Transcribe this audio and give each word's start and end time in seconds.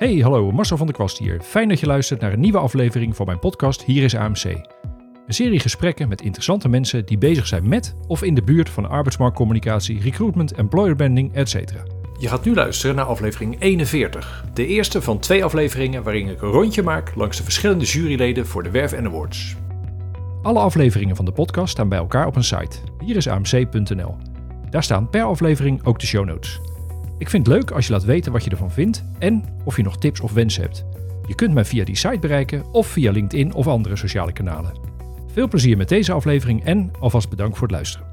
Hey, 0.00 0.16
hallo, 0.16 0.50
Marcel 0.50 0.76
van 0.76 0.86
der 0.86 0.94
Kwast 0.94 1.18
hier. 1.18 1.40
Fijn 1.40 1.68
dat 1.68 1.80
je 1.80 1.86
luistert 1.86 2.20
naar 2.20 2.32
een 2.32 2.40
nieuwe 2.40 2.58
aflevering 2.58 3.16
van 3.16 3.26
mijn 3.26 3.38
podcast 3.38 3.82
Hier 3.82 4.02
is 4.02 4.14
AMC. 4.14 4.44
Een 4.44 5.34
serie 5.34 5.60
gesprekken 5.60 6.08
met 6.08 6.22
interessante 6.22 6.68
mensen 6.68 7.06
die 7.06 7.18
bezig 7.18 7.46
zijn 7.46 7.68
met 7.68 7.94
of 8.06 8.22
in 8.22 8.34
de 8.34 8.42
buurt 8.42 8.68
van 8.68 8.88
arbeidsmarktcommunicatie, 8.88 10.00
recruitment, 10.00 10.52
employer 10.52 10.96
branding, 10.96 11.34
etc. 11.34 11.54
Je 12.18 12.28
gaat 12.28 12.44
nu 12.44 12.54
luisteren 12.54 12.96
naar 12.96 13.04
aflevering 13.04 13.60
41. 13.60 14.44
De 14.54 14.66
eerste 14.66 15.02
van 15.02 15.18
twee 15.18 15.44
afleveringen 15.44 16.02
waarin 16.02 16.28
ik 16.28 16.42
een 16.42 16.50
rondje 16.50 16.82
maak 16.82 17.14
langs 17.14 17.36
de 17.36 17.42
verschillende 17.42 17.84
juryleden 17.84 18.46
voor 18.46 18.62
de 18.62 18.70
Werf 18.70 18.92
Awards. 18.92 19.56
Alle 20.42 20.58
afleveringen 20.58 21.16
van 21.16 21.24
de 21.24 21.32
podcast 21.32 21.70
staan 21.70 21.88
bij 21.88 21.98
elkaar 21.98 22.26
op 22.26 22.36
een 22.36 22.44
site. 22.44 22.76
Hier 23.04 23.16
is 23.16 23.28
amc.nl. 23.28 24.16
Daar 24.70 24.82
staan 24.82 25.10
per 25.10 25.22
aflevering 25.22 25.84
ook 25.84 25.98
de 25.98 26.06
show 26.06 26.24
notes. 26.24 26.60
Ik 27.20 27.30
vind 27.30 27.46
het 27.46 27.56
leuk 27.56 27.70
als 27.70 27.86
je 27.86 27.92
laat 27.92 28.04
weten 28.04 28.32
wat 28.32 28.44
je 28.44 28.50
ervan 28.50 28.70
vindt 28.70 29.04
en 29.18 29.44
of 29.64 29.76
je 29.76 29.82
nog 29.82 29.98
tips 29.98 30.20
of 30.20 30.32
wensen 30.32 30.62
hebt. 30.62 30.84
Je 31.26 31.34
kunt 31.34 31.54
mij 31.54 31.64
via 31.64 31.84
die 31.84 31.96
site 31.96 32.18
bereiken 32.18 32.64
of 32.72 32.86
via 32.86 33.12
LinkedIn 33.12 33.54
of 33.54 33.66
andere 33.66 33.96
sociale 33.96 34.32
kanalen. 34.32 34.72
Veel 35.32 35.48
plezier 35.48 35.76
met 35.76 35.88
deze 35.88 36.12
aflevering 36.12 36.64
en 36.64 36.90
alvast 37.00 37.28
bedankt 37.28 37.58
voor 37.58 37.66
het 37.66 37.76
luisteren. 37.76 38.06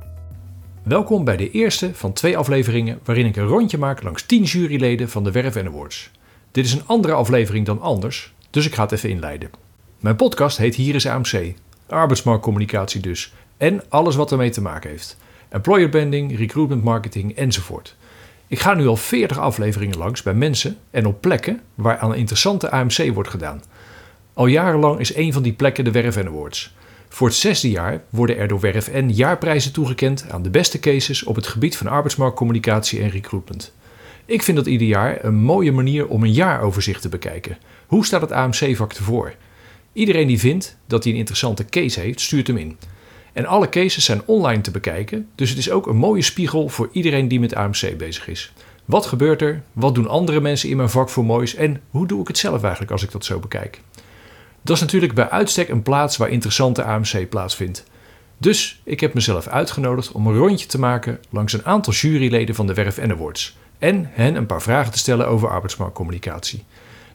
Welkom 0.83 1.23
bij 1.23 1.37
de 1.37 1.51
eerste 1.51 1.93
van 1.93 2.13
twee 2.13 2.37
afleveringen 2.37 2.99
waarin 3.03 3.25
ik 3.25 3.35
een 3.35 3.47
rondje 3.47 3.77
maak 3.77 4.03
langs 4.03 4.25
10 4.25 4.43
juryleden 4.43 5.09
van 5.09 5.23
de 5.23 5.31
Werf 5.31 5.57
Awards. 5.57 6.11
Dit 6.51 6.65
is 6.65 6.73
een 6.73 6.85
andere 6.85 7.13
aflevering 7.13 7.65
dan 7.65 7.81
anders, 7.81 8.33
dus 8.49 8.65
ik 8.65 8.75
ga 8.75 8.83
het 8.83 8.91
even 8.91 9.09
inleiden. 9.09 9.49
Mijn 9.99 10.15
podcast 10.15 10.57
heet 10.57 10.75
Hier 10.75 10.95
is 10.95 11.05
AMC, 11.05 11.53
arbeidsmarktcommunicatie 11.87 13.01
dus, 13.01 13.33
en 13.57 13.83
alles 13.89 14.15
wat 14.15 14.31
ermee 14.31 14.49
te 14.49 14.61
maken 14.61 14.89
heeft. 14.89 15.17
Employer 15.49 15.89
branding, 15.89 16.37
recruitment 16.37 16.83
marketing 16.83 17.35
enzovoort. 17.35 17.95
Ik 18.49 18.59
ga 18.59 18.73
nu 18.73 18.87
al 18.87 18.95
40 18.95 19.39
afleveringen 19.39 19.97
langs 19.97 20.23
bij 20.23 20.33
mensen 20.33 20.77
en 20.91 21.05
op 21.05 21.21
plekken 21.21 21.61
waar 21.75 21.97
aan 21.97 22.11
een 22.11 22.17
interessante 22.17 22.71
AMC 22.71 23.13
wordt 23.13 23.29
gedaan. 23.29 23.63
Al 24.33 24.45
jarenlang 24.45 24.99
is 24.99 25.15
een 25.15 25.33
van 25.33 25.43
die 25.43 25.53
plekken 25.53 25.83
de 25.83 25.91
Werf 25.91 26.17
Awards. 26.17 26.75
Voor 27.09 27.27
het 27.27 27.35
zesde 27.35 27.69
jaar 27.69 28.03
worden 28.09 28.37
er 28.37 28.47
door 28.47 28.59
Werf 28.59 28.91
N 28.91 29.09
jaarprijzen 29.09 29.71
toegekend 29.71 30.25
aan 30.29 30.43
de 30.43 30.49
beste 30.49 30.79
cases 30.79 31.23
op 31.23 31.35
het 31.35 31.47
gebied 31.47 31.77
van 31.77 31.87
arbeidsmarktcommunicatie 31.87 33.01
en 33.01 33.09
recruitment. 33.09 33.73
Ik 34.25 34.43
vind 34.43 34.57
dat 34.57 34.65
ieder 34.65 34.87
jaar 34.87 35.23
een 35.23 35.35
mooie 35.35 35.71
manier 35.71 36.07
om 36.07 36.23
een 36.23 36.33
jaaroverzicht 36.33 37.01
te 37.01 37.09
bekijken. 37.09 37.57
Hoe 37.87 38.05
staat 38.05 38.21
het 38.21 38.31
AMC-vak 38.31 38.93
ervoor? 38.93 39.33
Iedereen 39.93 40.27
die 40.27 40.39
vindt 40.39 40.77
dat 40.87 41.03
hij 41.03 41.13
een 41.13 41.19
interessante 41.19 41.65
case 41.65 41.99
heeft, 41.99 42.21
stuurt 42.21 42.47
hem 42.47 42.57
in. 42.57 42.77
En 43.37 43.45
alle 43.45 43.69
cases 43.69 44.05
zijn 44.05 44.21
online 44.25 44.61
te 44.61 44.71
bekijken, 44.71 45.27
dus 45.35 45.49
het 45.49 45.57
is 45.57 45.71
ook 45.71 45.87
een 45.87 45.95
mooie 45.95 46.21
spiegel 46.21 46.69
voor 46.69 46.89
iedereen 46.91 47.27
die 47.27 47.39
met 47.39 47.55
AMC 47.55 47.97
bezig 47.97 48.27
is. 48.27 48.53
Wat 48.85 49.05
gebeurt 49.05 49.41
er? 49.41 49.63
Wat 49.73 49.95
doen 49.95 50.07
andere 50.07 50.41
mensen 50.41 50.69
in 50.69 50.77
mijn 50.77 50.89
vak 50.89 51.09
voor 51.09 51.25
moois? 51.25 51.55
En 51.55 51.81
hoe 51.89 52.07
doe 52.07 52.21
ik 52.21 52.27
het 52.27 52.37
zelf 52.37 52.61
eigenlijk 52.61 52.91
als 52.91 53.03
ik 53.03 53.11
dat 53.11 53.25
zo 53.25 53.39
bekijk? 53.39 53.81
Dat 54.61 54.75
is 54.75 54.81
natuurlijk 54.81 55.13
bij 55.13 55.29
uitstek 55.29 55.69
een 55.69 55.81
plaats 55.83 56.17
waar 56.17 56.29
interessante 56.29 56.83
AMC 56.83 57.29
plaatsvindt. 57.29 57.83
Dus 58.37 58.81
ik 58.83 58.99
heb 58.99 59.13
mezelf 59.13 59.47
uitgenodigd 59.47 60.11
om 60.11 60.27
een 60.27 60.37
rondje 60.37 60.67
te 60.67 60.79
maken 60.79 61.19
langs 61.29 61.53
een 61.53 61.65
aantal 61.65 61.93
juryleden 61.93 62.55
van 62.55 62.67
de 62.67 62.73
Werf 62.73 62.97
N 62.97 63.11
Awards. 63.11 63.57
En 63.77 64.09
hen 64.13 64.35
een 64.35 64.45
paar 64.45 64.61
vragen 64.61 64.91
te 64.91 64.97
stellen 64.97 65.27
over 65.27 65.49
arbeidsmarktcommunicatie. 65.49 66.63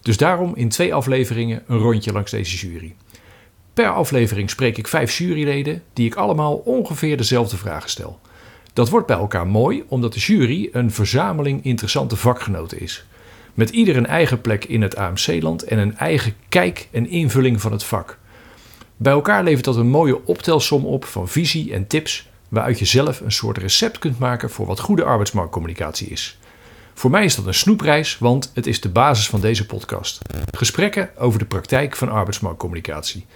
Dus 0.02 0.16
daarom 0.16 0.52
in 0.54 0.68
twee 0.68 0.94
afleveringen 0.94 1.62
een 1.66 1.78
rondje 1.78 2.12
langs 2.12 2.30
deze 2.30 2.68
jury. 2.68 2.94
Per 3.74 3.88
aflevering 3.88 4.50
spreek 4.50 4.78
ik 4.78 4.88
vijf 4.88 5.18
juryleden 5.18 5.82
die 5.92 6.06
ik 6.06 6.14
allemaal 6.14 6.54
ongeveer 6.54 7.16
dezelfde 7.16 7.56
vragen 7.56 7.90
stel. 7.90 8.20
Dat 8.72 8.88
wordt 8.88 9.06
bij 9.06 9.16
elkaar 9.16 9.46
mooi 9.46 9.84
omdat 9.88 10.12
de 10.12 10.20
jury 10.20 10.68
een 10.72 10.90
verzameling 10.90 11.64
interessante 11.64 12.16
vakgenoten 12.16 12.80
is. 12.80 13.04
Met 13.54 13.70
ieder 13.70 13.96
een 13.96 14.06
eigen 14.06 14.40
plek 14.40 14.64
in 14.64 14.82
het 14.82 14.96
AMC-land 14.96 15.62
en 15.62 15.78
een 15.78 15.96
eigen 15.96 16.34
kijk 16.48 16.88
en 16.90 17.08
invulling 17.08 17.60
van 17.60 17.72
het 17.72 17.84
vak. 17.84 18.18
Bij 18.96 19.12
elkaar 19.12 19.44
levert 19.44 19.64
dat 19.64 19.76
een 19.76 19.90
mooie 19.90 20.26
optelsom 20.26 20.86
op 20.86 21.04
van 21.04 21.28
visie 21.28 21.72
en 21.72 21.86
tips 21.86 22.28
waaruit 22.48 22.78
je 22.78 22.84
zelf 22.84 23.20
een 23.20 23.32
soort 23.32 23.58
recept 23.58 23.98
kunt 23.98 24.18
maken 24.18 24.50
voor 24.50 24.66
wat 24.66 24.80
goede 24.80 25.04
arbeidsmarktcommunicatie 25.04 26.08
is. 26.08 26.38
Voor 26.94 27.10
mij 27.10 27.24
is 27.24 27.34
dat 27.34 27.46
een 27.46 27.54
snoepreis, 27.54 28.18
want 28.18 28.50
het 28.54 28.66
is 28.66 28.80
de 28.80 28.88
basis 28.88 29.28
van 29.28 29.40
deze 29.40 29.66
podcast. 29.66 30.18
Gesprekken 30.56 31.10
over 31.16 31.38
de 31.38 31.44
praktijk 31.44 31.96
van 31.96 32.08
arbeidsmarktcommunicatie. 32.08 33.26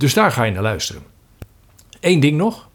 Dus 0.00 0.14
daar 0.14 0.32
ga 0.32 0.44
je 0.44 0.52
naar 0.52 0.62
luisteren. 0.62 1.02
Eén 2.00 2.20
ding 2.20 2.36
nog. 2.36 2.68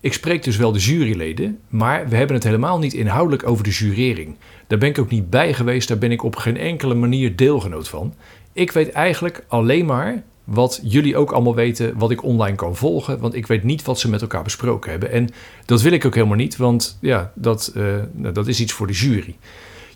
Ik 0.00 0.12
spreek 0.12 0.42
dus 0.42 0.56
wel 0.56 0.72
de 0.72 0.78
juryleden, 0.78 1.58
maar 1.68 2.08
we 2.08 2.16
hebben 2.16 2.36
het 2.36 2.44
helemaal 2.44 2.78
niet 2.78 2.94
inhoudelijk 2.94 3.48
over 3.48 3.64
de 3.64 3.70
jurering. 3.70 4.36
Daar 4.66 4.78
ben 4.78 4.88
ik 4.88 4.98
ook 4.98 5.10
niet 5.10 5.30
bij 5.30 5.54
geweest, 5.54 5.88
daar 5.88 5.98
ben 5.98 6.12
ik 6.12 6.22
op 6.22 6.36
geen 6.36 6.56
enkele 6.56 6.94
manier 6.94 7.36
deelgenoot 7.36 7.88
van. 7.88 8.14
Ik 8.52 8.72
weet 8.72 8.90
eigenlijk 8.90 9.44
alleen 9.48 9.86
maar 9.86 10.22
wat 10.44 10.80
jullie 10.82 11.16
ook 11.16 11.30
allemaal 11.30 11.54
weten, 11.54 11.98
wat 11.98 12.10
ik 12.10 12.22
online 12.22 12.56
kan 12.56 12.76
volgen, 12.76 13.18
want 13.18 13.34
ik 13.34 13.46
weet 13.46 13.62
niet 13.62 13.82
wat 13.82 13.98
ze 13.98 14.10
met 14.10 14.20
elkaar 14.20 14.42
besproken 14.42 14.90
hebben. 14.90 15.10
En 15.10 15.28
dat 15.64 15.82
wil 15.82 15.92
ik 15.92 16.04
ook 16.04 16.14
helemaal 16.14 16.36
niet, 16.36 16.56
want 16.56 16.98
ja, 17.00 17.32
dat, 17.34 17.72
uh, 17.76 17.96
dat 18.12 18.46
is 18.46 18.60
iets 18.60 18.72
voor 18.72 18.86
de 18.86 18.92
jury. 18.92 19.36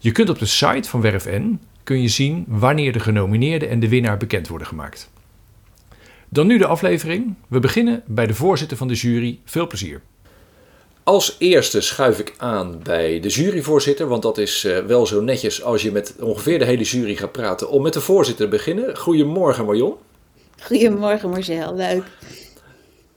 Je 0.01 0.13
kunt 0.13 0.29
op 0.29 0.39
de 0.39 0.47
site 0.47 0.89
van 0.89 1.01
WerfN 1.01 1.61
kun 1.85 2.03
je 2.03 2.09
zien 2.09 2.45
wanneer 2.49 2.93
de 2.93 3.01
genomineerden 3.01 3.69
en 3.69 3.81
de 3.81 3.89
winnaar 3.89 4.17
bekend 4.17 4.49
worden 4.49 4.67
gemaakt. 4.67 5.11
Dan 6.33 6.47
nu 6.47 6.59
de 6.59 6.67
aflevering. 6.67 7.35
We 7.49 7.61
beginnen 7.61 8.03
bij 8.07 8.27
de 8.27 8.35
voorzitter 8.35 8.77
van 8.77 8.89
de 8.89 8.95
jury. 8.95 9.39
Veel 9.45 9.67
plezier. 9.67 10.01
Als 11.03 11.37
eerste 11.39 11.81
schuif 11.81 12.19
ik 12.19 12.35
aan 12.39 12.81
bij 12.83 13.21
de 13.21 13.29
juryvoorzitter, 13.29 14.07
want 14.07 14.23
dat 14.23 14.39
is 14.39 14.65
uh, 14.65 14.79
wel 14.79 15.07
zo 15.07 15.21
netjes 15.21 15.63
als 15.63 15.83
je 15.83 15.93
met 15.93 16.15
ongeveer 16.21 16.59
de 16.59 16.65
hele 16.65 16.83
jury 16.83 17.15
gaat 17.15 17.33
praten, 17.33 17.69
om 17.69 17.83
met 17.83 17.93
de 17.93 18.01
voorzitter 18.01 18.45
te 18.45 18.51
beginnen. 18.51 18.97
Goedemorgen 18.97 19.65
Marion. 19.65 19.95
Goedemorgen 20.63 21.31
Marcel, 21.31 21.75
leuk. 21.75 22.03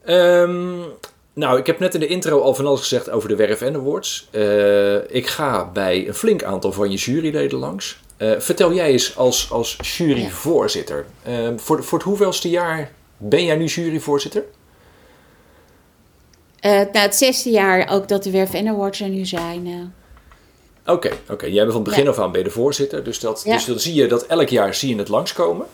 Um, 0.08 0.84
nou, 1.32 1.58
ik 1.58 1.66
heb 1.66 1.78
net 1.78 1.94
in 1.94 2.00
de 2.00 2.06
intro 2.06 2.40
al 2.40 2.54
van 2.54 2.66
alles 2.66 2.80
gezegd 2.80 3.10
over 3.10 3.28
de 3.28 3.36
Werf 3.36 3.62
Awards. 3.62 4.28
Uh, 4.32 4.94
ik 4.94 5.26
ga 5.26 5.70
bij 5.72 6.08
een 6.08 6.14
flink 6.14 6.42
aantal 6.42 6.72
van 6.72 6.90
je 6.90 6.96
juryleden 6.96 7.58
langs. 7.58 8.00
Uh, 8.18 8.32
vertel 8.38 8.72
jij 8.72 8.90
eens 8.90 9.16
als, 9.16 9.50
als 9.50 9.78
juryvoorzitter, 9.96 11.06
uh, 11.28 11.48
voor, 11.56 11.84
voor 11.84 11.98
het 11.98 12.06
hoeveelste 12.06 12.48
jaar 12.48 12.90
ben 13.16 13.44
jij 13.44 13.56
nu 13.56 13.64
juryvoorzitter? 13.64 14.44
Uh, 16.60 16.72
nou, 16.72 16.98
het 16.98 17.16
zesde 17.16 17.50
jaar 17.50 17.88
ook 17.90 18.08
dat 18.08 18.22
de 18.22 18.30
Werf 18.30 18.54
Awards 18.54 19.00
er 19.00 19.08
nu 19.08 19.24
zijn. 19.24 19.94
Oké, 20.86 21.08
oké. 21.08 21.32
Okay. 21.32 21.50
Jij 21.50 21.60
bent 21.60 21.72
van 21.72 21.80
het 21.80 21.90
begin 21.90 22.04
ja. 22.04 22.10
af 22.10 22.18
aan 22.18 22.32
bij 22.32 22.42
de 22.42 22.50
voorzitter. 22.50 23.04
Dus, 23.04 23.20
dat, 23.20 23.42
ja. 23.44 23.52
dus 23.52 23.64
dan 23.64 23.78
zie 23.78 23.94
je 23.94 24.06
dat 24.06 24.26
elk 24.26 24.48
jaar 24.48 24.74
zie 24.74 24.88
je 24.88 24.96
het 24.96 25.08
langskomen. 25.08 25.66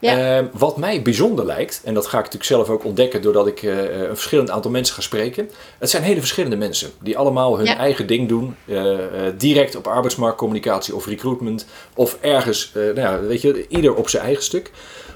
Ja. 0.00 0.40
Uh, 0.40 0.46
wat 0.52 0.76
mij 0.76 1.02
bijzonder 1.02 1.46
lijkt, 1.46 1.80
en 1.84 1.94
dat 1.94 2.06
ga 2.06 2.18
ik 2.18 2.24
natuurlijk 2.24 2.50
zelf 2.50 2.68
ook 2.68 2.84
ontdekken 2.84 3.22
doordat 3.22 3.46
ik 3.46 3.62
uh, 3.62 4.00
een 4.00 4.06
verschillend 4.06 4.50
aantal 4.50 4.70
mensen 4.70 4.94
ga 4.94 5.00
spreken. 5.00 5.50
Het 5.78 5.90
zijn 5.90 6.02
hele 6.02 6.18
verschillende 6.18 6.56
mensen 6.56 6.90
die 7.02 7.18
allemaal 7.18 7.56
hun 7.56 7.66
ja. 7.66 7.76
eigen 7.76 8.06
ding 8.06 8.28
doen. 8.28 8.56
Uh, 8.64 8.98
direct 9.36 9.76
op 9.76 9.86
arbeidsmarktcommunicatie 9.86 10.94
of 10.94 11.06
recruitment. 11.06 11.66
Of 11.94 12.18
ergens, 12.20 12.70
nou 12.74 13.00
ja, 13.00 13.20
weet 13.20 13.40
je, 13.40 13.66
ieder 13.68 13.94
op 13.94 14.08
zijn 14.08 14.22
eigen 14.22 14.42
stuk. 14.42 14.70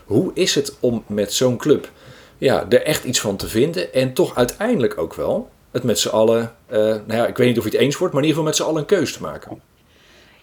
Hoe 0.05 0.31
is 0.35 0.55
het 0.55 0.77
om 0.81 1.05
met 1.07 1.33
zo'n 1.33 1.57
club 1.57 1.91
ja, 2.39 2.67
er 2.69 2.83
echt 2.83 3.05
iets 3.05 3.21
van 3.21 3.37
te 3.37 3.49
vinden 3.49 3.95
en 3.95 4.13
toch 4.13 4.37
uiteindelijk 4.37 4.99
ook 4.99 5.15
wel 5.15 5.49
het 5.71 5.83
met 5.83 5.99
z'n 5.99 6.09
allen, 6.09 6.55
nou 6.69 7.03
ja, 7.07 7.27
ik 7.27 7.37
weet 7.37 7.49
niet 7.49 7.59
of 7.59 7.65
je 7.65 7.71
het 7.71 7.81
eens 7.81 7.97
wordt, 7.97 8.15
maar 8.15 8.23
in 8.23 8.29
ieder 8.29 8.43
geval 8.43 8.45
met 8.45 8.57
z'n 8.57 8.71
allen 8.71 8.81
een 8.81 8.99
keus 8.99 9.12
te 9.12 9.23
maken? 9.23 9.61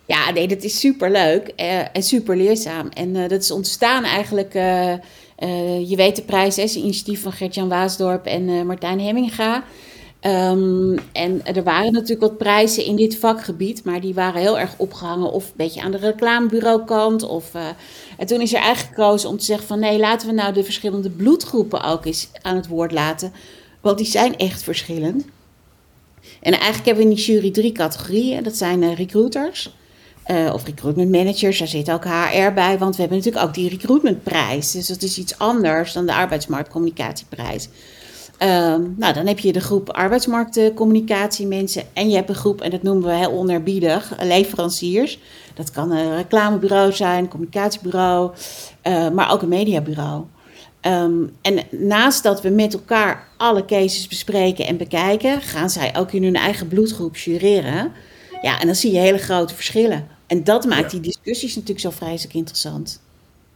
Ja, 0.06 0.32
nee, 0.32 0.48
dat 0.48 0.64
is 0.64 0.80
super 0.80 1.12
leuk 1.12 1.54
uh, 1.58 1.80
en 1.80 2.04
super 2.04 2.38
leerzaam. 2.38 2.90
En 2.94 3.16
uh, 3.16 3.28
dat 3.28 3.42
is 3.42 3.52
ontstaan 3.52 4.04
eigenlijk, 4.04 4.54
uh, 4.54 4.94
je 5.90 5.96
weet 5.96 6.16
de 6.16 6.22
prijs, 6.22 6.58
is 6.58 6.76
een 6.76 6.82
initiatief 6.82 7.22
van 7.22 7.32
Gert-Jan 7.32 7.70
Waasdorp 7.70 8.26
en 8.26 8.66
Martijn 8.66 9.00
Hemminga. 9.00 9.64
Um, 10.22 11.00
en 11.12 11.46
er 11.46 11.64
waren 11.64 11.94
natuurlijk 11.94 12.22
wat 12.22 12.38
prijzen 12.38 12.86
in 12.86 12.96
dit 12.96 13.18
vakgebied, 13.18 13.84
maar 13.84 14.02
die 14.02 14.14
waren 14.14 14.42
heel 14.42 14.60
erg 14.60 14.74
opgehangen 14.78 15.32
of 15.32 15.46
een 15.46 15.54
beetje 15.56 15.82
aan 15.82 15.92
de 15.92 15.98
reclamebureaukant. 15.98 17.24
Of, 17.24 17.52
en 18.18 18.28
toen 18.28 18.42
is 18.42 18.54
er 18.54 18.62
eigenlijk 18.62 18.96
gekozen 18.96 19.30
om 19.30 19.38
te 19.38 19.46
zeggen 19.46 19.68
van 19.68 19.80
nee, 19.80 20.00
laten 20.00 20.28
we 20.28 20.34
nou 20.34 20.54
de 20.54 20.64
verschillende 20.64 21.10
bloedgroepen 21.10 21.84
ook 21.84 22.06
eens 22.06 22.30
aan 22.42 22.56
het 22.56 22.68
woord 22.68 22.92
laten. 22.92 23.34
Want 23.82 23.98
die 23.98 24.08
zijn 24.08 24.38
echt 24.38 24.64
verschillend. 24.64 25.26
En 26.42 26.52
eigenlijk 26.52 26.86
hebben 26.86 27.04
we 27.04 27.10
in 27.10 27.16
die 27.16 27.26
jury 27.26 27.52
drie 27.52 27.72
categorieën. 27.72 28.44
Dat 28.44 28.56
zijn 28.56 28.96
recruiters, 28.96 29.74
uh, 30.28 30.54
of 30.54 30.66
recruitment 30.66 31.12
managers, 31.12 31.60
daar 31.60 31.68
zit 31.68 31.92
ook 31.92 32.04
HR 32.04 32.54
bij, 32.54 32.78
want 32.78 32.96
we 32.96 33.02
hebben 33.02 33.18
natuurlijk 33.18 33.46
ook 33.46 33.54
die 33.54 33.70
recruitmentprijs. 33.70 34.72
Dus 34.72 34.88
dat 34.88 35.02
is 35.02 35.18
iets 35.18 35.38
anders 35.38 35.94
dan 35.94 36.06
de 36.06 36.14
arbeidsmarktcommunicatieprijs. 36.14 37.70
Um, 38.44 38.96
nou, 38.98 39.14
dan 39.14 39.28
heb 39.28 39.40
je 39.40 39.54
de 39.54 39.60
groep 39.60 39.90
arbeidsmarktcommunicatie 39.90 41.48
mensen 41.48 41.84
en 41.94 42.10
je 42.10 42.16
hebt 42.16 42.30
een 42.30 42.36
groep, 42.36 42.62
en 42.62 42.70
dat 42.70 42.84
noemen 42.84 43.10
we 43.10 43.16
heel 43.16 43.32
onerbiedig, 43.32 44.14
leveranciers. 44.20 45.20
Dat 45.54 45.72
kan 45.72 45.92
een 45.92 46.16
reclamebureau 46.16 46.94
zijn, 46.94 47.24
een 47.24 47.30
communicatiebureau, 47.30 48.32
uh, 48.84 49.10
maar 49.10 49.32
ook 49.32 49.42
een 49.42 49.48
mediabureau. 49.50 50.24
Um, 50.82 51.36
en 51.42 51.60
naast 51.70 52.24
dat 52.24 52.42
we 52.42 52.50
met 52.50 52.74
elkaar 52.74 53.28
alle 53.38 53.66
cases 53.66 54.08
bespreken 54.08 54.66
en 54.66 54.78
bekijken, 54.78 55.42
gaan 55.42 55.70
zij 55.70 55.96
ook 55.98 56.12
in 56.12 56.24
hun 56.24 56.36
eigen 56.36 56.68
bloedgroep 56.68 57.18
jureren. 57.18 57.92
Ja, 58.42 58.60
en 58.60 58.66
dan 58.66 58.76
zie 58.76 58.92
je 58.92 59.00
hele 59.00 59.18
grote 59.18 59.56
verschillen 59.56 60.08
En 60.28 60.44
dat 60.44 60.66
maakt 60.66 60.92
die 60.92 61.00
discussies 61.00 61.56
natuurlijk 61.56 61.80
zo 61.80 61.90
vreselijk 61.90 62.34
interessant. 62.34 63.02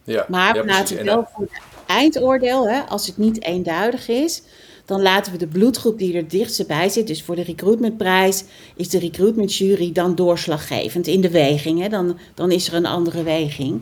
Ja, 0.03 0.25
maar 0.29 0.55
ja, 0.55 0.65
laten 0.65 1.05
wel 1.05 1.27
voor 1.33 1.41
het 1.41 1.61
eindoordeel, 1.87 2.67
hè, 2.69 2.79
als 2.79 3.07
het 3.07 3.17
niet 3.17 3.43
eenduidig 3.43 4.07
is, 4.07 4.41
dan 4.85 5.01
laten 5.01 5.31
we 5.31 5.37
de 5.37 5.47
bloedgroep 5.47 5.97
die 5.97 6.15
er 6.15 6.27
dichtst 6.27 6.67
bij 6.67 6.89
zit, 6.89 7.07
dus 7.07 7.23
voor 7.23 7.35
de 7.35 7.43
recruitmentprijs, 7.43 8.43
is 8.75 8.89
de 8.89 8.99
recruitmentjury 8.99 9.91
dan 9.91 10.15
doorslaggevend 10.15 11.07
in 11.07 11.21
de 11.21 11.29
weging. 11.29 11.81
Hè? 11.81 11.89
Dan, 11.89 12.17
dan 12.33 12.51
is 12.51 12.67
er 12.67 12.73
een 12.73 12.85
andere 12.85 13.23
weging. 13.23 13.81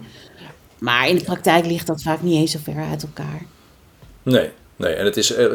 Maar 0.80 1.10
in 1.10 1.16
de 1.16 1.24
praktijk 1.24 1.66
ligt 1.66 1.88
dat 1.88 2.02
vaak 2.02 2.22
niet 2.22 2.36
eens 2.36 2.52
zo 2.52 2.60
ver 2.64 2.84
uit 2.90 3.04
elkaar. 3.04 3.46
nee, 4.24 4.50
nee. 4.76 4.94
En 4.94 5.06
het 5.06 5.18
is, 5.18 5.34
eh, 5.34 5.46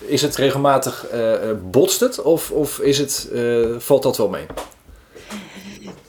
is 0.00 0.22
het 0.22 0.36
regelmatig, 0.36 1.06
eh, 1.06 1.32
botst 1.70 2.00
het 2.00 2.22
of, 2.22 2.50
of 2.50 2.78
is 2.78 2.98
het, 2.98 3.30
valt 3.78 4.02
dat 4.02 4.16
wel 4.16 4.28
mee? 4.28 4.46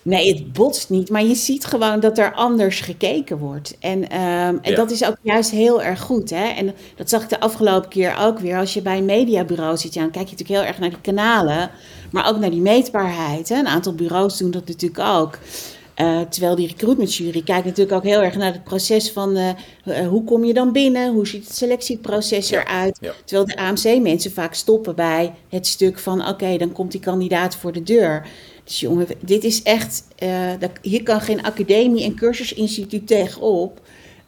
Nee, 0.04 0.34
het 0.34 0.54
botst 0.54 0.90
niet, 0.90 1.10
maar 1.10 1.24
je 1.24 1.36
ziet 1.36 1.66
gewoon 1.66 2.00
dat 2.00 2.18
er 2.18 2.34
anders 2.34 2.80
gekeken 2.80 3.38
wordt. 3.38 3.78
En, 3.80 4.10
ehm, 4.10 4.58
en 4.62 4.70
Ja. 4.72 4.76
dat 4.76 4.92
is 4.92 5.06
ook 5.06 5.16
juist 5.22 5.52
heel 5.52 5.82
erg 5.82 6.02
goed. 6.02 6.30
Hè? 6.30 6.46
En 6.46 6.74
dat 6.96 7.10
zag 7.10 7.24
ik 7.24 7.30
de 7.30 7.40
afgelopen 7.40 7.90
keer 7.90 8.18
ook 8.20 8.40
weer. 8.40 8.58
Als 8.58 8.74
je 8.74 8.82
bij 8.82 8.98
een 8.98 9.06
mediabureau 9.06 9.78
zit, 9.78 9.94
ja, 9.94 10.02
dan 10.02 10.12
kijk 10.12 10.26
je 10.26 10.32
natuurlijk 10.32 10.60
heel 10.60 10.70
erg 10.70 10.80
naar 10.80 10.90
die 10.90 11.02
kanalen, 11.02 11.70
maar 12.12 12.28
ook 12.30 12.40
naar 12.40 12.50
die 12.52 12.62
meetbaarheid. 12.62 13.50
Hè? 13.50 13.56
Een 13.56 13.68
aantal 13.68 13.94
bureaus 13.96 14.38
doen 14.38 14.52
dat 14.52 14.68
natuurlijk 14.68 15.08
ook. 15.08 15.38
Eh, 15.94 16.22
terwijl 16.22 16.56
die 16.56 16.68
recruitmentjury 16.68 17.42
kijkt 17.42 17.66
natuurlijk 17.66 17.96
ook 17.98 18.04
heel 18.04 18.22
erg 18.22 18.36
naar 18.36 18.54
het 18.54 18.64
proces 18.64 19.12
van 19.12 19.36
eh, 19.36 19.50
eh, 19.84 20.08
hoe 20.08 20.24
kom 20.24 20.44
je 20.46 20.54
dan 20.54 20.72
binnen, 20.72 21.14
hoe 21.14 21.28
ziet 21.28 21.48
het 21.48 21.56
selectieproces 21.56 22.50
Ja, 22.50 22.62
eruit. 22.62 22.98
ja. 23.02 23.12
Terwijl 23.26 23.48
de 23.48 23.56
AMC-mensen 23.58 24.32
vaak 24.32 24.54
stoppen 24.54 24.96
bij 24.96 25.34
het 25.50 25.68
stuk 25.68 26.00
van 26.00 26.28
oké, 26.28 26.58
dan 26.58 26.72
komt 26.72 26.92
die 26.92 27.02
kandidaat 27.02 27.56
voor 27.56 27.72
de 27.72 27.84
deur. 27.84 28.28
Dus 28.64 28.80
jongen, 28.80 29.08
dit 29.20 29.44
is 29.44 29.64
echt, 29.64 30.04
dat- 30.60 30.72
hier 30.82 31.04
kan 31.04 31.22
geen 31.22 31.44
academie 31.44 32.04
en 32.04 32.16
cursusinstituut 32.16 33.08
tegenop. 33.08 33.80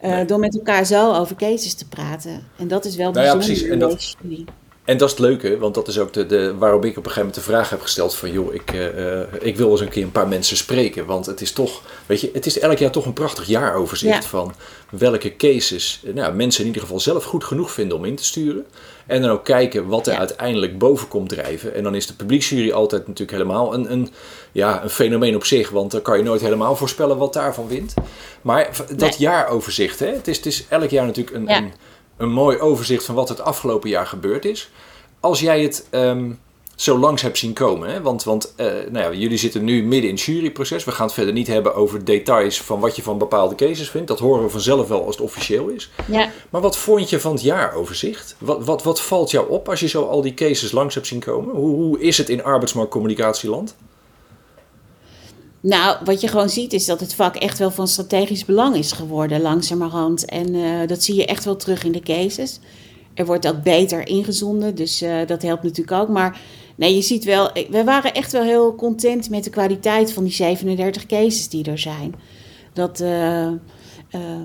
Nee. 0.02 0.24
Door 0.24 0.38
met 0.38 0.54
elkaar 0.56 0.86
zo 0.86 1.12
over 1.12 1.36
cases 1.36 1.74
te 1.74 1.88
praten. 1.88 2.42
En 2.58 2.68
dat 2.68 2.84
is 2.84 2.96
wel 2.96 3.10
Nou 3.12 3.26
ja, 3.26 3.32
bijzonder 3.36 3.46
precies. 3.48 3.66
in 3.66 3.72
En 3.72 3.78
dat- 3.78 3.90
deze 3.92 4.08
studie. 4.08 4.44
En 4.84 4.96
dat 4.98 5.08
is 5.10 5.14
het 5.16 5.24
leuke, 5.24 5.58
want 5.58 5.74
dat 5.74 5.88
is 5.88 5.98
ook 5.98 6.12
de, 6.12 6.26
de, 6.26 6.54
waarom 6.58 6.82
ik 6.84 6.90
op 6.90 6.96
een 6.96 7.02
gegeven 7.10 7.18
moment 7.20 7.34
de 7.34 7.50
vraag 7.50 7.70
heb 7.70 7.80
gesteld 7.80 8.14
van... 8.14 8.32
joh, 8.32 8.54
ik, 8.54 8.72
eh, 8.72 9.20
ik 9.40 9.56
wil 9.56 9.70
eens 9.70 9.80
een 9.80 9.88
keer 9.88 10.02
een 10.02 10.12
paar 10.12 10.28
mensen 10.28 10.56
spreken. 10.56 11.06
Want 11.06 11.26
het 11.26 11.40
is 11.40 11.52
toch, 11.52 11.82
weet 12.06 12.20
je, 12.20 12.30
het 12.32 12.46
is 12.46 12.58
elk 12.58 12.78
jaar 12.78 12.90
toch 12.90 13.06
een 13.06 13.12
prachtig 13.12 13.46
jaaroverzicht 13.46 14.22
Ja. 14.22 14.28
van 14.28 14.54
welke 14.90 15.36
cases 15.36 16.00
eh, 16.06 16.14
nou, 16.14 16.34
mensen 16.34 16.60
in 16.60 16.66
ieder 16.66 16.82
geval 16.82 17.00
zelf 17.00 17.24
goed 17.24 17.44
genoeg 17.44 17.70
vinden 17.72 17.96
om 17.96 18.04
in 18.04 18.16
te 18.16 18.24
sturen. 18.24 18.66
En 19.06 19.22
dan 19.22 19.30
ook 19.30 19.44
kijken 19.44 19.86
wat 19.86 20.06
er 20.06 20.12
Ja. 20.12 20.18
uiteindelijk 20.18 20.78
boven 20.78 21.08
komt 21.08 21.28
drijven. 21.28 21.74
En 21.74 21.82
dan 21.82 21.94
is 21.94 22.06
de 22.06 22.14
publieksjury 22.14 22.70
altijd 22.72 23.00
natuurlijk 23.06 23.38
helemaal 23.38 23.74
een, 23.74 23.92
een, 23.92 24.08
ja, 24.52 24.82
een 24.82 24.90
fenomeen 24.90 25.34
op 25.36 25.44
zich. 25.44 25.70
Want 25.70 25.90
dan 25.90 26.02
kan 26.02 26.16
je 26.16 26.22
nooit 26.24 26.40
helemaal 26.40 26.76
voorspellen 26.76 27.16
wat 27.16 27.32
daarvan 27.32 27.68
wint. 27.68 27.94
Maar 28.42 28.70
dat 28.88 28.98
Nee. 28.98 29.14
jaaroverzicht, 29.18 29.98
hè, 29.98 30.06
het, 30.06 30.28
is, 30.28 30.36
het 30.36 30.46
is 30.46 30.64
elk 30.68 30.90
jaar 30.90 31.06
natuurlijk 31.06 31.36
een, 31.36 31.46
Ja. 31.46 31.56
een, 31.56 31.72
een 32.16 32.32
mooi 32.32 32.58
overzicht 32.58 33.04
van 33.04 33.14
wat 33.14 33.28
het 33.28 33.40
afgelopen 33.40 33.90
jaar 33.90 34.06
gebeurd 34.06 34.44
is. 34.44 34.70
Als 35.20 35.40
jij 35.40 35.62
het 35.62 35.86
ehm, 35.90 36.30
zo 36.76 36.98
langs 36.98 37.22
hebt 37.22 37.38
zien 37.38 37.52
komen, 37.52 37.88
hè? 37.88 38.02
want, 38.02 38.24
want 38.24 38.54
eh, 38.56 38.66
nou 38.66 39.12
ja, 39.12 39.18
jullie 39.18 39.38
zitten 39.38 39.64
nu 39.64 39.82
midden 39.82 40.08
in 40.08 40.14
het 40.14 40.24
juryproces. 40.24 40.84
We 40.84 40.90
gaan 40.90 41.06
het 41.06 41.14
verder 41.14 41.32
niet 41.32 41.46
hebben 41.46 41.74
over 41.74 42.04
details 42.04 42.62
van 42.62 42.80
wat 42.80 42.96
je 42.96 43.02
van 43.02 43.18
bepaalde 43.18 43.54
cases 43.54 43.90
vindt. 43.90 44.08
Dat 44.08 44.18
horen 44.18 44.42
we 44.42 44.50
vanzelf 44.50 44.88
wel 44.88 45.06
als 45.06 45.16
het 45.16 45.24
officieel 45.24 45.68
is. 45.68 45.90
Ja. 46.06 46.30
Maar 46.50 46.60
wat 46.60 46.76
vond 46.76 47.10
je 47.10 47.20
van 47.20 47.32
het 47.32 47.42
jaaroverzicht? 47.42 48.36
Wat, 48.38 48.64
wat, 48.64 48.82
wat 48.82 49.00
valt 49.00 49.30
jou 49.30 49.50
op 49.50 49.68
als 49.68 49.80
je 49.80 49.88
zo 49.88 50.04
al 50.04 50.22
die 50.22 50.34
cases 50.34 50.72
langs 50.72 50.94
hebt 50.94 51.06
zien 51.06 51.20
komen? 51.20 51.54
Hoe, 51.54 51.74
hoe 51.74 52.00
is 52.00 52.18
het 52.18 52.28
in 52.28 52.44
arbeidsmarktcommunicatieland? 52.44 53.76
Nou, 55.64 55.96
wat 56.04 56.20
je 56.20 56.28
gewoon 56.28 56.48
ziet 56.48 56.72
is 56.72 56.84
dat 56.84 57.00
het 57.00 57.14
vak 57.14 57.36
echt 57.36 57.58
wel 57.58 57.70
van 57.70 57.88
strategisch 57.88 58.44
belang 58.44 58.76
is 58.76 58.92
geworden 58.92 59.40
langzamerhand. 59.40 60.24
En 60.24 60.54
eh, 60.54 60.86
dat 60.86 61.02
zie 61.02 61.14
je 61.14 61.26
echt 61.26 61.44
wel 61.44 61.56
terug 61.56 61.84
in 61.84 61.92
de 61.92 62.00
cases. 62.00 62.60
Er 63.14 63.26
wordt 63.26 63.48
ook 63.48 63.62
beter 63.62 64.08
ingezonden, 64.08 64.74
dus 64.74 65.00
eh, 65.00 65.16
dat 65.26 65.42
helpt 65.42 65.62
natuurlijk 65.62 66.00
ook. 66.00 66.08
Maar 66.08 66.40
nee, 66.74 66.94
je 66.94 67.02
ziet 67.02 67.24
wel, 67.24 67.50
we 67.70 67.84
waren 67.84 68.14
echt 68.14 68.32
wel 68.32 68.42
heel 68.42 68.74
content 68.74 69.30
met 69.30 69.44
de 69.44 69.50
kwaliteit 69.50 70.12
van 70.12 70.24
die 70.24 70.32
37 70.32 71.06
cases 71.06 71.48
die 71.48 71.64
er 71.64 71.78
zijn. 71.78 72.14
Dat, 72.72 73.00
eh, 73.00 73.52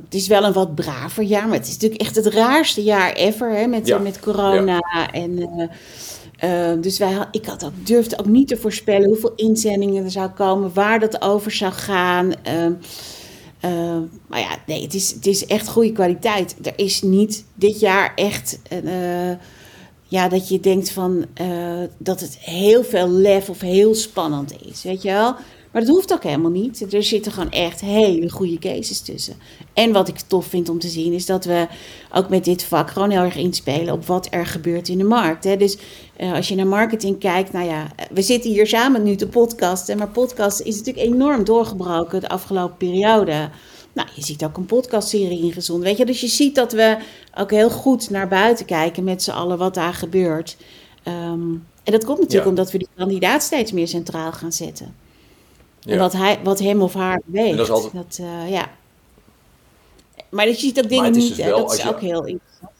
het 0.03 0.13
is 0.13 0.27
wel 0.27 0.43
een 0.43 0.53
wat 0.53 0.75
braver 0.75 1.23
jaar, 1.23 1.47
maar 1.47 1.57
het 1.57 1.67
is 1.67 1.73
natuurlijk 1.73 2.01
echt 2.01 2.15
het 2.15 2.25
raarste 2.25 2.83
jaar 2.83 3.13
ever 3.13 3.51
hè, 3.51 3.67
met, 3.67 3.87
Ja, 3.87 3.97
met 3.97 4.19
corona. 4.19 4.79
En, 5.11 5.49
eh, 6.39 6.71
eh, 6.71 6.81
dus 6.81 6.97
wij, 6.97 7.25
ik 7.31 7.45
had 7.45 7.65
ook, 7.65 7.71
durfde 7.83 8.19
ook 8.19 8.25
niet 8.25 8.47
te 8.47 8.57
voorspellen 8.57 9.07
hoeveel 9.07 9.33
inzendingen 9.35 10.03
er 10.03 10.11
zou 10.11 10.29
komen, 10.29 10.73
waar 10.73 10.99
dat 10.99 11.21
over 11.21 11.51
zou 11.51 11.71
gaan. 11.71 12.33
Ehm, 12.43 12.73
eh, 13.59 13.97
maar 14.27 14.39
ja, 14.39 14.57
nee, 14.65 14.81
het 14.81 14.93
is, 14.93 15.11
het 15.11 15.25
is 15.25 15.45
echt 15.45 15.67
goede 15.67 15.91
kwaliteit. 15.91 16.55
Er 16.63 16.73
is 16.75 17.01
niet 17.01 17.45
dit 17.53 17.79
jaar 17.79 18.11
echt 18.15 18.59
eh, 18.69 19.31
ja, 20.09 20.27
dat 20.27 20.47
je 20.49 20.59
denkt 20.59 20.91
van, 20.91 21.25
eh, 21.33 21.83
dat 21.97 22.19
het 22.19 22.37
heel 22.37 22.83
veel 22.83 23.09
lef 23.09 23.49
of 23.49 23.61
heel 23.61 23.95
spannend 23.95 24.53
is, 24.65 24.83
weet 24.83 25.01
je 25.01 25.09
wel. 25.09 25.35
Maar 25.71 25.81
dat 25.81 25.89
hoeft 25.91 26.13
ook 26.13 26.23
helemaal 26.23 26.51
niet. 26.51 26.93
Er 26.93 27.03
zitten 27.03 27.31
gewoon 27.31 27.51
echt 27.51 27.81
hele 27.81 28.29
goede 28.29 28.57
cases 28.59 28.99
tussen. 29.01 29.35
En 29.73 29.91
wat 29.91 30.07
ik 30.07 30.19
tof 30.19 30.45
vind 30.45 30.69
om 30.69 30.79
te 30.79 30.87
zien 30.87 31.13
is 31.13 31.25
dat 31.25 31.45
we 31.45 31.67
ook 32.13 32.29
met 32.29 32.43
dit 32.43 32.63
vak 32.63 32.89
gewoon 32.89 33.09
heel 33.09 33.21
erg 33.21 33.35
inspelen 33.35 33.93
op 33.93 34.05
wat 34.05 34.27
er 34.29 34.45
gebeurt 34.45 34.87
in 34.87 34.97
de 34.97 35.03
markt. 35.03 35.43
Hè. 35.43 35.57
Dus 35.57 35.77
eh, 36.15 36.33
als 36.33 36.47
je 36.47 36.55
naar 36.55 36.67
marketing 36.67 37.19
kijkt, 37.19 37.51
nou 37.51 37.65
ja, 37.65 37.87
we 38.11 38.21
zitten 38.21 38.51
hier 38.51 38.67
samen 38.67 39.03
nu 39.03 39.15
te 39.15 39.27
podcasten. 39.27 39.97
Maar 39.97 40.07
podcast 40.09 40.59
is 40.61 40.77
natuurlijk 40.77 41.05
enorm 41.05 41.43
doorgebroken 41.43 42.21
de 42.21 42.29
afgelopen 42.29 42.77
periode. 42.77 43.49
Nou, 43.93 44.07
je 44.15 44.23
ziet 44.23 44.43
ook 44.43 44.57
een 44.57 44.65
podcastserie 44.65 45.41
ingezonden. 45.41 45.85
Weet 45.87 45.97
je, 45.97 46.05
dus 46.05 46.21
je 46.21 46.27
ziet 46.27 46.55
dat 46.55 46.71
we 46.71 46.97
ook 47.37 47.51
heel 47.51 47.69
goed 47.69 48.09
naar 48.09 48.27
buiten 48.27 48.65
kijken 48.65 49.03
met 49.03 49.23
z'n 49.23 49.31
allen 49.31 49.57
wat 49.57 49.73
daar 49.73 49.93
gebeurt. 49.93 50.57
Ehm, 51.03 51.51
en 51.83 51.91
dat 51.91 52.05
komt 52.05 52.17
natuurlijk 52.19 52.43
Ja. 52.43 52.49
omdat 52.49 52.71
we 52.71 52.77
die 52.77 52.87
kandidaat 52.95 53.43
steeds 53.43 53.71
meer 53.71 53.87
centraal 53.87 54.31
gaan 54.31 54.51
zetten. 54.51 54.98
En 55.89 55.97
wat, 55.99 56.13
hij, 56.13 56.39
wat 56.43 56.59
hem 56.59 56.81
of 56.81 56.93
haar. 56.93 57.21
En 57.33 57.55
dat 57.55 57.65
is 57.65 57.71
altijd- 57.71 57.93
dat, 57.93 58.17
eh, 58.21 58.49
ja. 58.51 58.69
Maar 60.29 60.47
je 60.47 60.53
ziet 60.53 60.77
ook 60.83 60.89
dingen 60.89 61.11
niet, 61.11 61.27
dus 61.37 61.45
wel 61.45 61.59
dat 61.59 61.73
is 61.73 61.81
je- 61.81 61.89
ook 61.89 61.99
heel 62.01 62.25
interessant. 62.25 62.71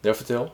Ja, 0.00 0.14
vertel. 0.14 0.52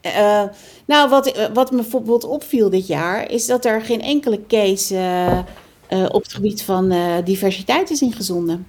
Eh, 0.00 0.42
nou, 0.84 1.08
wat, 1.10 1.48
wat 1.54 1.70
me 1.70 1.76
bijvoorbeeld 1.76 2.24
opviel 2.24 2.70
dit 2.70 2.86
jaar, 2.86 3.30
is 3.30 3.46
dat 3.46 3.64
er 3.64 3.80
geen 3.82 4.00
enkele 4.02 4.46
case 4.46 4.96
eh, 4.96 5.38
eh, 5.38 5.44
op 6.12 6.22
het 6.22 6.32
gebied 6.32 6.62
van 6.62 6.90
eh, 6.90 7.14
diversiteit 7.24 7.90
is 7.90 8.00
ingezonden. 8.02 8.66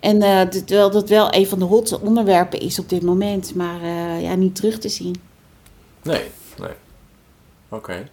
En 0.00 0.22
eh, 0.22 0.40
terwijl 0.40 0.90
dat 0.90 1.08
wel 1.08 1.34
een 1.34 1.46
van 1.46 1.58
de 1.58 1.64
hotste 1.64 2.00
onderwerpen 2.00 2.60
is 2.60 2.78
op 2.78 2.88
dit 2.88 3.02
moment, 3.02 3.54
maar 3.54 3.82
eh, 3.82 4.22
ja, 4.22 4.34
niet 4.34 4.54
terug 4.54 4.78
te 4.78 4.88
zien. 4.88 5.14
Nee, 6.02 6.22
nee. 6.60 6.70
Oké. 7.68 8.08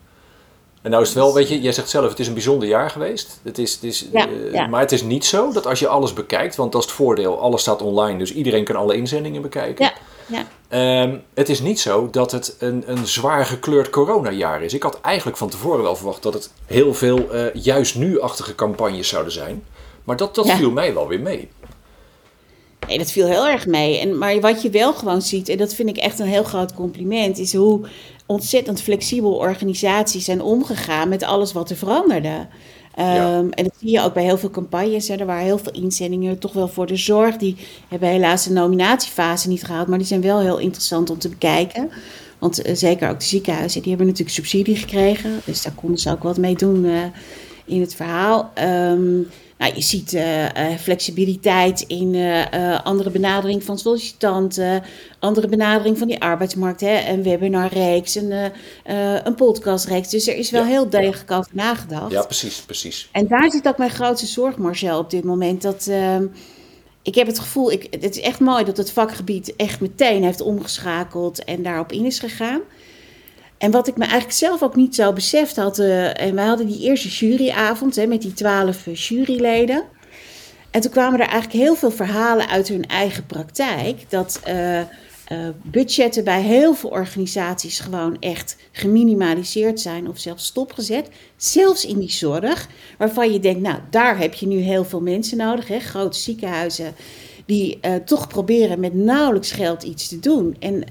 En 0.85 0.91
nou 0.91 1.03
is 1.03 1.09
het 1.09 1.17
wel, 1.17 1.33
weet 1.33 1.49
je, 1.49 1.61
jij 1.61 1.71
zegt 1.71 1.89
zelf, 1.89 2.09
het 2.09 2.19
is 2.19 2.27
een 2.27 2.33
bijzonder 2.33 2.67
jaar 2.67 2.89
geweest. 2.89 3.39
Het 3.43 3.57
is, 3.57 3.73
het 3.73 3.83
is, 3.83 4.07
Ja, 4.11 4.27
eh, 4.27 4.53
ja. 4.53 4.67
Maar 4.67 4.79
het 4.79 4.91
is 4.91 5.01
niet 5.01 5.25
zo 5.25 5.51
dat 5.51 5.67
als 5.67 5.79
je 5.79 5.87
alles 5.87 6.13
bekijkt, 6.13 6.55
want 6.55 6.71
dat 6.71 6.81
is 6.81 6.87
het 6.87 6.97
voordeel, 6.97 7.39
alles 7.39 7.61
staat 7.61 7.81
online, 7.81 8.17
dus 8.17 8.33
iedereen 8.33 8.63
kan 8.63 8.75
alle 8.75 8.95
inzendingen 8.95 9.41
bekijken. 9.41 9.85
Ja, 9.85 9.93
ja. 10.27 10.45
Ehm, 10.67 11.17
het 11.33 11.49
is 11.49 11.59
niet 11.59 11.79
zo 11.79 12.09
dat 12.11 12.31
het 12.31 12.55
een, 12.59 12.83
een 12.85 13.07
zwaar 13.07 13.45
gekleurd 13.45 13.89
coronajaar 13.89 14.63
is. 14.63 14.73
Ik 14.73 14.83
had 14.83 15.01
eigenlijk 15.01 15.37
van 15.37 15.49
tevoren 15.49 15.83
wel 15.83 15.95
verwacht 15.95 16.23
dat 16.23 16.33
het 16.33 16.51
heel 16.65 16.93
veel 16.93 17.31
eh, 17.31 17.53
juist 17.53 17.95
nu-achtige 17.95 18.55
campagnes 18.55 19.07
zouden 19.07 19.33
zijn. 19.33 19.63
Maar 20.03 20.17
dat, 20.17 20.35
dat 20.35 20.51
viel 20.51 20.71
mij 20.71 20.93
wel 20.93 21.07
weer 21.07 21.21
mee. 21.21 21.49
Nee, 22.87 22.97
dat 22.97 23.11
viel 23.11 23.27
heel 23.27 23.47
erg 23.47 23.65
mee. 23.65 23.99
En, 23.99 24.17
maar 24.17 24.39
wat 24.39 24.61
je 24.61 24.69
wel 24.69 24.93
gewoon 24.93 25.21
ziet, 25.21 25.49
en 25.49 25.57
dat 25.57 25.73
vind 25.73 25.89
ik 25.89 25.97
echt 25.97 26.19
een 26.19 26.27
heel 26.27 26.43
groot 26.43 26.73
compliment, 26.73 27.37
is 27.37 27.53
hoe 27.53 27.87
ontzettend 28.25 28.81
flexibel 28.81 29.33
organisaties 29.33 30.25
zijn 30.25 30.41
omgegaan 30.41 31.09
met 31.09 31.23
alles 31.23 31.53
wat 31.53 31.69
er 31.69 31.75
veranderde. 31.75 32.47
Ja. 32.95 33.37
Ehm, 33.37 33.49
en 33.49 33.63
dat 33.63 33.73
zie 33.79 33.91
je 33.91 34.01
ook 34.01 34.13
bij 34.13 34.23
heel 34.23 34.37
veel 34.37 34.49
campagnes. 34.49 35.07
Hè. 35.07 35.15
Er 35.15 35.25
waren 35.25 35.43
heel 35.43 35.57
veel 35.57 35.73
inzendingen, 35.73 36.39
toch 36.39 36.53
wel 36.53 36.67
voor 36.67 36.85
de 36.85 36.95
zorg. 36.95 37.37
Die 37.37 37.55
hebben 37.87 38.09
helaas 38.09 38.43
de 38.43 38.53
nominatiefase 38.53 39.47
niet 39.47 39.63
gehaald, 39.63 39.87
maar 39.87 39.97
die 39.97 40.07
zijn 40.07 40.21
wel 40.21 40.39
heel 40.39 40.57
interessant 40.57 41.09
om 41.09 41.17
te 41.17 41.29
bekijken. 41.29 41.89
Want 42.39 42.61
eh, 42.61 42.75
zeker 42.75 43.09
ook 43.09 43.19
de 43.19 43.25
ziekenhuizen, 43.25 43.81
die 43.81 43.89
hebben 43.89 44.07
natuurlijk 44.07 44.35
subsidie 44.35 44.75
gekregen. 44.75 45.41
Dus 45.45 45.61
daar 45.61 45.73
konden 45.73 45.99
ze 45.99 46.11
ook 46.11 46.23
wat 46.23 46.37
mee 46.37 46.55
doen 46.55 46.85
eh, 46.85 46.91
in 47.65 47.81
het 47.81 47.95
verhaal. 47.95 48.51
Ehm, 48.53 49.21
nou, 49.57 49.75
je 49.75 49.81
ziet 49.81 50.13
eh, 50.13 50.71
eh, 50.71 50.79
flexibiliteit 50.79 51.81
in 51.81 52.15
eh, 52.15 52.79
andere 52.83 53.09
benadering 53.09 53.63
van 53.63 53.77
sollicitanten, 53.77 54.83
andere 55.19 55.47
benadering 55.47 55.97
van 55.97 56.07
die 56.07 56.21
arbeidsmarkt, 56.21 56.81
hè, 56.81 57.09
een 57.09 57.23
webinarreeks, 57.23 58.15
een, 58.15 58.51
een 59.23 59.35
podcastreeks. 59.35 60.09
Dus 60.09 60.27
er 60.27 60.35
is 60.35 60.49
wel 60.49 60.61
Ja, 60.61 60.67
heel 60.67 60.89
degelijk 60.89 61.31
over 61.31 61.51
nagedacht. 61.53 62.11
Ja, 62.11 62.23
precies, 62.23 62.61
precies. 62.61 63.09
En 63.11 63.27
daar 63.27 63.51
zit 63.51 63.67
ook 63.67 63.77
mijn 63.77 63.89
grootste 63.89 64.27
zorg, 64.27 64.57
Marcel, 64.57 64.99
op 64.99 65.09
dit 65.09 65.23
moment. 65.23 65.61
Dat, 65.61 65.87
ehm, 65.87 66.25
ik 67.01 67.15
heb 67.15 67.27
het 67.27 67.39
gevoel, 67.39 67.71
ik, 67.71 67.87
het 67.89 68.15
is 68.17 68.21
echt 68.21 68.39
mooi 68.39 68.63
dat 68.63 68.77
het 68.77 68.91
vakgebied 68.91 69.55
echt 69.55 69.79
meteen 69.79 70.23
heeft 70.23 70.41
omgeschakeld 70.41 71.43
en 71.43 71.63
daarop 71.63 71.91
in 71.91 72.05
is 72.05 72.19
gegaan. 72.19 72.61
En 73.65 73.71
wat 73.71 73.87
ik 73.87 73.97
me 73.97 74.03
eigenlijk 74.03 74.33
zelf 74.33 74.63
ook 74.63 74.75
niet 74.75 74.95
zo 74.95 75.13
beseft 75.13 75.55
had, 75.55 75.79
uh, 75.79 76.21
en 76.21 76.35
wij 76.35 76.45
hadden 76.45 76.67
die 76.67 76.81
eerste 76.81 77.07
juryavond 77.07 77.95
hè, 77.95 78.05
met 78.05 78.21
die 78.21 78.33
twaalf 78.33 78.85
juryleden. 79.07 79.83
En 80.71 80.81
toen 80.81 80.91
kwamen 80.91 81.19
er 81.19 81.27
eigenlijk 81.27 81.63
heel 81.63 81.75
veel 81.75 81.91
verhalen 81.91 82.49
uit 82.49 82.67
hun 82.67 82.87
eigen 82.87 83.25
praktijk. 83.25 84.09
Dat 84.09 84.41
uh, 84.47 84.81
budgetten 85.63 86.23
bij 86.23 86.41
heel 86.41 86.73
veel 86.73 86.89
organisaties 86.89 87.79
gewoon 87.79 88.17
echt 88.19 88.57
geminimaliseerd 88.71 89.79
zijn 89.79 90.09
of 90.09 90.19
zelfs 90.19 90.45
stopgezet. 90.45 91.09
Zelfs 91.35 91.85
in 91.85 91.99
die 91.99 92.11
zorg, 92.11 92.67
waarvan 92.97 93.31
je 93.31 93.39
denkt, 93.39 93.61
nou, 93.61 93.79
daar 93.89 94.17
heb 94.17 94.33
je 94.33 94.47
nu 94.47 94.57
heel 94.57 94.85
veel 94.85 95.01
mensen 95.01 95.37
nodig. 95.37 95.67
Hè? 95.67 95.79
Grote 95.79 96.17
ziekenhuizen 96.17 96.95
die 97.45 97.79
toch 98.05 98.27
proberen 98.27 98.79
met 98.79 98.93
nauwelijks 98.93 99.51
geld 99.51 99.83
iets 99.83 100.07
te 100.07 100.19
doen. 100.19 100.55
En 100.59 100.83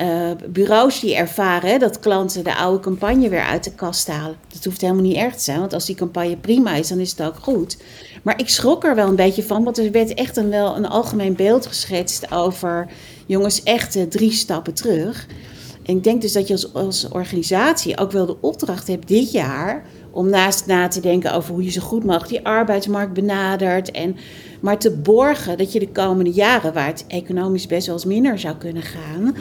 uh, 0.00 0.30
bureaus 0.48 1.00
die 1.00 1.14
ervaren 1.14 1.78
dat 1.78 1.98
klanten 1.98 2.44
de 2.44 2.56
oude 2.56 2.80
campagne 2.80 3.28
weer 3.28 3.42
uit 3.42 3.64
de 3.64 3.74
kast 3.74 4.08
halen. 4.08 4.36
Dat 4.48 4.64
hoeft 4.64 4.80
helemaal 4.80 5.02
niet 5.02 5.16
erg 5.16 5.34
te 5.34 5.42
zijn, 5.42 5.58
want 5.58 5.72
als 5.72 5.86
die 5.86 5.94
campagne 5.94 6.36
prima 6.36 6.74
is, 6.74 6.88
dan 6.88 6.98
is 6.98 7.10
het 7.10 7.22
ook 7.22 7.36
goed. 7.40 7.76
Maar 8.22 8.40
ik 8.40 8.48
schrok 8.48 8.84
er 8.84 8.94
wel 8.94 9.08
een 9.08 9.16
beetje 9.16 9.42
van, 9.42 9.64
want 9.64 9.78
er 9.78 9.90
werd 9.90 10.14
echt 10.14 10.36
een, 10.36 10.50
wel 10.50 10.76
een 10.76 10.88
algemeen 10.88 11.34
beeld 11.34 11.66
geschetst 11.66 12.32
over 12.32 12.88
jongens, 13.26 13.62
echt 13.62 13.96
uh, 13.96 14.02
drie 14.02 14.32
stappen 14.32 14.74
terug. 14.74 15.26
En 15.82 15.96
ik 15.96 16.04
denk 16.04 16.20
dus 16.20 16.32
dat 16.32 16.46
je 16.46 16.52
als, 16.52 16.74
als 16.74 17.08
organisatie 17.08 17.98
ook 17.98 18.12
wel 18.12 18.26
de 18.26 18.40
opdracht 18.40 18.86
hebt 18.86 19.08
dit 19.08 19.32
jaar 19.32 19.84
om 20.10 20.28
naast 20.30 20.66
na 20.66 20.88
te 20.88 21.00
denken 21.00 21.34
over 21.34 21.54
hoe 21.54 21.64
je 21.64 21.70
zo 21.70 21.80
goed 21.80 22.04
mogelijk 22.04 22.28
die 22.28 22.46
arbeidsmarkt 22.46 23.12
benadert. 23.12 23.90
En 23.90 24.16
maar 24.60 24.78
te 24.78 24.90
borgen 24.90 25.58
dat 25.58 25.72
je 25.72 25.78
de 25.78 25.88
komende 25.88 26.30
jaren, 26.30 26.72
waar 26.72 26.86
het 26.86 27.04
economisch 27.08 27.66
best 27.66 27.86
wel 27.86 27.94
eens 27.94 28.04
minder 28.04 28.38
zou 28.38 28.56
kunnen 28.56 28.82
gaan, 28.82 29.36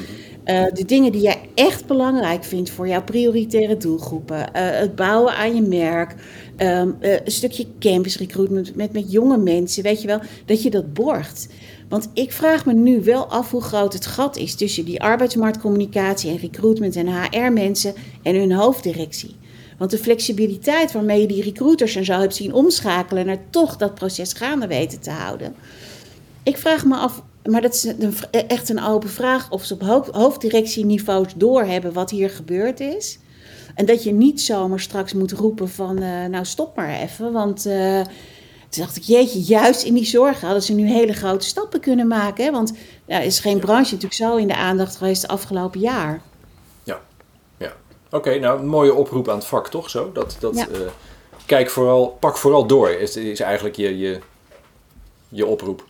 uh, 0.47 0.65
de 0.73 0.85
dingen 0.85 1.11
die 1.11 1.21
jij 1.21 1.41
echt 1.55 1.85
belangrijk 1.85 2.43
vindt 2.43 2.69
voor 2.69 2.87
jouw 2.87 3.03
prioritaire 3.03 3.77
doelgroepen, 3.77 4.37
uh, 4.37 4.45
het 4.53 4.95
bouwen 4.95 5.35
aan 5.35 5.55
je 5.55 5.61
merk, 5.61 6.15
um, 6.57 6.97
uh, 7.01 7.11
een 7.11 7.31
stukje 7.31 7.65
campus 7.79 8.17
recruitment 8.17 8.75
met, 8.75 8.93
met 8.93 9.11
jonge 9.11 9.37
mensen, 9.37 9.83
weet 9.83 10.01
je 10.01 10.07
wel, 10.07 10.19
dat 10.45 10.63
je 10.63 10.69
dat 10.69 10.93
borgt. 10.93 11.47
Want 11.89 12.09
ik 12.13 12.31
vraag 12.31 12.65
me 12.65 12.73
nu 12.73 13.03
wel 13.03 13.25
af 13.25 13.51
hoe 13.51 13.61
groot 13.61 13.93
het 13.93 14.05
gat 14.05 14.37
is 14.37 14.55
tussen 14.55 14.85
die 14.85 15.01
arbeidsmarktcommunicatie 15.01 16.29
en 16.29 16.37
recruitment 16.37 16.95
en 16.95 17.07
HR-mensen 17.07 17.93
en 18.23 18.35
hun 18.35 18.51
hoofddirectie. 18.51 19.35
Want 19.77 19.91
de 19.91 19.97
flexibiliteit 19.97 20.91
waarmee 20.91 21.21
je 21.21 21.27
die 21.27 21.43
recruiters 21.43 21.95
en 21.95 22.05
zo 22.05 22.19
hebt 22.19 22.35
zien 22.35 22.53
omschakelen 22.53 23.25
naar 23.25 23.49
toch 23.49 23.77
dat 23.77 23.95
proces 23.95 24.33
gaande 24.33 24.67
weten 24.67 24.99
te 24.99 25.11
houden. 25.11 25.55
Ik 26.43 26.57
vraag 26.57 26.85
me 26.85 26.95
af, 26.95 27.21
maar 27.47 27.61
dat 27.61 27.73
is 27.73 27.83
een, 27.83 28.13
echt 28.31 28.69
een 28.69 28.83
open 28.83 29.09
vraag, 29.09 29.51
of 29.51 29.65
ze 29.65 29.73
op 29.73 30.09
hoofddirectieniveaus 30.11 31.33
doorhebben 31.35 31.93
wat 31.93 32.09
hier 32.09 32.29
gebeurd 32.29 32.79
is. 32.79 33.19
En 33.75 33.85
dat 33.85 34.03
je 34.03 34.11
niet 34.11 34.41
zomaar 34.41 34.79
straks 34.79 35.13
moet 35.13 35.31
roepen 35.31 35.69
van, 35.69 36.03
uh, 36.03 36.25
nou 36.25 36.45
stop 36.45 36.75
maar 36.75 36.89
even, 36.89 37.31
want... 37.31 37.65
Uh, 37.65 38.01
toen 38.69 38.83
dacht 38.83 38.97
ik, 38.97 39.03
jeetje, 39.03 39.41
juist 39.41 39.83
in 39.83 39.93
die 39.93 40.05
zorg 40.05 40.41
hadden 40.41 40.63
ze 40.63 40.73
nu 40.73 40.87
hele 40.87 41.13
grote 41.13 41.45
stappen 41.45 41.79
kunnen 41.79 42.07
maken. 42.07 42.45
Hè? 42.45 42.51
Want 42.51 42.73
is 43.05 43.39
geen 43.39 43.59
branche 43.59 43.93
natuurlijk 43.93 44.13
zo 44.13 44.35
in 44.35 44.47
de 44.47 44.55
aandacht 44.55 44.95
geweest 44.95 45.21
het 45.21 45.31
afgelopen 45.31 45.79
jaar. 45.79 46.21
Ja, 46.83 47.01
ja. 47.57 47.73
Oké, 48.05 48.15
okay, 48.15 48.37
nou, 48.37 48.59
een 48.59 48.67
mooie 48.67 48.93
oproep 48.93 49.29
aan 49.29 49.37
het 49.37 49.45
vak, 49.45 49.67
toch 49.69 49.89
zo? 49.89 50.11
Dat, 50.11 50.37
dat, 50.39 50.55
ja. 50.55 50.67
uh, 50.67 50.79
kijk 51.45 51.69
vooral, 51.69 52.17
pak 52.19 52.37
vooral 52.37 52.67
door, 52.67 52.89
is, 52.89 53.15
is 53.15 53.39
eigenlijk 53.39 53.75
je, 53.75 53.97
je, 53.97 54.19
je 55.29 55.45
oproep. 55.45 55.86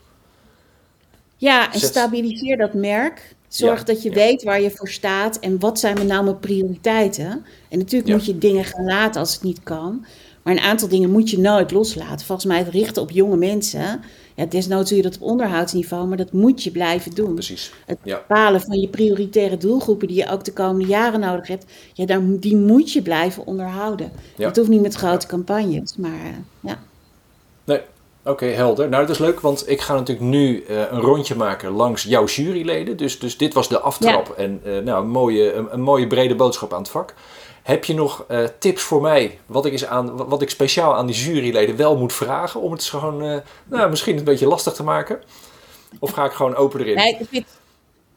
Ja, 1.37 1.73
en 1.73 1.79
stabiliseer 1.79 2.57
dat 2.57 2.73
merk. 2.73 3.35
Zorg 3.47 3.79
ja, 3.79 3.85
dat 3.85 4.01
je 4.01 4.09
ja. 4.09 4.15
weet 4.15 4.43
waar 4.43 4.61
je 4.61 4.71
voor 4.71 4.89
staat 4.89 5.39
en 5.39 5.59
wat 5.59 5.79
zijn 5.79 6.07
name 6.07 6.23
mijn 6.23 6.39
prioriteiten. 6.39 7.45
En 7.69 7.77
natuurlijk 7.77 8.09
ja. 8.09 8.15
moet 8.15 8.25
je 8.25 8.37
dingen 8.37 8.63
gaan 8.65 8.85
laten 8.85 9.19
als 9.19 9.33
het 9.33 9.43
niet 9.43 9.63
kan. 9.63 10.05
Maar 10.43 10.53
een 10.53 10.61
aantal 10.61 10.87
dingen 10.87 11.11
moet 11.11 11.29
je 11.29 11.39
nooit 11.39 11.71
loslaten. 11.71 12.25
Volgens 12.25 12.47
mij 12.47 12.57
het 12.57 12.67
richten 12.67 13.01
op 13.01 13.11
jonge 13.11 13.37
mensen. 13.37 14.01
Ja, 14.35 14.45
desnoods 14.45 14.89
doe 14.89 14.97
je 14.97 15.03
dat 15.03 15.15
op 15.15 15.21
onderhoudsniveau, 15.21 16.07
maar 16.07 16.17
dat 16.17 16.31
moet 16.31 16.63
je 16.63 16.71
blijven 16.71 17.15
doen. 17.15 17.33
Precies. 17.33 17.71
Het 17.85 17.97
bepalen 18.01 18.61
van 18.61 18.79
je 18.79 18.87
prioritaire 18.87 19.57
doelgroepen 19.57 20.07
die 20.07 20.17
je 20.17 20.29
ook 20.29 20.43
de 20.43 20.53
komende 20.53 20.87
jaren 20.87 21.19
nodig 21.19 21.47
hebt. 21.47 21.65
Ja, 21.93 22.05
daar, 22.05 22.21
die 22.25 22.55
moet 22.55 22.91
je 22.91 23.01
blijven 23.01 23.45
onderhouden. 23.45 24.11
Dat 24.37 24.55
hoeft 24.55 24.69
niet 24.69 24.81
met 24.81 24.95
grote 24.95 25.27
campagnes, 25.27 25.95
maar 25.97 26.11
uh, 26.11 26.29
ja. 26.59 26.79
Oké, 28.27 28.43
okay, 28.43 28.55
helder. 28.55 28.89
Nou, 28.89 29.05
dat 29.05 29.15
is 29.15 29.21
leuk, 29.21 29.39
want 29.39 29.69
ik 29.69 29.81
ga 29.81 29.93
natuurlijk 29.93 30.27
nu 30.27 30.65
uh, 30.69 30.91
een 30.91 30.99
rondje 30.99 31.35
maken 31.35 31.71
langs 31.71 32.03
jouw 32.03 32.25
juryleden. 32.25 32.97
Dus, 32.97 33.19
dus 33.19 33.37
dit 33.37 33.53
was 33.53 33.69
de 33.69 33.79
aftrap 33.79 34.27
ja. 34.27 34.43
en 34.43 34.61
uh, 34.65 34.77
nou, 34.77 35.03
een, 35.03 35.09
mooie, 35.09 35.53
een, 35.53 35.67
een, 35.73 35.81
mooie 35.81 36.07
brede 36.07 36.35
boodschap 36.35 36.73
aan 36.73 36.81
het 36.81 36.89
vak. 36.89 37.13
Heb 37.63 37.85
je 37.85 37.93
nog 37.93 38.25
uh, 38.31 38.43
tips 38.59 38.81
voor 38.81 39.01
mij, 39.01 39.39
wat 39.45 39.65
ik, 39.65 39.73
is 39.73 39.85
aan, 39.85 40.27
wat 40.27 40.41
ik 40.41 40.49
speciaal 40.49 40.95
aan 40.95 41.05
die 41.05 41.15
juryleden 41.15 41.75
wel 41.75 41.97
moet 41.97 42.13
vragen, 42.13 42.61
om 42.61 42.71
het 42.71 42.83
gewoon 42.83 43.41
nou, 43.65 43.89
misschien 43.89 44.17
een 44.17 44.23
beetje 44.23 44.47
lastig 44.47 44.73
te 44.73 44.83
maken? 44.83 45.21
Of 45.99 46.11
ga 46.11 46.25
ik 46.25 46.31
gewoon 46.31 46.55
open 46.55 46.79
erin? 46.79 46.95
Nee, 46.95 47.17
ik, 47.19 47.27
vind, 47.29 47.45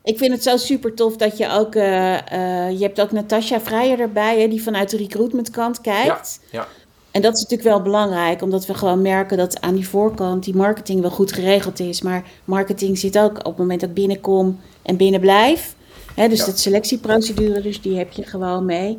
ik 0.03 0.19
vind 0.19 0.33
het 0.33 0.43
zo 0.43 0.57
super 0.57 0.95
tof 0.95 1.17
dat 1.17 1.37
je 1.37 1.51
ook, 1.53 1.75
je 1.75 2.83
hebt 2.85 3.01
ook 3.01 3.13
Natasja 3.13 3.61
Vrijer 3.61 4.01
erbij, 4.01 4.41
hè, 4.41 4.49
die 4.49 4.63
vanuit 4.63 4.91
de 4.91 4.97
recruitmentkant 4.97 5.81
kijkt. 5.81 6.41
Ja, 6.51 6.59
ja. 6.61 6.69
En 7.11 7.23
dat 7.23 7.35
is 7.35 7.43
natuurlijk 7.43 7.69
wel 7.69 7.83
belangrijk, 7.83 8.43
omdat 8.43 8.67
we 8.67 8.75
gewoon 8.75 9.03
merken 9.03 9.37
dat 9.37 9.61
aan 9.61 9.75
die 9.75 9.89
voorkant 9.89 10.45
die 10.45 10.57
marketing 10.57 11.01
wel 11.01 11.11
goed 11.11 11.33
geregeld 11.33 11.81
is. 11.81 12.03
Maar 12.03 12.25
marketing 12.45 12.99
zit 12.99 13.19
ook 13.19 13.39
op 13.39 13.45
het 13.45 13.57
moment 13.57 13.81
dat 13.81 13.89
ik 13.89 13.95
binnenkom 13.95 14.61
en 14.83 14.97
binnen 14.97 15.21
blijf. 15.21 15.75
Hè, 16.15 16.29
dus 16.29 16.39
ja. 16.39 16.45
dat 16.45 16.59
selectieprocedure, 16.59 17.61
dus 17.61 17.81
die 17.81 17.99
heb 17.99 18.13
je 18.13 18.23
gewoon 18.23 18.65
mee. 18.65 18.99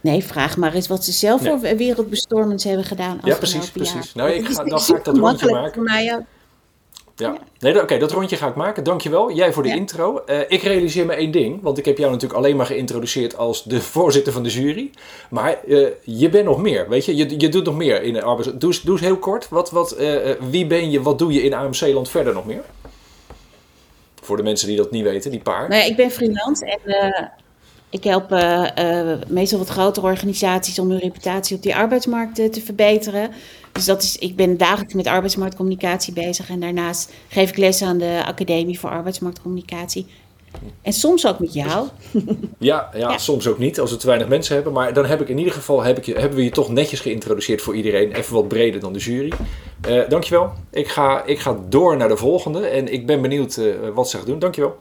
Nee, 0.00 0.24
vraag 0.24 0.56
maar 0.56 0.74
eens 0.74 0.88
wat 0.88 1.04
ze 1.04 1.12
zelf 1.12 1.42
nee. 1.42 1.58
voor 1.58 1.76
wereldbestormends 1.76 2.64
hebben 2.64 2.84
gedaan. 2.84 3.20
Ja, 3.24 3.36
precies, 3.36 3.70
precies. 3.70 4.14
Nou, 4.14 4.30
ik 4.30 4.46
ga, 4.46 4.64
dan 4.64 4.80
ga 4.80 4.96
ik 4.96 5.04
dat 5.04 5.18
rondje 5.18 5.50
maken. 5.50 5.72
Voor 5.72 5.82
mij 5.82 6.14
ook. 6.14 6.22
Ja, 7.16 7.36
nee, 7.58 7.72
oké, 7.72 7.82
okay, 7.82 7.98
dat 7.98 8.10
rondje 8.10 8.36
ga 8.36 8.48
ik 8.48 8.54
maken. 8.54 8.84
Dankjewel. 8.84 9.32
Jij 9.32 9.52
voor 9.52 9.62
de 9.62 9.68
ja. 9.68 9.74
intro. 9.74 10.22
Uh, 10.26 10.40
ik 10.48 10.62
realiseer 10.62 11.06
me 11.06 11.14
één 11.14 11.30
ding, 11.30 11.62
want 11.62 11.78
ik 11.78 11.84
heb 11.84 11.98
jou 11.98 12.10
natuurlijk 12.10 12.40
alleen 12.40 12.56
maar 12.56 12.66
geïntroduceerd 12.66 13.36
als 13.36 13.64
de 13.64 13.80
voorzitter 13.94 14.32
van 14.32 14.42
de 14.42 14.48
jury. 14.48 14.90
Maar 15.30 15.58
uh, 15.66 15.88
je 16.04 16.28
bent 16.28 16.44
nog 16.44 16.62
meer, 16.62 16.88
weet 16.88 17.04
je? 17.04 17.16
Je, 17.16 17.40
je 17.40 17.48
doet 17.48 17.64
nog 17.64 17.76
meer 17.76 18.02
in 18.02 18.12
de 18.12 18.22
arbeids... 18.22 18.52
Doe, 18.58 18.74
doe 18.84 18.92
eens 18.92 19.00
heel 19.00 19.16
kort. 19.16 19.48
Wat, 19.48 19.70
wat, 19.70 20.00
uh, 20.00 20.30
wie 20.50 20.66
ben 20.66 20.90
je, 20.90 21.02
wat 21.02 21.18
doe 21.18 21.32
je 21.32 21.42
in 21.42 21.54
AMC-land 21.54 22.08
verder 22.08 22.34
nog 22.34 22.46
meer? 22.46 22.62
Voor 24.22 24.36
de 24.36 24.42
mensen 24.42 24.68
die 24.68 24.76
dat 24.76 24.90
niet 24.90 25.02
weten, 25.02 25.30
die 25.30 25.40
paar. 25.40 25.68
Nee, 25.68 25.90
ik 25.90 25.96
ben 25.96 26.10
freelance 26.10 26.66
en 26.66 27.32
ik 27.92 28.04
help 28.04 28.30
meestal 29.28 29.58
wat 29.58 29.68
grotere 29.68 30.06
organisaties 30.06 30.78
om 30.78 30.90
hun 30.90 30.98
reputatie 30.98 31.56
op 31.56 31.62
die 31.62 31.74
arbeidsmarkt 31.74 32.52
te 32.52 32.60
verbeteren. 32.64 33.30
Dus 33.72 33.84
dat 33.84 34.02
is, 34.02 34.16
ik 34.18 34.36
ben 34.36 34.56
dagelijks 34.56 34.94
met 34.94 35.06
arbeidsmarktcommunicatie 35.06 36.12
bezig. 36.12 36.50
En 36.50 36.60
daarnaast 36.60 37.12
geef 37.28 37.50
ik 37.50 37.56
les 37.56 37.82
aan 37.82 37.98
de 37.98 38.22
Academie 38.26 38.78
voor 38.80 38.90
Arbeidsmarktcommunicatie. 38.90 40.06
En 40.82 40.92
soms 40.92 41.26
ook 41.26 41.38
met 41.38 41.52
jou. 41.52 41.88
Ja, 42.58 42.90
ja, 42.92 42.98
ja, 42.98 43.18
soms 43.18 43.46
ook 43.46 43.58
niet, 43.58 43.80
als 43.80 43.90
we 43.90 43.96
te 43.96 44.06
weinig 44.06 44.28
mensen 44.28 44.54
hebben. 44.54 44.72
Maar 44.72 44.94
dan 44.94 45.06
heb 45.06 45.20
ik 45.20 45.28
in 45.28 45.38
ieder 45.38 45.52
geval, 45.52 45.82
heb 45.82 45.98
ik, 45.98 46.06
hebben 46.06 46.38
we 46.38 46.44
je 46.44 46.50
toch 46.50 46.68
netjes 46.68 47.00
geïntroduceerd 47.00 47.62
voor 47.62 47.76
iedereen. 47.76 48.12
Even 48.12 48.34
wat 48.34 48.48
breder 48.48 48.80
dan 48.80 48.92
de 48.92 48.98
jury. 48.98 49.32
Uh, 49.88 50.08
dankjewel. 50.08 50.52
Ik 50.70 50.88
ga, 50.88 51.24
ik 51.24 51.38
ga 51.38 51.58
door 51.68 51.96
naar 51.96 52.08
de 52.08 52.16
volgende. 52.16 52.66
En 52.66 52.92
ik 52.92 53.06
ben 53.06 53.22
benieuwd 53.22 53.56
uh, 53.56 53.74
wat 53.94 54.10
ze 54.10 54.16
gaat 54.16 54.26
doen. 54.26 54.38
Dankjewel. 54.38 54.76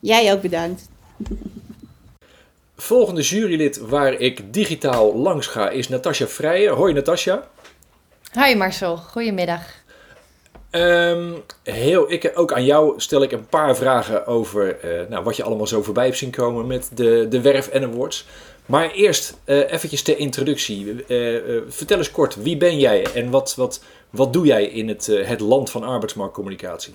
Jij 0.00 0.32
ook 0.32 0.40
bedankt. 0.40 0.88
Volgende 2.76 3.22
jurylid 3.22 3.78
waar 3.78 4.12
ik 4.12 4.52
digitaal 4.52 5.16
langs 5.16 5.46
ga 5.46 5.70
is 5.70 5.88
Natasja 5.88 6.26
Vrijen. 6.26 6.74
Hoi 6.74 6.92
Natasja. 6.92 7.48
Hoi 8.32 8.56
Marcel, 8.56 8.96
goedemiddag. 8.96 9.62
Um, 10.70 11.42
heel, 11.62 12.12
ik, 12.12 12.32
ook 12.34 12.52
aan 12.52 12.64
jou 12.64 13.00
stel 13.00 13.22
ik 13.22 13.32
een 13.32 13.46
paar 13.46 13.76
vragen 13.76 14.26
over 14.26 14.84
uh, 14.84 15.08
nou, 15.08 15.24
wat 15.24 15.36
je 15.36 15.42
allemaal 15.42 15.66
zo 15.66 15.82
voorbij 15.82 16.04
hebt 16.04 16.16
zien 16.16 16.30
komen 16.30 16.66
met 16.66 16.90
de, 16.94 17.26
de 17.28 17.40
Werf 17.40 17.68
en 17.68 17.84
Awards. 17.84 18.26
Maar 18.66 18.90
eerst 18.90 19.38
uh, 19.44 19.72
eventjes 19.72 20.02
ter 20.02 20.18
introductie. 20.18 20.86
Uh, 21.08 21.60
vertel 21.68 21.98
eens 21.98 22.10
kort, 22.10 22.42
wie 22.42 22.56
ben 22.56 22.78
jij 22.78 23.06
en 23.14 23.30
wat, 23.30 23.54
wat, 23.54 23.82
wat 24.10 24.32
doe 24.32 24.46
jij 24.46 24.64
in 24.64 24.88
het, 24.88 25.06
het 25.06 25.40
land 25.40 25.70
van 25.70 25.82
arbeidsmarktcommunicatie? 25.82 26.94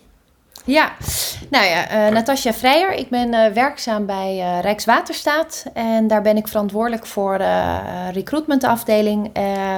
Ja, 0.66 0.92
nou 1.50 1.66
ja, 1.66 2.08
uh, 2.08 2.14
Natasja 2.14 2.54
Vrijer. 2.54 2.92
Ik 2.94 3.10
ben 3.10 3.34
uh, 3.34 3.48
werkzaam 3.48 4.06
bij 4.06 4.36
uh, 4.38 4.62
Rijkswaterstaat. 4.62 5.66
En 5.74 6.08
daar 6.08 6.22
ben 6.22 6.38
ik 6.38 6.48
verantwoordelijk 6.48 7.06
voor 7.06 7.38
de 7.38 7.80
recruitmentafdeling, 8.12 9.32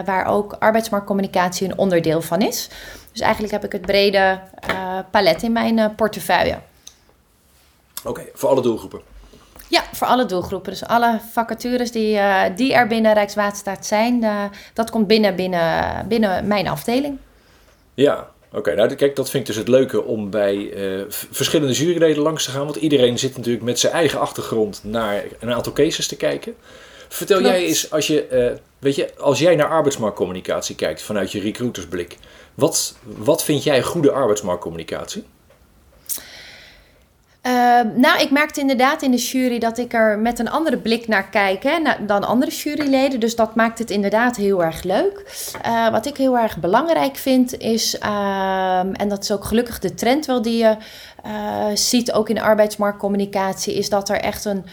waar 0.06 0.25
ook 0.25 0.56
arbeidsmarktcommunicatie 0.60 1.67
een 1.67 1.77
onderdeel 1.77 2.22
van 2.22 2.41
is. 2.41 2.70
Dus 3.12 3.22
eigenlijk 3.22 3.53
heb 3.53 3.63
ik 3.63 3.72
het 3.72 3.82
brede 3.82 4.39
palet 5.12 5.44
in 5.44 5.51
mijn 5.51 5.96
portefeuille. 5.96 6.60
Oké, 8.00 8.10
okay, 8.10 8.29
voor 8.34 8.50
alle 8.50 8.62
doelgroepen? 8.62 9.01
Ja, 9.67 9.84
voor 9.91 10.08
alle 10.08 10.25
doelgroepen. 10.25 10.72
Dus 10.72 10.86
alle 10.86 11.20
vacatures 11.32 11.91
die, 11.91 12.20
die 12.56 12.74
er 12.74 12.88
binnen 12.88 13.13
Rijkswaterstaat 13.13 13.86
zijn, 13.86 14.25
dat 14.74 14.89
komt 14.89 15.08
binnen, 15.08 15.36
binnen, 15.36 16.08
binnen 16.08 16.48
mijn 16.48 16.67
afdeling. 16.67 17.17
Ja, 17.94 18.27
Oké, 18.51 18.75
nou 18.75 18.96
kijk, 18.96 19.16
dat 19.16 19.30
vind 19.30 19.42
ik 19.42 19.48
dus 19.48 19.63
het 19.63 19.68
leuke 19.68 20.04
om 20.04 20.30
bij 20.30 20.74
eh, 20.74 21.06
verschillende 21.10 21.74
juryleden 21.74 22.24
langs 22.24 22.46
te 22.46 22.51
gaan. 22.51 22.63
Want 22.63 22.75
iedereen 22.75 23.20
zit 23.20 23.38
natuurlijk 23.38 23.63
met 23.63 23.80
zijn 23.80 23.94
eigen 23.94 24.20
achtergrond 24.20 24.82
naar 24.84 25.24
een 25.39 25.54
aantal 25.54 25.74
cases 25.74 26.08
te 26.08 26.16
kijken. 26.16 26.56
Vertel 27.08 27.38
Klopt. 27.38 27.54
jij 27.54 27.66
eens, 27.66 27.92
als, 27.92 28.08
je, 28.08 28.27
eh, 28.27 28.58
weet 28.80 28.96
je, 28.96 29.18
als 29.18 29.39
jij 29.39 29.56
naar 29.56 29.70
arbeidsmarktcommunicatie 29.70 30.75
kijkt 30.75 31.01
vanuit 31.01 31.32
je 31.32 31.39
recruitersblik. 31.39 32.18
Wat, 32.56 32.96
wat 33.04 33.44
vind 33.44 33.63
jij 33.63 33.84
goede 33.84 34.12
arbeidsmarktcommunicatie? 34.12 35.24
Uh, 37.48 37.54
nou, 37.96 38.22
ik 38.22 38.32
merkte 38.32 38.60
inderdaad 38.60 39.01
in 39.01 39.12
de 39.12 39.18
jury 39.18 39.60
dat 39.60 39.77
ik 39.77 39.94
er 39.94 40.20
met 40.20 40.39
een 40.39 40.50
andere 40.50 40.77
blik 40.77 41.08
naar 41.08 41.30
kijk 41.30 41.63
hè, 41.63 41.80
dan 42.06 42.24
andere 42.24 42.51
juryleden. 42.51 43.20
Dus 43.20 43.36
dat 43.36 43.56
maakt 43.56 43.80
het 43.80 43.92
inderdaad 43.92 44.36
heel 44.36 44.63
erg 44.63 44.84
leuk. 44.84 45.46
Uh, 45.66 45.89
wat 45.89 46.06
ik 46.06 46.18
heel 46.18 46.38
erg 46.38 46.58
belangrijk 46.58 47.16
vind 47.16 47.58
is, 47.58 47.98
ehm, 47.98 48.92
en 48.94 49.10
dat 49.10 49.24
is 49.24 49.32
ook 49.32 49.46
gelukkig 49.46 49.80
de 49.80 49.94
trend 49.94 50.25
wel 50.25 50.42
die 50.42 50.58
je 50.58 50.77
uh, 51.25 51.66
ziet 51.74 52.12
ook 52.12 52.30
in 52.30 52.42
arbeidsmarktcommunicatie, 52.42 53.74
is 53.75 53.89
dat 53.89 54.10
er 54.10 54.20
echt 54.20 54.46
een 54.46 54.66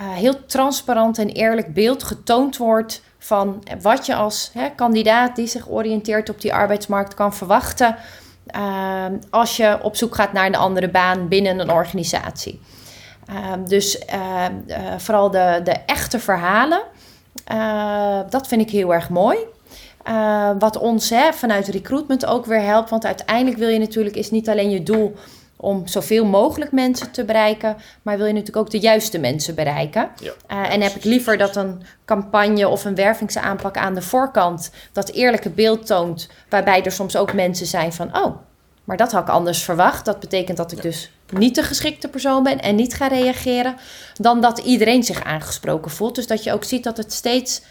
uh, 0.00 0.12
heel 0.12 0.46
transparant 0.46 1.18
en 1.18 1.28
eerlijk 1.28 1.74
beeld 1.74 2.02
getoond 2.02 2.56
wordt 2.56 3.02
van 3.18 3.62
wat 3.82 4.06
je 4.06 4.14
als 4.14 4.50
hè, 4.54 4.68
kandidaat 4.74 5.36
die 5.36 5.46
zich 5.46 5.68
oriënteert 5.68 6.30
op 6.30 6.40
die 6.40 6.54
arbeidsmarkt 6.54 7.14
kan 7.14 7.34
verwachten. 7.34 7.96
Uh, 8.56 9.04
als 9.30 9.56
je 9.56 9.78
op 9.82 9.96
zoek 9.96 10.14
gaat 10.14 10.32
naar 10.32 10.46
een 10.46 10.56
andere 10.56 10.88
baan 10.88 11.28
binnen 11.28 11.58
een 11.58 11.70
organisatie. 11.72 12.60
Uh, 13.30 13.52
dus 13.66 14.02
uh, 14.12 14.44
vooral 14.96 15.30
de, 15.30 15.60
de 15.64 15.76
echte 15.86 16.18
verhalen, 16.18 16.82
uh, 17.52 18.18
dat 18.30 18.48
vind 18.48 18.60
ik 18.60 18.70
heel 18.70 18.94
erg 18.94 19.08
mooi. 19.08 19.38
Wat 20.58 20.78
ons 20.78 21.10
hè, 21.10 21.32
vanuit 21.32 21.68
recruitment 21.68 22.26
ook 22.26 22.46
weer 22.46 22.62
helpt. 22.62 22.90
Want 22.90 23.06
uiteindelijk 23.06 23.58
wil 23.58 23.68
je 23.68 23.78
natuurlijk, 23.78 24.16
is 24.16 24.30
niet 24.30 24.48
alleen 24.48 24.70
je 24.70 24.82
doel 24.82 25.14
om 25.60 25.86
zoveel 25.86 26.24
mogelijk 26.24 26.72
mensen 26.72 27.10
te 27.10 27.24
bereiken, 27.24 27.76
maar 28.02 28.16
wil 28.16 28.26
je 28.26 28.32
natuurlijk 28.32 28.66
ook 28.66 28.70
de 28.70 28.78
juiste 28.78 29.18
mensen 29.18 29.54
bereiken. 29.54 30.10
Ja, 30.20 30.32
uh, 30.50 30.72
en 30.72 30.80
heb 30.80 30.94
ik 30.94 31.04
liever 31.04 31.38
dat 31.38 31.56
een 31.56 31.82
campagne 32.04 32.68
of 32.68 32.84
een 32.84 32.94
wervingsaanpak 32.94 33.76
aan 33.76 33.94
de 33.94 34.02
voorkant 34.02 34.70
dat 34.92 35.10
eerlijke 35.10 35.50
beeld 35.50 35.86
toont, 35.86 36.28
waarbij 36.48 36.84
er 36.84 36.92
soms 36.92 37.16
ook 37.16 37.32
mensen 37.32 37.66
zijn 37.66 37.92
van, 37.92 38.16
oh, 38.16 38.36
maar 38.84 38.96
dat 38.96 39.12
had 39.12 39.22
ik 39.22 39.28
anders 39.28 39.62
verwacht. 39.62 40.04
Dat 40.04 40.20
betekent 40.20 40.56
dat 40.56 40.72
ik 40.72 40.78
ja. 40.78 40.82
dus 40.82 41.12
niet 41.30 41.54
de 41.54 41.62
geschikte 41.62 42.08
persoon 42.08 42.42
ben 42.42 42.60
en 42.60 42.74
niet 42.74 42.94
ga 42.94 43.06
reageren, 43.06 43.76
dan 44.14 44.40
dat 44.40 44.58
iedereen 44.58 45.02
zich 45.02 45.24
aangesproken 45.24 45.90
voelt. 45.90 46.14
Dus 46.14 46.26
dat 46.26 46.44
je 46.44 46.52
ook 46.52 46.64
ziet 46.64 46.84
dat 46.84 46.96
het 46.96 47.12
steeds 47.12 47.62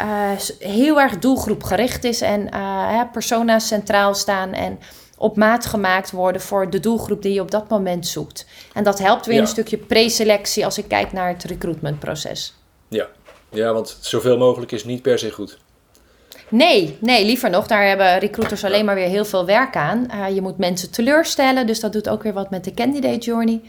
uh, 0.00 0.30
heel 0.58 1.00
erg 1.00 1.18
doelgroepgericht 1.18 2.04
is 2.04 2.20
en 2.20 2.48
uh, 2.54 3.00
persona's 3.12 3.66
centraal 3.66 4.14
staan 4.14 4.52
en 4.52 4.78
op 5.18 5.36
maat 5.36 5.66
gemaakt 5.66 6.10
worden 6.10 6.40
voor 6.40 6.70
de 6.70 6.80
doelgroep 6.80 7.22
die 7.22 7.32
je 7.32 7.40
op 7.40 7.50
dat 7.50 7.68
moment 7.68 8.06
zoekt. 8.06 8.46
En 8.74 8.84
dat 8.84 8.98
helpt 8.98 9.26
weer 9.26 9.34
ja. 9.34 9.40
een 9.40 9.46
stukje 9.46 9.76
preselectie 9.76 10.64
als 10.64 10.78
ik 10.78 10.88
kijk 10.88 11.12
naar 11.12 11.28
het 11.28 11.44
recruitmentproces. 11.44 12.54
Ja. 12.88 13.06
ja, 13.50 13.72
want 13.72 13.98
zoveel 14.00 14.38
mogelijk 14.38 14.72
is 14.72 14.84
niet 14.84 15.02
per 15.02 15.18
se 15.18 15.30
goed. 15.30 15.58
Nee, 16.48 16.96
nee, 17.00 17.24
liever 17.24 17.50
nog. 17.50 17.66
Daar 17.66 17.86
hebben 17.86 18.18
recruiters 18.18 18.64
alleen 18.64 18.84
maar 18.84 18.94
weer 18.94 19.08
heel 19.08 19.24
veel 19.24 19.46
werk 19.46 19.76
aan. 19.76 20.06
Uh, 20.14 20.34
je 20.34 20.42
moet 20.42 20.58
mensen 20.58 20.90
teleurstellen, 20.90 21.66
dus 21.66 21.80
dat 21.80 21.92
doet 21.92 22.08
ook 22.08 22.22
weer 22.22 22.32
wat 22.32 22.50
met 22.50 22.64
de 22.64 22.74
candidate 22.74 23.18
journey. 23.18 23.60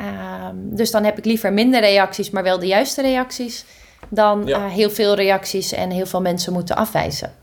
Uh, 0.00 0.06
dus 0.54 0.90
dan 0.90 1.04
heb 1.04 1.18
ik 1.18 1.24
liever 1.24 1.52
minder 1.52 1.80
reacties, 1.80 2.30
maar 2.30 2.42
wel 2.42 2.58
de 2.58 2.66
juiste 2.66 3.02
reacties. 3.02 3.64
Dan 4.08 4.46
ja. 4.46 4.58
uh, 4.58 4.72
heel 4.72 4.90
veel 4.90 5.14
reacties 5.14 5.72
en 5.72 5.90
heel 5.90 6.06
veel 6.06 6.20
mensen 6.20 6.52
moeten 6.52 6.76
afwijzen. 6.76 7.34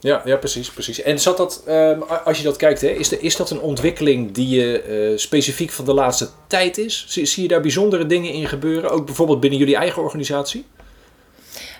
Ja, 0.00 0.22
ja 0.24 0.36
precies, 0.36 0.70
precies. 0.70 1.02
En 1.02 1.20
zat 1.20 1.36
dat, 1.36 1.62
um, 1.68 2.02
als 2.02 2.38
je 2.38 2.44
dat 2.44 2.56
kijkt, 2.56 2.80
hè, 2.80 2.88
is, 2.88 3.12
is 3.12 3.36
dat 3.36 3.50
een 3.50 3.60
ontwikkeling 3.60 4.32
die 4.32 4.48
je 4.48 4.84
uh, 5.12 5.18
specifiek 5.18 5.70
van 5.70 5.84
de 5.84 5.94
laatste 5.94 6.28
tijd 6.46 6.78
is? 6.78 7.04
Zie, 7.08 7.26
zie, 7.26 7.42
je 7.42 7.48
daar 7.48 7.60
bijzondere 7.60 8.06
dingen 8.06 8.32
in 8.32 8.48
gebeuren? 8.48 8.90
Ook 8.90 9.06
bijvoorbeeld 9.06 9.40
binnen 9.40 9.58
jullie 9.58 9.76
eigen 9.76 10.02
organisatie? 10.02 10.66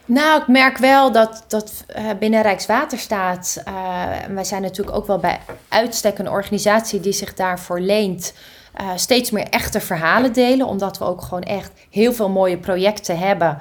Nou, 0.05 0.41
ik 0.41 0.49
merk 0.49 0.79
wel 0.79 1.13
dat, 1.13 1.45
dat 1.49 1.85
uh, 1.97 2.11
binnen 2.19 2.43
Rijkswaterstaat, 2.43 3.63
uh, 3.69 3.75
wij 4.35 4.45
zijn 4.45 4.63
natuurlijk 4.63 4.97
ook 4.97 5.07
wel 5.07 5.19
bij 5.19 5.41
uitstek 5.69 6.19
een 6.19 6.31
organisatie 6.31 7.01
die 7.01 7.13
zich 7.13 7.35
daarvoor 7.35 7.81
leent, 7.81 8.35
steeds 8.97 9.31
meer 9.31 9.47
echte 9.51 9.81
verhalen 9.81 10.33
delen. 10.33 10.67
Omdat 10.67 10.99
we 10.99 11.05
ook 11.05 11.23
gewoon 11.23 11.43
echt 11.43 11.73
heel 11.91 12.13
veel 12.13 12.29
mooie 12.29 12.59
projecten 12.59 13.19
hebben 13.19 13.59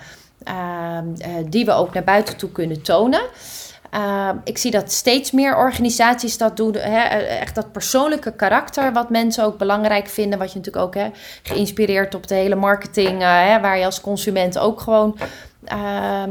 die 1.45 1.65
we 1.65 1.71
ook 1.71 1.93
naar 1.93 2.03
buiten 2.03 2.37
toe 2.37 2.51
kunnen 2.51 2.81
tonen. 2.81 3.21
Uh, 3.93 4.29
ik 4.43 4.57
zie 4.57 4.71
dat 4.71 4.91
steeds 4.91 5.31
meer 5.31 5.57
organisaties 5.57 6.37
dat 6.37 6.57
doen. 6.57 6.75
Hè, 6.75 7.01
echt 7.17 7.55
dat 7.55 7.71
persoonlijke 7.71 8.31
karakter, 8.31 8.93
wat 8.93 9.09
mensen 9.09 9.43
ook 9.43 9.57
belangrijk 9.57 10.07
vinden. 10.07 10.39
Wat 10.39 10.51
je 10.51 10.57
natuurlijk 10.57 10.85
ook 10.85 10.95
hè, 10.95 11.09
geïnspireerd 11.43 12.15
op 12.15 12.27
de 12.27 12.35
hele 12.35 12.55
marketing, 12.55 13.21
uh, 13.21 13.27
hè, 13.27 13.59
waar 13.59 13.77
je 13.77 13.85
als 13.85 14.01
consument 14.01 14.57
ook 14.57 14.81
gewoon 14.81 15.17
uh, 15.73 16.23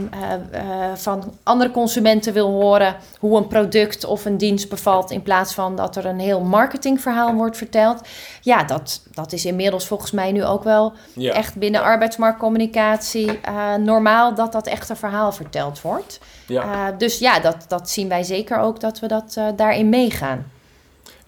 van 0.94 1.32
andere 1.42 1.70
consumenten 1.70 2.32
wil 2.32 2.48
horen 2.48 2.96
hoe 3.18 3.36
een 3.36 3.46
product 3.46 4.04
of 4.04 4.24
een 4.24 4.38
dienst 4.38 4.68
bevalt. 4.68 5.10
In 5.10 5.22
plaats 5.22 5.54
van 5.54 5.76
dat 5.76 5.96
er 5.96 6.06
een 6.06 6.20
heel 6.20 6.40
marketingverhaal 6.40 7.34
wordt 7.34 7.56
verteld. 7.56 8.00
Ja, 8.40 8.64
dat, 8.64 9.02
dat 9.14 9.32
is 9.32 9.44
inmiddels 9.44 9.86
volgens 9.86 10.10
mij 10.10 10.32
nu 10.32 10.44
ook 10.44 10.64
wel 10.64 10.92
ja. 11.12 11.32
echt 11.32 11.54
binnen 11.54 11.82
arbeidsmarktcommunicatie 11.82 13.40
normaal 13.80 14.34
dat 14.34 14.52
dat 14.52 14.66
echte 14.66 14.96
verhaal 14.96 15.32
verteld 15.32 15.80
wordt. 15.80 16.20
Ja. 16.46 16.92
Dus 16.92 17.18
ja, 17.18 17.40
dat, 17.40 17.64
dat 17.68 17.90
zien 17.90 18.08
wij 18.08 18.22
zeker 18.22 18.58
ook 18.58 18.80
dat 18.80 19.00
we 19.00 19.06
dat 19.06 19.40
daarin 19.56 19.88
meegaan. 19.88 20.46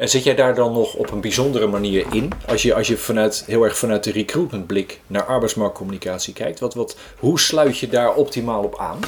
En 0.00 0.08
zit 0.08 0.24
jij 0.24 0.34
daar 0.34 0.54
dan 0.54 0.72
nog 0.72 0.94
op 0.94 1.10
een 1.10 1.20
bijzondere 1.20 1.66
manier 1.66 2.06
in? 2.12 2.32
Als 2.48 2.62
je, 2.62 2.74
als 2.74 2.88
je 2.88 2.96
vanuit, 2.96 3.44
heel 3.46 3.64
erg 3.64 3.78
vanuit 3.78 4.04
de 4.04 4.12
recruitmentblik 4.12 5.00
naar 5.06 5.24
arbeidsmarktcommunicatie 5.24 6.32
kijkt, 6.32 6.60
wat, 6.60 6.74
wat, 6.74 6.96
hoe 7.18 7.40
sluit 7.40 7.78
je 7.78 7.88
daar 7.88 8.14
optimaal 8.14 8.62
op 8.62 8.78
aan? 8.78 8.98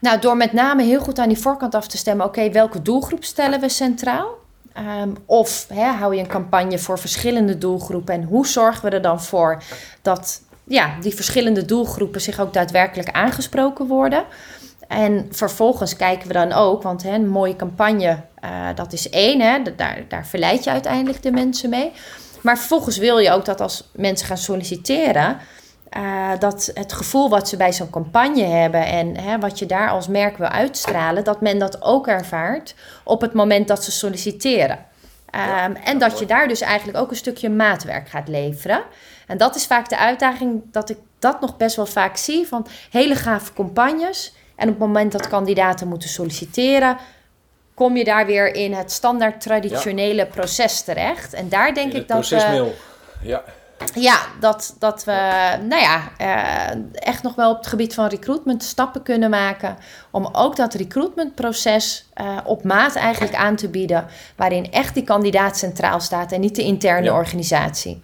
Nou, 0.00 0.20
door 0.20 0.36
met 0.36 0.52
name 0.52 0.82
heel 0.82 1.00
goed 1.00 1.18
aan 1.18 1.28
die 1.28 1.38
voorkant 1.38 1.74
af 1.74 1.86
te 1.86 1.96
stemmen, 1.96 2.26
oké, 2.26 2.50
welke 2.50 2.82
doelgroep 2.82 3.24
stellen 3.24 3.60
we 3.60 3.68
centraal? 3.68 4.28
Um, 5.02 5.16
of 5.26 5.66
hè, 5.68 5.90
hou 5.90 6.14
je 6.14 6.20
een 6.20 6.26
campagne 6.26 6.78
voor 6.78 6.98
verschillende 6.98 7.58
doelgroepen 7.58 8.14
en 8.14 8.22
hoe 8.22 8.46
zorgen 8.46 8.88
we 8.88 8.96
er 8.96 9.02
dan 9.02 9.22
voor 9.22 9.62
dat 10.02 10.42
ja, 10.64 10.96
die 11.00 11.14
verschillende 11.14 11.64
doelgroepen 11.64 12.20
zich 12.20 12.40
ook 12.40 12.52
daadwerkelijk 12.52 13.10
aangesproken 13.10 13.86
worden? 13.86 14.24
En 14.88 15.28
vervolgens 15.30 15.96
kijken 15.96 16.26
we 16.28 16.32
dan 16.32 16.52
ook, 16.52 16.82
want 16.82 17.02
hè, 17.02 17.14
een 17.14 17.28
mooie 17.28 17.56
campagne, 17.56 18.16
uh, 18.44 18.68
dat 18.74 18.92
is 18.92 19.10
één, 19.10 19.40
hè, 19.40 19.62
daar, 19.76 20.04
daar 20.08 20.26
verleid 20.26 20.64
je 20.64 20.70
uiteindelijk 20.70 21.22
de 21.22 21.30
mensen 21.30 21.70
mee. 21.70 21.92
Maar 22.40 22.58
vervolgens 22.58 22.96
wil 22.96 23.18
je 23.18 23.30
ook 23.30 23.44
dat 23.44 23.60
als 23.60 23.90
mensen 23.92 24.26
gaan 24.26 24.38
solliciteren, 24.38 25.38
uh, 25.96 26.30
dat 26.38 26.70
het 26.74 26.92
gevoel 26.92 27.28
wat 27.28 27.48
ze 27.48 27.56
bij 27.56 27.72
zo'n 27.72 27.90
campagne 27.90 28.44
hebben 28.44 28.86
en 28.86 29.20
hè, 29.20 29.38
wat 29.38 29.58
je 29.58 29.66
daar 29.66 29.90
als 29.90 30.08
merk 30.08 30.36
wil 30.36 30.48
uitstralen, 30.48 31.24
dat 31.24 31.40
men 31.40 31.58
dat 31.58 31.82
ook 31.82 32.06
ervaart 32.06 32.74
op 33.04 33.20
het 33.20 33.32
moment 33.32 33.68
dat 33.68 33.84
ze 33.84 33.90
solliciteren. 33.90 34.78
Ja, 35.30 35.64
um, 35.64 35.74
en 35.74 35.98
dat 35.98 36.08
mooi. 36.08 36.20
je 36.20 36.28
daar 36.28 36.48
dus 36.48 36.60
eigenlijk 36.60 36.98
ook 36.98 37.10
een 37.10 37.16
stukje 37.16 37.50
maatwerk 37.50 38.08
gaat 38.08 38.28
leveren. 38.28 38.82
En 39.26 39.38
dat 39.38 39.56
is 39.56 39.66
vaak 39.66 39.88
de 39.88 39.98
uitdaging 39.98 40.62
dat 40.70 40.90
ik 40.90 40.98
dat 41.18 41.40
nog 41.40 41.56
best 41.56 41.76
wel 41.76 41.86
vaak 41.86 42.16
zie 42.16 42.46
van 42.46 42.66
hele 42.90 43.14
gave 43.14 43.52
campagnes. 43.52 44.34
En 44.56 44.68
op 44.68 44.74
het 44.74 44.86
moment 44.86 45.12
dat 45.12 45.28
kandidaten 45.28 45.88
moeten 45.88 46.08
solliciteren, 46.08 46.96
kom 47.74 47.96
je 47.96 48.04
daar 48.04 48.26
weer 48.26 48.54
in 48.54 48.72
het 48.72 48.92
standaard 48.92 49.40
traditionele 49.40 50.24
ja. 50.24 50.24
proces 50.24 50.82
terecht. 50.82 51.32
En 51.32 51.48
daar 51.48 51.74
denk 51.74 51.92
in 51.92 52.00
ik 52.00 52.08
dat 52.08 52.28
we. 52.28 52.72
Ja. 53.22 53.44
Ja, 53.94 54.20
dat, 54.40 54.76
dat 54.78 55.04
we 55.04 55.12
nou 55.68 55.82
ja, 55.82 56.10
uh, 56.20 56.82
echt 56.92 57.22
nog 57.22 57.34
wel 57.34 57.50
op 57.50 57.56
het 57.56 57.66
gebied 57.66 57.94
van 57.94 58.06
recruitment 58.06 58.62
stappen 58.62 59.02
kunnen 59.02 59.30
maken. 59.30 59.76
Om 60.10 60.28
ook 60.32 60.56
dat 60.56 60.74
recruitmentproces 60.74 62.08
uh, 62.20 62.38
op 62.44 62.64
maat 62.64 62.94
eigenlijk 62.94 63.34
aan 63.34 63.56
te 63.56 63.68
bieden. 63.68 64.06
Waarin 64.36 64.72
echt 64.72 64.94
die 64.94 65.04
kandidaat 65.04 65.58
centraal 65.58 66.00
staat 66.00 66.32
en 66.32 66.40
niet 66.40 66.56
de 66.56 66.62
interne 66.62 67.06
ja. 67.06 67.14
organisatie. 67.14 68.02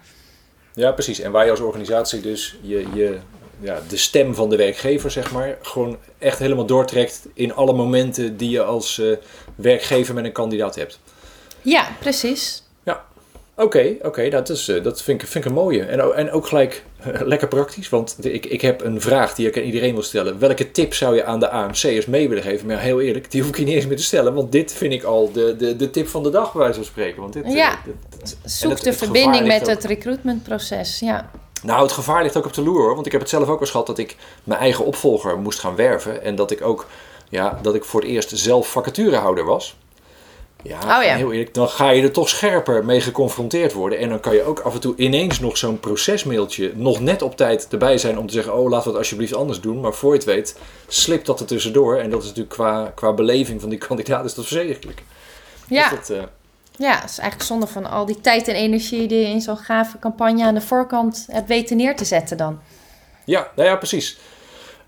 Ja, 0.73 0.91
precies. 0.91 1.19
En 1.19 1.31
waar 1.31 1.45
je 1.45 1.51
als 1.51 1.59
organisatie 1.59 2.21
dus 2.21 2.57
je, 2.61 2.87
je 2.93 3.19
ja, 3.61 3.79
de 3.87 3.97
stem 3.97 4.35
van 4.35 4.49
de 4.49 4.55
werkgever, 4.55 5.11
zeg 5.11 5.31
maar, 5.31 5.57
gewoon 5.61 5.97
echt 6.17 6.39
helemaal 6.39 6.65
doortrekt 6.65 7.27
in 7.33 7.53
alle 7.53 7.73
momenten 7.73 8.37
die 8.37 8.49
je 8.49 8.63
als 8.63 8.97
uh, 8.97 9.15
werkgever 9.55 10.13
met 10.13 10.25
een 10.25 10.31
kandidaat 10.31 10.75
hebt. 10.75 10.99
Ja, 11.61 11.87
precies. 11.99 12.63
Ja, 12.83 13.05
oké, 13.55 13.63
okay, 13.63 13.95
oké, 13.97 14.07
okay, 14.07 14.29
dat, 14.29 14.49
is, 14.49 14.69
uh, 14.69 14.83
dat 14.83 15.01
vind, 15.01 15.21
ik, 15.21 15.27
vind 15.27 15.45
ik 15.45 15.49
een 15.49 15.57
mooie. 15.57 15.83
En, 15.83 16.15
en 16.15 16.31
ook 16.31 16.47
gelijk 16.47 16.83
uh, 17.07 17.21
lekker 17.21 17.47
praktisch, 17.47 17.89
want 17.89 18.25
ik, 18.25 18.45
ik 18.45 18.61
heb 18.61 18.83
een 18.83 19.01
vraag 19.01 19.35
die 19.35 19.47
ik 19.47 19.57
aan 19.57 19.63
iedereen 19.63 19.93
wil 19.93 20.03
stellen. 20.03 20.39
Welke 20.39 20.71
tip 20.71 20.93
zou 20.93 21.15
je 21.15 21.23
aan 21.23 21.39
de 21.39 21.49
AMC'ers 21.49 22.05
mee 22.05 22.29
willen 22.29 22.43
geven? 22.43 22.67
Maar 22.67 22.79
heel 22.79 23.01
eerlijk, 23.01 23.31
die 23.31 23.41
hoef 23.41 23.49
ik 23.49 23.57
je 23.57 23.63
niet 23.63 23.75
eens 23.75 23.87
meer 23.87 23.97
te 23.97 24.03
stellen, 24.03 24.33
want 24.33 24.51
dit 24.51 24.73
vind 24.73 24.93
ik 24.93 25.03
al 25.03 25.31
de, 25.31 25.55
de, 25.55 25.75
de 25.75 25.89
tip 25.89 26.07
van 26.07 26.23
de 26.23 26.29
dag, 26.29 26.51
bij 26.51 26.61
wijze 26.61 26.75
van 26.75 26.85
spreken. 26.85 27.21
Want 27.21 27.33
dit, 27.33 27.53
ja, 27.53 27.79
dit, 27.85 28.37
zoek 28.43 28.81
de 28.81 28.93
verbinding 28.93 29.47
met 29.47 29.61
ook. 29.61 29.67
het 29.67 29.83
recruitmentproces, 29.83 30.99
ja. 30.99 31.31
Nou, 31.63 31.81
het 31.81 31.91
gevaar 31.91 32.23
ligt 32.23 32.37
ook 32.37 32.45
op 32.45 32.53
de 32.53 32.61
loer 32.63 32.81
hoor. 32.81 32.93
Want 32.93 33.05
ik 33.05 33.11
heb 33.11 33.21
het 33.21 33.29
zelf 33.29 33.43
ook 33.43 33.49
wel 33.49 33.59
eens 33.59 33.69
gehad 33.69 33.87
dat 33.87 33.97
ik 33.97 34.15
mijn 34.43 34.59
eigen 34.59 34.85
opvolger 34.85 35.37
moest 35.37 35.59
gaan 35.59 35.75
werven. 35.75 36.23
En 36.23 36.35
dat 36.35 36.51
ik 36.51 36.61
ook, 36.61 36.85
ja, 37.29 37.59
dat 37.61 37.75
ik 37.75 37.83
voor 37.83 38.01
het 38.01 38.09
eerst 38.09 38.31
zelf 38.33 38.67
vacaturehouder 38.67 39.45
was. 39.45 39.75
Ja, 40.63 40.97
Oh 40.97 41.03
ja. 41.03 41.15
heel 41.15 41.31
eerlijk, 41.31 41.53
dan 41.53 41.69
ga 41.69 41.89
je 41.89 42.03
er 42.03 42.11
toch 42.11 42.29
scherper 42.29 42.85
mee 42.85 43.01
geconfronteerd 43.01 43.73
worden. 43.73 43.99
En 43.99 44.09
dan 44.09 44.19
kan 44.19 44.35
je 44.35 44.43
ook 44.43 44.59
af 44.59 44.73
en 44.73 44.79
toe 44.79 44.95
ineens 44.95 45.39
nog 45.39 45.57
zo'n 45.57 45.79
procesmailtje 45.79 46.71
nog 46.75 46.99
net 46.99 47.21
op 47.21 47.37
tijd 47.37 47.67
erbij 47.71 47.97
zijn 47.97 48.19
om 48.19 48.27
te 48.27 48.33
zeggen, 48.33 48.53
oh 48.53 48.69
laten 48.69 48.83
we 48.83 48.89
het 48.89 48.97
alsjeblieft 48.97 49.35
anders 49.35 49.61
doen. 49.61 49.79
Maar 49.79 49.93
voor 49.93 50.11
je 50.11 50.17
het 50.17 50.25
weet, 50.25 50.57
slipt 50.87 51.25
dat 51.25 51.39
er 51.39 51.45
tussendoor. 51.45 51.97
En 51.97 52.09
dat 52.09 52.21
is 52.21 52.27
natuurlijk 52.27 52.55
qua, 52.55 52.91
qua 52.95 53.13
beleving 53.13 53.61
van 53.61 53.69
die 53.69 53.79
kandidaat 53.87 54.25
is 54.25 54.33
dat 54.33 54.45
verschrikkelijk. 54.45 55.03
Ja, 55.67 55.89
Dus 55.89 56.07
dat, 56.07 56.17
eh, 56.17 56.23
ja, 56.77 56.95
het 57.01 57.09
is 57.09 57.17
eigenlijk 57.17 57.49
zonde 57.49 57.67
van 57.67 57.85
al 57.85 58.05
die 58.05 58.21
tijd 58.21 58.47
en 58.47 58.55
energie 58.55 59.07
die 59.07 59.19
je 59.19 59.25
in 59.25 59.41
zo'n 59.41 59.57
gave 59.57 59.99
campagne 59.99 60.43
aan 60.43 60.53
de 60.53 60.61
voorkant 60.61 61.27
hebt 61.31 61.47
weten 61.47 61.77
neer 61.77 61.95
te 61.95 62.05
zetten 62.05 62.37
dan. 62.37 62.59
Ja, 63.25 63.51
nou 63.55 63.67
ja, 63.67 63.75
precies. 63.75 64.17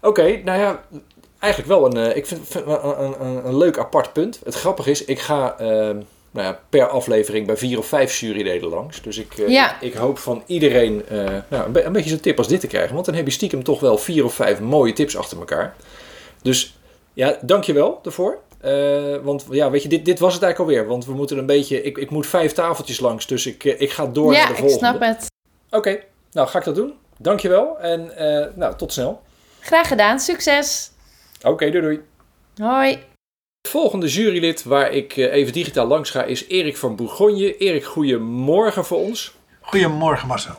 Oké, 0.02 0.42
nou 0.44 0.60
ja, 0.60 0.84
eigenlijk 1.40 1.74
wel 1.74 1.86
een, 1.86 2.10
eh, 2.10 2.16
ik 2.18 2.26
vind, 2.26 2.56
een, 2.56 3.02
een, 3.04 3.46
een, 3.46 3.58
leuk 3.58 3.78
apart 3.78 4.14
punt. 4.14 4.40
Het 4.44 4.56
grappige 4.56 4.92
is, 4.92 5.06
ik 5.06 5.20
ga 5.20 5.58
ehm, 5.58 5.98
nou 6.32 6.48
ja, 6.48 6.60
per 6.70 6.88
aflevering 6.88 7.48
bij 7.48 7.58
vier 7.58 7.78
of 7.78 7.86
vijf 7.86 8.20
juryleden 8.20 8.70
langs. 8.70 9.02
Dus 9.02 9.18
ik, 9.18 9.38
eh, 9.38 9.48
Ja. 9.48 9.76
ik, 9.76 9.82
ik 9.82 9.94
hoop 9.94 10.18
van 10.18 10.44
iedereen 10.46 11.06
eh, 11.08 11.18
nou, 11.48 11.68
een, 11.68 11.86
een 11.86 11.92
beetje 11.92 12.10
zo'n 12.10 12.20
tip 12.20 12.38
als 12.38 12.48
dit 12.48 12.60
te 12.60 12.68
krijgen. 12.68 12.94
Want 12.94 13.06
dan 13.06 13.16
heb 13.16 13.26
je 13.26 13.32
stiekem 13.32 13.64
toch 13.64 13.80
wel 13.80 13.98
vier 13.98 14.26
of 14.26 14.34
vijf 14.34 14.60
mooie 14.60 14.94
tips 14.94 15.18
achter 15.18 15.38
elkaar. 15.38 15.76
Dus 16.42 16.78
ja, 17.14 17.38
dankjewel 17.42 18.00
daarvoor. 18.02 18.40
Eh, 18.64 19.18
want 19.24 19.46
ja, 19.50 19.70
weet 19.70 19.84
je, 19.84 19.90
dit, 19.90 20.06
dit 20.06 20.20
was 20.20 20.34
het 20.34 20.44
eigenlijk 20.44 20.72
alweer. 20.72 20.90
Want 20.90 21.06
we 21.06 21.14
moeten 21.14 21.38
een 21.38 21.46
beetje, 21.46 21.82
ik, 21.82 21.98
ik 21.98 22.10
moet 22.10 22.28
vijf 22.28 22.52
tafeltjes 22.52 23.00
langs. 23.00 23.28
Dus 23.28 23.46
ik, 23.46 23.64
eh, 23.64 23.82
ik 23.82 23.92
ga 23.92 24.06
door 24.06 24.32
naar 24.32 24.42
ja, 24.42 24.46
de 24.46 24.52
ik 24.52 24.58
volgende. 24.58 24.86
snap 24.88 25.02
het. 25.02 25.26
Oké, 25.70 26.00
nou 26.32 26.48
ga 26.48 26.60
ik 26.60 26.66
dat 26.66 26.76
doen. 26.76 26.94
Dankjewel 27.18 27.80
en 27.80 28.18
eh, 28.18 28.48
nou, 28.56 28.76
tot 28.76 28.94
snel. 28.94 29.22
Graag 29.60 29.88
gedaan, 29.88 30.20
succes. 30.20 30.92
Oké, 31.42 31.72
doei 31.72 31.82
doei. 31.82 32.02
Hoi. 32.56 32.90
Het 33.62 33.72
volgende 33.72 34.08
jurylid 34.08 34.64
waar 34.64 34.92
ik 34.92 35.16
even 35.16 35.54
digitaal 35.54 35.88
langs 35.88 36.10
ga 36.10 36.24
is 36.24 36.48
Erik 36.48 36.78
van 36.78 36.96
Bourgogne. 36.96 37.58
Erik, 37.58 37.86
goedemorgen 37.86 38.86
voor 38.86 38.98
ons. 38.98 39.36
Goedemorgen 39.62 40.28
Marcel. 40.28 40.56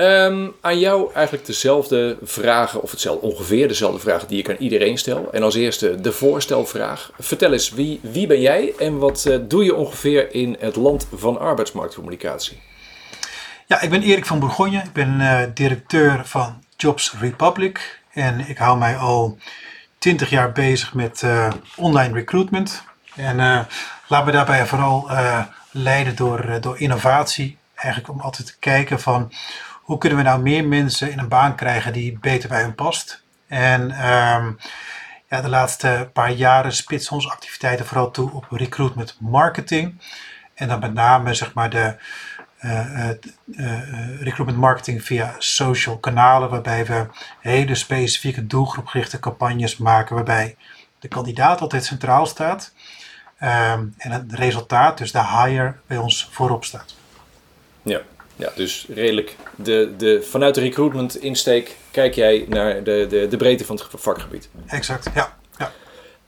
Ehm, 0.00 0.48
aan 0.60 0.78
jou 0.78 1.12
eigenlijk 1.14 1.46
dezelfde 1.46 2.18
vragen, 2.22 2.82
of 2.82 2.90
hetzelfde, 2.90 3.26
ongeveer 3.26 3.68
dezelfde 3.68 3.98
vragen 3.98 4.28
die 4.28 4.38
ik 4.38 4.48
aan 4.48 4.56
iedereen 4.58 4.98
stel. 4.98 5.32
En 5.32 5.42
als 5.42 5.54
eerste 5.54 6.00
de 6.00 6.12
voorstelvraag. 6.12 7.10
Vertel 7.18 7.52
eens, 7.52 7.70
wie, 7.70 8.00
wie 8.02 8.26
ben 8.26 8.40
jij 8.40 8.72
en 8.78 8.98
wat 8.98 9.26
eh, 9.26 9.38
doe 9.42 9.64
je 9.64 9.74
ongeveer 9.74 10.34
in 10.34 10.56
het 10.58 10.76
land 10.76 11.08
van 11.14 11.38
arbeidsmarktcommunicatie? 11.38 12.60
Ja, 13.66 13.80
ik 13.80 13.90
ben 13.90 14.02
Erik 14.02 14.26
van 14.26 14.38
Bourgogne. 14.38 14.78
Ik 14.78 14.92
ben 14.92 15.20
eh, 15.20 15.48
directeur 15.54 16.22
van 16.24 16.64
Jobs 16.76 17.14
Republic. 17.20 18.00
En 18.12 18.48
ik 18.48 18.58
hou 18.58 18.78
mij 18.78 18.96
al 18.96 19.38
20 19.98 20.30
jaar 20.30 20.52
bezig 20.52 20.94
met 20.94 21.22
eh, 21.22 21.52
online 21.76 22.14
recruitment. 22.14 22.82
En 23.14 23.66
laat 24.08 24.24
me 24.24 24.32
daarbij 24.32 24.66
vooral 24.66 25.10
leiden 25.70 26.16
door, 26.16 26.60
door 26.60 26.80
innovatie. 26.80 27.58
Eigenlijk 27.74 28.12
om 28.12 28.20
altijd 28.20 28.46
te 28.46 28.58
kijken 28.58 29.00
van 29.00 29.32
hoe 29.90 29.98
kunnen 29.98 30.18
we 30.18 30.24
nou 30.24 30.42
meer 30.42 30.64
mensen 30.64 31.10
in 31.10 31.18
een 31.18 31.28
baan 31.28 31.54
krijgen 31.54 31.92
die 31.92 32.18
beter 32.18 32.48
bij 32.48 32.62
hun 32.62 32.74
past. 32.74 33.22
En 33.46 33.90
ehm, 33.90 34.52
ja, 35.28 35.40
de 35.40 35.48
laatste 35.48 36.10
paar 36.12 36.30
jaren 36.30 36.72
spitsen 36.72 37.12
onze 37.12 37.30
activiteiten 37.30 37.86
vooral 37.86 38.10
toe 38.10 38.32
op 38.32 38.46
recruitment 38.50 39.16
marketing. 39.20 40.00
En 40.54 40.68
dan 40.68 40.80
met 40.80 40.94
name 40.94 41.34
zeg 41.34 41.54
maar 41.54 41.70
de 41.70 41.96
eh, 42.58 43.08
eh, 43.08 43.16
eh, 43.56 44.20
recruitment 44.20 44.58
marketing 44.58 45.04
via 45.04 45.34
social 45.38 45.98
kanalen, 45.98 46.50
waarbij 46.50 46.86
we 46.86 47.06
hele 47.40 47.74
specifieke 47.74 48.46
doelgroepgerichte 48.46 49.18
campagnes 49.18 49.76
maken, 49.76 50.14
waarbij 50.14 50.56
de 50.98 51.08
kandidaat 51.08 51.60
altijd 51.60 51.84
centraal 51.84 52.26
staat 52.26 52.72
ehm, 53.38 53.86
en 53.96 54.10
het 54.10 54.32
resultaat, 54.32 54.98
dus 54.98 55.12
de 55.12 55.26
hire, 55.26 55.74
bij 55.86 55.98
ons 55.98 56.28
voorop 56.30 56.64
staat. 56.64 56.94
Ja, 57.82 58.00
ja 58.40 58.52
dus 58.54 58.86
redelijk 58.94 59.36
de, 59.56 59.92
de, 59.96 60.22
vanuit 60.22 60.54
de 60.54 60.60
recruitment 60.60 61.22
insteek 61.22 61.76
kijk 61.90 62.14
jij 62.14 62.44
naar 62.48 62.82
de, 62.82 63.06
de, 63.08 63.28
de 63.28 63.36
breedte 63.36 63.64
van 63.64 63.76
het 63.76 63.86
vakgebied. 63.94 64.48
Exact, 64.66 65.10
ja. 65.14 65.36
ja. 65.58 65.72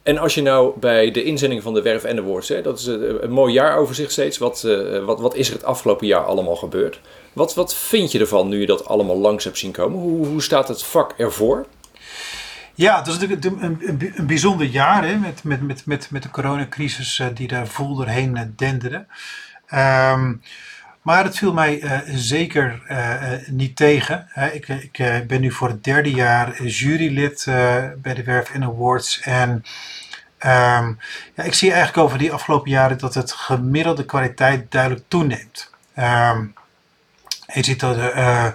En 0.03 0.17
als 0.17 0.35
je 0.35 0.41
nou 0.41 0.79
bij 0.79 1.11
de 1.11 1.23
inzending 1.23 1.61
van 1.63 1.73
de 1.73 1.81
Werf 1.81 2.03
en 2.03 2.15
de 2.15 2.41
hè, 2.47 2.61
dat 2.61 2.79
is 2.79 2.85
een, 2.85 3.23
een 3.23 3.31
mooi 3.31 3.53
jaaroverzicht 3.53 4.11
steeds, 4.11 4.37
wat, 4.37 4.63
eh, 4.63 5.05
wat, 5.05 5.19
wat 5.19 5.35
is 5.35 5.47
er 5.47 5.53
het 5.53 5.63
afgelopen 5.63 6.07
jaar 6.07 6.25
allemaal 6.25 6.55
gebeurd? 6.55 6.99
Wat, 7.33 7.53
wat 7.53 7.75
vind 7.75 8.11
je 8.11 8.19
ervan 8.19 8.49
nu 8.49 8.59
je 8.59 8.65
dat 8.65 8.85
allemaal 8.85 9.17
langs 9.17 9.43
hebt 9.43 9.57
zien 9.57 9.71
komen? 9.71 9.99
Hoe, 9.99 10.25
hoe 10.27 10.41
staat 10.41 10.67
het 10.67 10.83
vak 10.83 11.13
ervoor? 11.17 11.65
Ja, 12.75 12.97
het 12.97 13.07
is 13.07 13.17
natuurlijk 13.17 13.45
een, 13.45 13.63
een, 13.63 14.11
een, 14.15 14.27
bijzonder 14.27 14.67
jaar 14.67 15.07
hè, 15.07 15.15
met, 15.15 15.43
met, 15.43 15.61
met, 15.61 15.85
met, 15.85 16.07
met 16.11 16.23
de 16.23 16.29
coronacrisis 16.29 17.19
eh, 17.19 17.27
die 17.33 17.47
daar 17.47 17.67
vol 17.67 17.95
doorheen 17.95 18.37
eh, 18.37 18.43
denderde. 18.55 19.05
Ehm, 19.67 20.33
maar 21.03 21.23
het 21.23 21.37
viel 21.37 21.53
mij 21.53 21.81
eh, 21.81 21.99
zeker 22.05 22.81
eh, 22.87 23.33
eh, 23.33 23.47
niet 23.47 23.75
tegen. 23.75 24.27
Ik 24.53 24.67
ik 24.67 25.27
ben 25.27 25.41
nu 25.41 25.51
voor 25.51 25.67
het 25.67 25.83
derde 25.83 26.11
jaar 26.11 26.63
jurylid 26.63 27.43
bij 27.97 28.13
de 28.13 28.23
Werf 28.23 28.49
en 28.49 28.63
Awards. 28.63 29.19
En 29.19 29.63
ehm, 30.37 30.93
ja, 31.35 31.43
ik 31.43 31.53
zie 31.53 31.71
eigenlijk 31.71 32.03
over 32.03 32.17
die 32.17 32.31
afgelopen 32.31 32.71
jaren 32.71 32.97
dat 32.97 33.13
het 33.13 33.31
gemiddelde 33.31 34.05
kwaliteit 34.05 34.71
duidelijk 34.71 35.03
toeneemt. 35.07 35.69
Ehm, 35.93 36.45
je 37.53 37.63
ziet 37.63 37.79
dat 37.79 37.95
je 37.95 38.53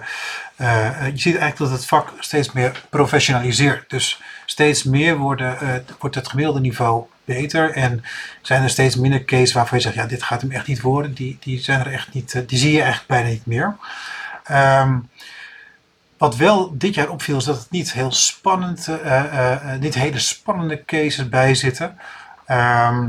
ziet 1.13 1.37
eigenlijk 1.37 1.57
dat 1.57 1.71
het 1.71 1.85
vak 1.85 2.13
steeds 2.19 2.51
meer 2.51 2.83
professionaliseert. 2.89 3.89
Dus 3.89 4.21
steeds 4.45 4.83
meer 4.83 5.17
worden, 5.17 5.83
wordt 5.99 6.15
het 6.15 6.27
gemiddelde 6.27 6.59
niveau 6.59 7.05
beter. 7.35 7.71
En 7.71 8.03
zijn 8.41 8.63
er 8.63 8.69
steeds 8.69 8.95
minder 8.95 9.25
cases 9.25 9.53
waarvan 9.53 9.77
je 9.77 9.83
zegt, 9.83 9.95
ja, 9.95 10.05
dit 10.05 10.23
gaat 10.23 10.41
hem 10.41 10.51
echt 10.51 10.67
niet 10.67 10.81
worden. 10.81 11.13
Die, 11.13 11.37
die 11.39 11.59
zijn 11.59 11.79
er 11.79 11.93
echt 11.93 12.13
niet, 12.13 12.33
eh, 12.33 12.41
die 12.47 12.57
zie 12.57 12.71
je 12.71 12.81
eigenlijk 12.81 13.07
bijna 13.07 13.29
niet 13.29 13.45
meer. 13.45 13.75
Ehm, 14.43 14.97
wat 16.17 16.35
wel 16.35 16.77
dit 16.77 16.93
jaar 16.93 17.09
opviel 17.09 17.37
is 17.37 17.43
dat 17.43 17.57
het 17.57 17.71
niet 17.71 17.93
heel 17.93 18.11
spannend, 18.11 18.87
eh, 18.87 19.53
eh, 19.53 19.79
niet 19.79 19.93
hele 19.93 20.19
spannende 20.19 20.85
cases 20.85 21.29
bij 21.29 21.55
zitten. 21.55 21.97
Ehm, 22.45 23.07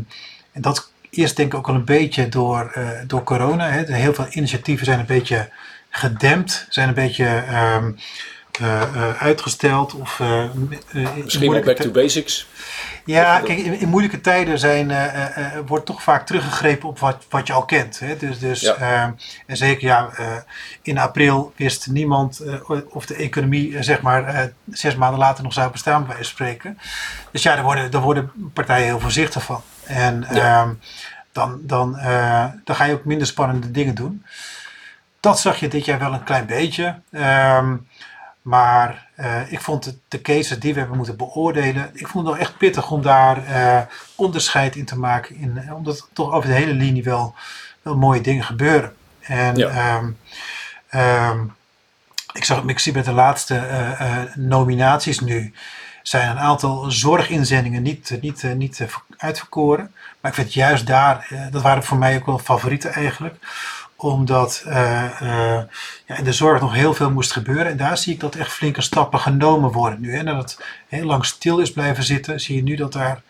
en 0.52 0.61
dat 0.61 0.92
is 1.11 1.35
denk 1.35 1.52
ik 1.52 1.59
ook 1.59 1.68
al 1.68 1.74
een 1.74 1.85
beetje 1.85 2.28
door, 2.28 2.72
door 3.06 3.22
corona. 3.22 3.70
Hè. 3.70 3.94
Heel 3.94 4.14
veel 4.14 4.26
initiatieven 4.30 4.87
zijn 4.87 4.98
een 4.98 5.06
beetje 5.06 5.48
gedempt, 5.90 6.66
zijn 6.68 6.88
een 6.88 6.94
beetje 6.94 7.26
ehm, 7.26 7.46
eh, 7.46 7.87
eh, 7.87 7.92
uitgesteld. 9.18 9.94
Of, 9.94 10.20
eh, 10.20 10.42
eh, 10.44 10.50
Misschien 10.92 11.14
wel 11.24 11.40
moeilijke 11.40 11.64
back 11.64 11.76
to 11.76 11.90
basics. 11.90 12.46
ja, 13.04 13.38
kijk, 13.40 13.58
in, 13.58 13.78
in 13.80 13.88
moeilijke 13.88 14.20
tijden 14.20 14.58
zijn, 14.58 14.90
eh, 14.90 15.04
eh, 15.04 15.36
eh, 15.36 15.58
wordt 15.66 15.86
toch 15.86 16.02
vaak 16.02 16.26
teruggegrepen 16.26 16.88
op 16.88 16.98
wat, 16.98 17.24
wat 17.28 17.46
je 17.46 17.52
al 17.52 17.64
kent. 17.64 17.98
Hè? 18.00 18.16
Dus, 18.16 18.38
dus, 18.38 18.60
Ja. 18.60 18.74
eh, 18.74 19.02
en 19.46 19.56
zeker 19.56 19.86
ja, 19.86 20.08
eh, 20.16 20.26
in 20.82 20.98
april 20.98 21.52
wist 21.56 21.86
niemand 21.90 22.38
eh, 22.38 22.54
of 22.88 23.06
de 23.06 23.14
economie 23.14 23.76
eh, 23.76 23.82
zeg 23.82 24.00
maar 24.02 24.24
eh, 24.24 24.44
zes 24.70 24.94
maanden 24.96 25.18
later 25.18 25.44
nog 25.44 25.52
zou 25.52 25.70
bestaan, 25.70 25.98
bij 26.06 26.14
wijze 26.14 26.22
van 26.24 26.32
spreken. 26.46 26.78
Dus 27.32 27.42
ja, 27.42 27.54
daar 27.54 27.64
worden, 27.64 27.90
daar 27.90 28.00
worden 28.02 28.32
partijen 28.54 28.84
heel 28.86 29.00
voorzichtig 29.00 29.42
van. 29.42 29.62
En 29.84 30.26
Ja. 30.32 30.60
ehm, 30.62 30.70
dan, 31.32 31.58
dan, 31.62 31.96
eh, 31.98 32.44
dan 32.64 32.76
ga 32.76 32.84
je 32.84 32.92
ook 32.92 33.04
minder 33.04 33.26
spannende 33.26 33.70
dingen 33.70 33.94
doen. 33.94 34.24
Dat 35.20 35.40
zag 35.40 35.60
je 35.60 35.68
dit 35.68 35.84
jaar 35.84 35.98
wel 35.98 36.12
een 36.12 36.24
klein 36.24 36.46
beetje. 36.46 37.00
Ehm, 37.12 37.76
maar 38.50 39.06
eh, 39.14 39.52
ik 39.52 39.60
vond 39.60 39.84
het, 39.84 39.96
de 40.08 40.20
cases 40.20 40.58
die 40.58 40.72
we 40.72 40.78
hebben 40.78 40.96
moeten 40.96 41.16
beoordelen, 41.16 41.90
ik 41.92 42.08
vond 42.08 42.26
het 42.26 42.34
wel 42.34 42.46
echt 42.46 42.56
pittig 42.56 42.90
om 42.90 43.02
daar 43.02 43.44
eh, 43.46 43.80
onderscheid 44.14 44.76
in 44.76 44.84
te 44.84 44.98
maken. 44.98 45.36
In, 45.36 45.58
eh, 45.58 45.74
omdat 45.74 45.98
er 45.98 46.04
toch 46.12 46.32
over 46.32 46.48
de 46.48 46.54
hele 46.54 46.72
linie 46.72 47.02
wel, 47.02 47.34
wel 47.82 47.96
mooie 47.96 48.20
dingen 48.20 48.44
gebeuren. 48.44 48.94
En 49.20 49.56
Ja. 49.56 49.68
ehm, 49.68 50.10
ehm, 50.88 51.38
ik, 52.32 52.44
zag, 52.44 52.62
ik 52.62 52.78
zie 52.78 52.92
met 52.92 53.04
de 53.04 53.12
laatste 53.12 53.56
nominaties 54.34 55.20
nu, 55.20 55.54
zijn 56.02 56.30
een 56.30 56.38
aantal 56.38 56.90
zorginzendingen 56.90 57.82
niet, 57.82 58.18
niet, 58.20 58.42
niet 58.56 58.86
uitverkoren. 59.16 59.94
Maar 60.20 60.30
ik 60.30 60.36
vind 60.36 60.52
juist 60.52 60.86
daar, 60.86 61.28
dat 61.50 61.62
waren 61.62 61.84
voor 61.84 61.98
mij 61.98 62.16
ook 62.16 62.26
wel 62.26 62.38
favorieten 62.38 62.92
eigenlijk 62.92 63.34
omdat 64.02 64.62
eh, 64.66 65.04
eh, 65.04 65.62
ja, 66.06 66.16
in 66.16 66.24
de 66.24 66.32
zorg 66.32 66.60
nog 66.60 66.74
heel 66.74 66.94
veel 66.94 67.10
moest 67.10 67.32
gebeuren. 67.32 67.66
En 67.66 67.76
daar 67.76 67.98
zie 67.98 68.12
ik 68.12 68.20
dat 68.20 68.34
echt 68.34 68.52
flinke 68.52 68.80
stappen 68.80 69.18
genomen 69.18 69.72
worden 69.72 70.00
nu. 70.00 70.14
En 70.14 70.24
dat 70.24 70.36
het 70.36 70.58
heel 70.88 71.04
lang 71.04 71.24
stil 71.24 71.58
is 71.58 71.72
blijven 71.72 72.04
zitten, 72.04 72.40
zie 72.40 72.56
je 72.56 72.62
nu 72.62 72.74
dat 72.74 72.92
daar 72.92 73.22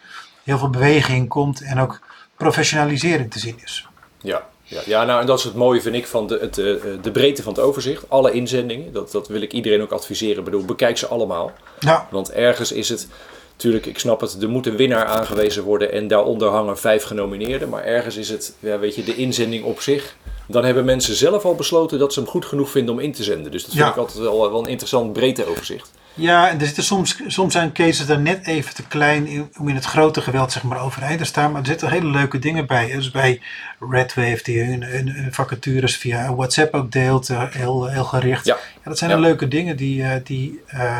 heel 0.42 0.58
veel 0.58 0.70
beweging 0.70 1.18
in 1.18 1.28
komt 1.28 1.62
en 1.62 1.80
ook 1.80 2.00
professionalisering 2.36 3.30
te 3.30 3.38
zien 3.38 3.58
is. 3.64 3.88
Ja, 4.22 4.46
ja, 4.62 4.80
ja 4.86 5.04
nou, 5.04 5.20
en 5.20 5.26
dat 5.26 5.38
is 5.38 5.44
het 5.44 5.54
mooie, 5.54 5.80
vind 5.80 5.94
ik, 5.94 6.06
van 6.06 6.26
de, 6.26 6.38
het, 6.40 6.58
eh, 6.58 6.74
de 7.02 7.10
breedte 7.10 7.42
van 7.42 7.52
het 7.52 7.62
overzicht. 7.62 8.04
Alle 8.08 8.32
inzendingen, 8.32 8.92
dat, 8.92 9.10
dat 9.10 9.28
wil 9.28 9.42
ik 9.42 9.52
iedereen 9.52 9.82
ook 9.82 9.92
adviseren. 9.92 10.38
Ik 10.38 10.44
bedoel, 10.44 10.64
bekijk 10.64 10.98
ze 10.98 11.06
allemaal. 11.06 11.52
Ja, 11.78 12.08
Want 12.10 12.32
ergens 12.32 12.72
is 12.72 12.88
het, 12.88 13.08
natuurlijk, 13.52 13.86
ik 13.86 13.98
snap 13.98 14.20
het, 14.20 14.42
er 14.42 14.48
moet 14.48 14.66
een 14.66 14.76
winnaar 14.76 15.04
aangewezen 15.04 15.62
worden 15.62 15.92
en 15.92 16.08
daaronder 16.08 16.48
hangen 16.48 16.78
vijf 16.78 17.02
genomineerden. 17.02 17.68
Maar 17.68 17.84
ergens 17.84 18.16
is 18.16 18.28
het, 18.28 18.54
ja, 18.58 18.78
weet 18.78 18.94
je, 18.94 19.04
de 19.04 19.16
inzending 19.16 19.64
op 19.64 19.80
zich. 19.80 20.16
Dan 20.50 20.64
hebben 20.64 20.84
mensen 20.84 21.14
zelf 21.14 21.44
al 21.44 21.54
besloten 21.54 21.98
dat 21.98 22.12
ze 22.12 22.20
hem 22.20 22.28
goed 22.28 22.44
genoeg 22.44 22.70
vinden 22.70 22.94
om 22.94 23.00
in 23.00 23.12
te 23.12 23.22
zenden. 23.22 23.52
Dus 23.52 23.62
dat 23.62 23.72
vind 23.72 23.84
Ja. 23.84 23.90
ik 23.90 23.96
altijd 23.96 24.18
wel, 24.18 24.50
wel 24.50 24.60
een 24.60 24.70
interessant 24.70 25.12
breedteoverzicht. 25.12 25.90
Ja, 26.14 26.48
en 26.48 26.60
er 26.60 26.66
zitten 26.66 26.84
soms, 26.84 27.22
soms 27.26 27.52
zijn 27.52 27.72
cases 27.72 28.06
daar 28.06 28.20
net 28.20 28.46
even 28.46 28.74
te 28.74 28.82
klein 28.86 29.26
in, 29.26 29.52
om 29.58 29.68
in 29.68 29.74
het 29.74 29.84
grote 29.84 30.20
geweld 30.20 30.52
zeg 30.52 30.62
maar, 30.62 30.82
overeind 30.82 31.18
te 31.18 31.24
staan. 31.24 31.52
Maar 31.52 31.60
er 31.60 31.66
zitten 31.66 31.90
hele 31.90 32.10
leuke 32.10 32.38
dingen 32.38 32.66
bij. 32.66 32.92
Dus 32.92 33.10
bij 33.10 33.40
Redwave, 33.90 34.40
die 34.42 34.62
hun, 34.62 34.82
hun, 34.82 35.28
vacatures 35.30 35.96
via 35.96 36.34
WhatsApp 36.34 36.74
ook 36.74 36.92
deelt, 36.92 37.28
uh, 37.28 37.42
heel, 37.50 37.86
heel 37.86 38.04
gericht. 38.04 38.46
Ja. 38.46 38.54
ja 38.54 38.88
dat 38.88 38.98
zijn 38.98 39.10
ja. 39.10 39.18
leuke 39.18 39.48
dingen 39.48 39.76
die, 39.76 40.02
uh, 40.02 40.12
die 40.24 40.60
uh, 40.74 40.98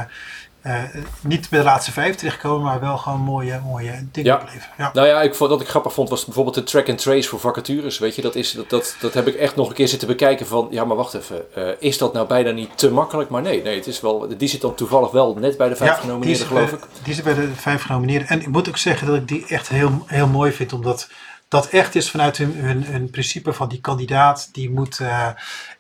uh, 0.67 0.83
niet 1.21 1.49
bij 1.49 1.59
de 1.59 1.65
laatste 1.65 1.93
vijf 1.93 2.17
terechtkomen, 2.17 2.63
maar 2.63 2.81
wel 2.81 2.99
gewoon 2.99 3.21
mooie, 3.21 3.61
mooie 3.65 4.07
dingen 4.13 4.33
ja. 4.33 4.63
Ja. 4.79 4.91
Nou 4.93 5.07
ja, 5.07 5.23
ik 5.23 5.35
wat 5.35 5.61
ik 5.61 5.69
grappig 5.69 5.93
vond 5.93 6.09
was 6.09 6.25
bijvoorbeeld 6.25 6.55
de 6.55 6.63
track 6.63 6.89
and 6.89 6.99
trace 6.99 7.29
voor 7.29 7.41
vacatures. 7.41 7.99
Weet 7.99 8.15
je, 8.15 8.23
dat, 8.23 8.35
is, 8.35 8.53
dat, 8.53 8.71
dat, 8.71 8.97
dat 9.01 9.15
heb 9.15 9.27
ik 9.27 9.35
echt 9.35 9.57
nog 9.57 9.69
een 9.69 9.75
keer 9.75 9.89
zitten 9.89 10.09
bekijken 10.09 10.47
van, 10.47 10.69
ja 10.71 10.85
maar 10.85 10.97
wacht 10.97 11.15
even, 11.15 11.45
uh, 11.59 11.69
is 11.79 11.99
dat 11.99 12.13
nou 12.13 12.27
bijna 12.27 12.51
niet 12.51 12.79
te 12.79 12.91
makkelijk? 12.91 13.31
Maar 13.31 13.43
nee, 13.43 13.63
nee, 13.63 13.77
het 13.77 13.87
is 13.87 14.01
wel, 14.01 14.29
die 14.37 14.49
zit 14.49 14.61
dan 14.61 14.75
toevallig 14.75 15.11
wel 15.11 15.35
net 15.35 15.57
bij 15.57 15.69
de 15.69 15.77
vijf 15.77 15.91
ja, 15.91 15.97
genomineerden 15.97 16.47
geloof 16.47 16.73
ik. 16.73 16.81
Die 17.03 17.15
zit 17.15 17.25
bij 17.25 17.35
de 17.35 17.49
vijf 17.55 17.83
genomineerden. 17.83 18.29
En 18.29 18.41
ik 18.41 18.49
moet 18.49 18.69
ook 18.69 18.77
zeggen 18.77 19.07
dat 19.07 19.17
ik 19.17 19.29
die 19.29 19.47
echt 19.47 19.69
heel, 19.69 20.05
heel 20.07 20.27
mooi 20.27 20.53
vind, 20.53 20.73
omdat 20.73 21.09
dat 21.51 21.67
echt 21.67 21.95
is 21.95 22.11
vanuit 22.11 22.37
hun, 22.37 22.55
hun, 22.57 22.85
hun 22.85 23.11
principe 23.11 23.53
van 23.53 23.69
die 23.69 23.81
kandidaat, 23.81 24.49
die 24.53 24.71
moet 24.71 24.99
uh, 24.99 25.27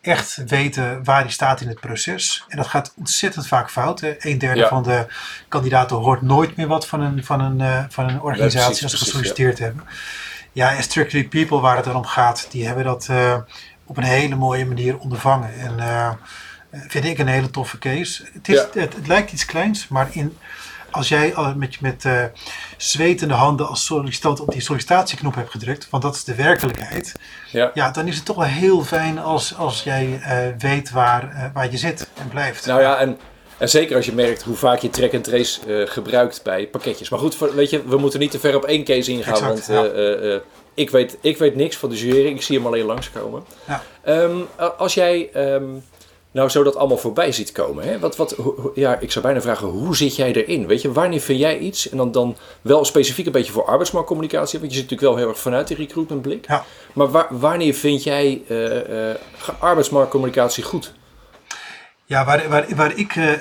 echt 0.00 0.42
weten 0.46 1.04
waar 1.04 1.20
hij 1.20 1.30
staat 1.30 1.60
in 1.60 1.68
het 1.68 1.80
proces. 1.80 2.44
En 2.48 2.56
dat 2.56 2.66
gaat 2.66 2.92
ontzettend 2.96 3.46
vaak 3.46 3.70
fout. 3.70 4.00
Hè. 4.00 4.14
Een 4.18 4.38
derde 4.38 4.60
ja. 4.60 4.68
van 4.68 4.82
de 4.82 5.06
kandidaten 5.48 5.96
hoort 5.96 6.22
nooit 6.22 6.56
meer 6.56 6.66
wat 6.66 6.86
van 6.86 7.00
een, 7.00 7.24
van 7.24 7.40
een, 7.40 7.58
uh, 7.58 7.84
van 7.88 8.08
een 8.08 8.20
organisatie 8.20 8.58
ja, 8.58 8.66
precies, 8.66 8.82
als 8.82 8.92
ze 8.92 9.04
gesolliciteerd 9.04 9.58
ja. 9.58 9.64
hebben. 9.64 9.84
Ja, 10.52 10.74
en 10.74 10.82
Strictly 10.82 11.28
People, 11.28 11.60
waar 11.60 11.76
het 11.76 11.84
dan 11.84 11.96
om 11.96 12.04
gaat, 12.04 12.46
die 12.50 12.66
hebben 12.66 12.84
dat 12.84 13.08
uh, 13.10 13.36
op 13.84 13.96
een 13.96 14.02
hele 14.02 14.34
mooie 14.36 14.66
manier 14.66 14.98
ondervangen. 14.98 15.54
En 15.54 16.18
vind 16.88 17.04
ik 17.04 17.18
een 17.18 17.26
hele 17.26 17.50
toffe 17.50 17.78
case. 17.78 18.28
Het, 18.32 18.48
is, 18.48 18.58
het, 18.58 18.94
het 18.94 19.06
lijkt 19.06 19.32
iets 19.32 19.44
kleins, 19.44 19.88
maar 19.88 20.08
in 20.10 20.36
als 20.90 21.08
jij 21.08 21.34
met, 21.56 21.80
met 21.80 22.04
uh, 22.04 22.24
zwetende 22.76 23.34
handen 23.34 23.68
als 23.68 23.84
sollicitant 23.84 24.40
op 24.40 24.52
die 24.52 24.60
sollicitatieknop 24.60 25.34
hebt 25.34 25.50
gedrukt, 25.50 25.90
want 25.90 26.02
dat 26.02 26.14
is 26.14 26.24
de 26.24 26.34
werkelijkheid, 26.34 27.14
ja. 27.50 27.70
ja 27.74 27.90
dan 27.90 28.06
is 28.06 28.16
het 28.16 28.24
toch 28.24 28.36
wel 28.36 28.46
heel 28.46 28.82
fijn 28.82 29.18
als, 29.18 29.56
als 29.56 29.82
jij 29.82 30.06
uh, 30.06 30.38
weet 30.58 30.90
waar, 30.90 31.32
uh, 31.34 31.44
waar 31.54 31.70
je 31.70 31.78
zit 31.78 32.08
en 32.14 32.28
blijft. 32.28 32.66
Nou 32.66 32.80
ja, 32.80 32.98
en, 32.98 33.18
en 33.58 33.68
zeker 33.68 33.96
als 33.96 34.06
je 34.06 34.12
merkt 34.12 34.42
hoe 34.42 34.56
vaak 34.56 34.78
je 34.78 34.90
track 34.90 35.14
and 35.14 35.24
trace 35.24 35.86
gebruikt 35.88 36.42
bij 36.42 36.66
pakketjes. 36.66 37.08
Maar 37.08 37.18
goed, 37.18 37.38
weet 37.38 37.70
je, 37.70 37.82
we 37.86 37.96
moeten 37.96 38.20
niet 38.20 38.30
te 38.30 38.38
ver 38.38 38.56
op 38.56 38.64
één 38.64 38.84
case 38.84 39.10
ingaan, 39.10 39.32
exact, 39.32 39.66
want 39.66 39.92
ja. 39.92 40.40
ik, 40.74 40.90
weet, 40.90 41.18
ik 41.20 41.38
weet 41.38 41.54
niks 41.54 41.76
van 41.76 41.88
de 41.88 41.96
jurering, 41.96 42.36
ik 42.36 42.42
zie 42.42 42.56
hem 42.56 42.66
alleen 42.66 42.84
langskomen. 42.84 43.44
Ja. 43.66 43.82
Um, 44.06 44.46
als 44.78 44.94
jij... 44.94 45.30
Um, 45.34 45.82
nou 46.30 46.48
zo 46.48 46.62
dat 46.62 46.76
allemaal 46.76 46.98
voorbij 46.98 47.32
ziet 47.32 47.52
komen. 47.52 47.84
Hè? 47.84 47.98
Wat, 47.98 48.16
wat, 48.16 48.36
ja, 48.74 48.98
ik 48.98 49.12
zou 49.12 49.24
bijna 49.24 49.40
vragen, 49.40 49.66
hoe 49.66 49.96
zit 49.96 50.16
jij 50.16 50.32
erin? 50.32 50.66
Weet 50.66 50.82
je, 50.82 50.92
wanneer 50.92 51.20
vind 51.20 51.38
jij 51.38 51.58
iets? 51.58 51.88
En 51.88 51.96
dan, 51.96 52.12
dan 52.12 52.36
wel 52.60 52.84
specifiek 52.84 53.26
een 53.26 53.32
beetje 53.32 53.52
voor 53.52 53.64
arbeidsmarktcommunicatie, 53.64 54.58
want 54.58 54.70
je 54.70 54.78
zit 54.78 54.90
natuurlijk 54.90 55.12
wel 55.12 55.22
heel 55.22 55.28
erg 55.28 55.42
vanuit 55.42 55.68
die 55.68 55.76
recruitmentblik. 55.76 56.46
Ja. 56.46 56.64
Maar 56.92 57.10
waar, 57.10 57.26
wanneer 57.30 57.74
vind 57.74 58.02
jij 58.02 58.42
uh, 58.48 59.08
uh, 59.08 59.14
arbeidsmarktcommunicatie 59.58 60.64
goed? 60.64 60.92
Ja, 62.04 62.24
waar, 62.24 62.48
waar, 62.48 62.66
waar 62.74 62.96
ik 62.96 63.16
uh, 63.16 63.32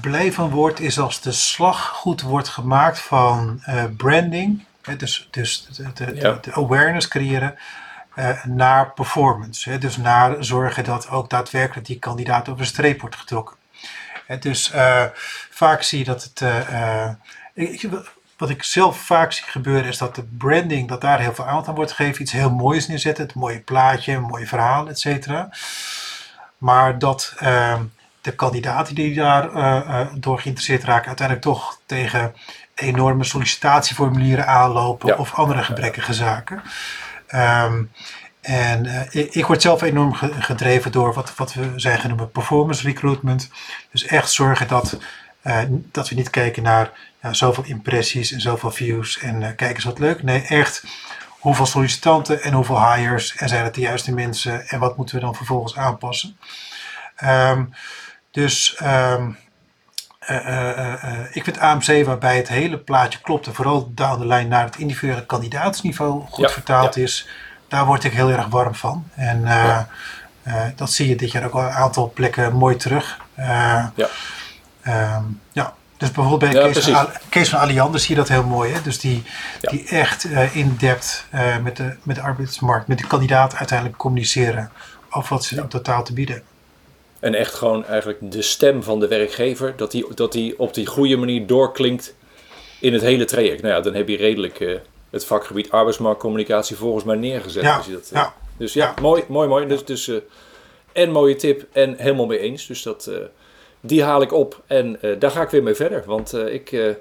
blij 0.00 0.32
van 0.32 0.50
word, 0.50 0.80
is 0.80 0.98
als 0.98 1.20
de 1.20 1.32
slag 1.32 1.88
goed 1.88 2.22
wordt 2.22 2.48
gemaakt 2.48 2.98
van 2.98 3.62
branding. 3.96 4.64
Dus 4.96 5.28
dus 5.30 5.68
de, 5.76 6.04
de, 6.04 6.14
ja. 6.14 6.38
de 6.42 6.52
awareness 6.52 7.08
creëren 7.08 7.54
naar 8.44 8.90
performance. 8.92 9.70
Hè? 9.70 9.78
Dus 9.78 9.96
naar 9.96 10.44
zorgen 10.44 10.84
dat 10.84 11.10
ook 11.10 11.30
daadwerkelijk 11.30 11.86
die 11.86 11.98
kandidaat 11.98 12.48
over 12.48 12.62
de 12.62 12.68
streep 12.68 13.00
wordt 13.00 13.16
getrokken. 13.16 13.56
Dus 14.40 14.72
uh, 14.74 15.04
vaak 15.50 15.82
zie 15.82 15.98
je 15.98 16.04
dat 16.04 16.22
het. 16.22 16.42
Ik, 17.54 17.88
wat 18.36 18.50
ik 18.50 18.62
zelf 18.62 18.98
vaak 18.98 19.32
zie 19.32 19.44
gebeuren 19.46 19.88
is 19.88 19.98
dat 19.98 20.14
de 20.14 20.22
branding, 20.22 20.88
dat 20.88 21.00
daar 21.00 21.20
heel 21.20 21.34
veel 21.34 21.46
aandacht 21.46 21.68
aan 21.68 21.74
wordt 21.74 21.92
gegeven. 21.92 22.22
Iets 22.22 22.32
heel 22.32 22.50
moois 22.50 22.88
neerzetten, 22.88 23.24
het 23.24 23.34
mooie 23.34 23.60
plaatje, 23.60 24.12
een 24.12 24.22
mooi 24.22 24.46
verhaal, 24.46 24.88
et 24.88 24.98
cetera. 24.98 25.50
Maar 26.58 26.98
dat 26.98 27.34
ehm, 27.38 27.82
de 28.20 28.32
kandidaten 28.32 28.94
die 28.94 29.14
daar 29.14 29.50
door 30.14 30.40
geïnteresseerd 30.40 30.84
raken, 30.84 31.06
uiteindelijk 31.06 31.46
toch 31.46 31.80
tegen 31.86 32.34
enorme 32.74 33.24
sollicitatieformulieren 33.24 34.46
aanlopen 34.46 35.08
ja. 35.08 35.14
of 35.14 35.34
andere 35.34 35.62
gebrekkige 35.62 36.14
zaken. 36.14 36.62
Um, 37.34 37.90
en 38.40 38.84
uh, 38.84 39.36
ik, 39.36 39.46
word 39.46 39.62
zelf 39.62 39.82
enorm 39.82 40.14
gedreven 40.14 40.92
door 40.92 41.14
wat, 41.14 41.34
wat 41.36 41.54
we 41.54 41.72
zijn 41.76 41.98
genoemd 41.98 42.32
performance 42.32 42.82
recruitment. 42.82 43.50
Dus 43.90 44.06
echt 44.06 44.30
zorgen 44.30 44.68
dat, 44.68 44.98
uh, 45.44 45.60
dat 45.70 46.08
we 46.08 46.14
niet 46.14 46.30
kijken 46.30 46.62
naar 46.62 46.90
ja, 47.22 47.32
zoveel 47.32 47.64
impressies 47.64 48.32
en 48.32 48.40
zoveel 48.40 48.70
views 48.70 49.18
en 49.18 49.42
uh, 49.42 49.48
kijk 49.56 49.74
eens 49.74 49.84
wat 49.84 49.98
leuk. 49.98 50.22
Nee, 50.22 50.42
echt 50.42 50.84
hoeveel 51.28 51.66
sollicitanten 51.66 52.42
en 52.42 52.52
hoeveel 52.52 52.92
hires 52.92 53.36
en 53.36 53.48
zijn 53.48 53.64
het 53.64 53.74
de 53.74 53.80
juiste 53.80 54.14
mensen 54.14 54.68
en 54.68 54.78
wat 54.78 54.96
moeten 54.96 55.14
we 55.14 55.20
dan 55.20 55.34
vervolgens 55.34 55.76
aanpassen. 55.76 56.36
Um, 57.24 57.72
dus 58.30 58.80
um, 58.82 59.36
ik 61.32 61.44
vind 61.44 61.58
AMC 61.58 62.04
waarbij 62.04 62.36
het 62.36 62.48
hele 62.48 62.78
plaatje 62.78 63.18
klopt 63.20 63.46
en 63.46 63.54
vooral 63.54 63.92
down 63.94 64.18
de 64.18 64.26
lijn 64.26 64.48
naar 64.48 64.64
het 64.64 64.76
individuele 64.76 65.26
kandidaatsniveau 65.26 66.22
goed 66.28 66.44
ja, 66.44 66.50
vertaald 66.50 66.94
ja. 66.94 67.02
is, 67.02 67.28
daar 67.68 67.86
word 67.86 68.04
ik 68.04 68.12
heel 68.12 68.30
erg 68.30 68.46
warm 68.46 68.74
van. 68.74 69.04
En 69.14 69.38
uh, 69.38 69.46
ja. 69.46 69.88
uh, 70.46 70.54
dat 70.76 70.92
zie 70.92 71.08
je 71.08 71.16
dit 71.16 71.32
jaar 71.32 71.44
ook 71.44 71.52
al 71.52 71.62
een 71.62 71.70
aantal 71.70 72.10
plekken 72.14 72.56
mooi 72.56 72.76
terug. 72.76 73.18
Uh, 73.38 73.86
ja. 73.94 74.08
Um, 75.16 75.40
ja. 75.52 75.74
Dus 75.96 76.10
bijvoorbeeld 76.10 76.52
bij 76.52 76.72
Kees, 76.72 76.88
van, 76.88 77.08
Kees 77.28 77.48
van 77.48 77.60
Alliander 77.60 78.00
zie 78.00 78.10
je 78.10 78.20
dat 78.20 78.28
heel 78.28 78.44
mooi. 78.44 78.72
Hè? 78.72 78.82
Dus 78.82 78.98
die, 78.98 79.24
die 79.60 79.88
echt 79.88 80.24
in-depth 80.52 81.26
met, 81.62 81.76
de, 81.76 81.96
met 82.02 82.16
de 82.16 82.22
arbeidsmarkt, 82.22 82.88
met 82.88 82.98
de 82.98 83.06
kandidaat 83.06 83.54
uiteindelijk 83.56 83.98
communiceren 83.98 84.70
over 85.10 85.34
wat 85.34 85.44
ze 85.44 85.56
in 85.56 85.68
totaal 85.68 86.02
te 86.04 86.12
bieden. 86.12 86.42
En 87.20 87.34
echt 87.34 87.54
gewoon 87.54 87.84
eigenlijk 87.84 88.32
de 88.32 88.42
stem 88.42 88.82
van 88.82 89.00
de 89.00 89.08
werkgever, 89.08 89.76
dat 89.76 89.90
die, 89.90 90.14
dat 90.14 90.32
die 90.32 90.58
op 90.58 90.74
die 90.74 90.86
goede 90.86 91.16
manier 91.16 91.46
doorklinkt 91.46 92.14
in 92.80 92.92
het 92.92 93.02
hele 93.02 93.24
traject. 93.24 93.62
Nou 93.62 93.74
ja, 93.74 93.80
dan 93.80 93.94
heb 93.94 94.08
je 94.08 94.16
redelijk 94.16 94.60
uh, 94.60 94.78
het 95.10 95.24
vakgebied 95.24 95.70
arbeidsmarktcommunicatie 95.70 96.76
volgens 96.76 97.04
mij 97.04 97.16
neergezet. 97.16 97.62
Ja, 97.62 97.76
als 97.76 97.86
je 97.86 97.92
dat, 97.92 98.10
uh, 98.12 98.18
ja. 98.18 98.34
Dus 98.56 98.72
ja, 98.72 98.84
ja, 98.96 99.02
mooi, 99.02 99.24
mooi, 99.28 99.48
mooi. 99.48 99.66
Dus, 99.66 99.84
dus 99.84 100.06
uh, 100.06 100.18
en 100.92 101.10
mooie 101.10 101.36
tip 101.36 101.66
en 101.72 101.94
helemaal 101.96 102.26
mee 102.26 102.38
eens. 102.38 102.66
Dus 102.66 102.82
dat, 102.82 103.10
die 103.80 104.02
haal 104.02 104.22
ik 104.22 104.32
op 104.32 104.62
en 104.66 104.98
daar 105.18 105.30
ga 105.30 105.42
ik 105.42 105.48
weer 105.48 105.62
mee 105.62 105.74
verder. 105.74 106.02
Want 106.06 106.34
ik 106.34 106.96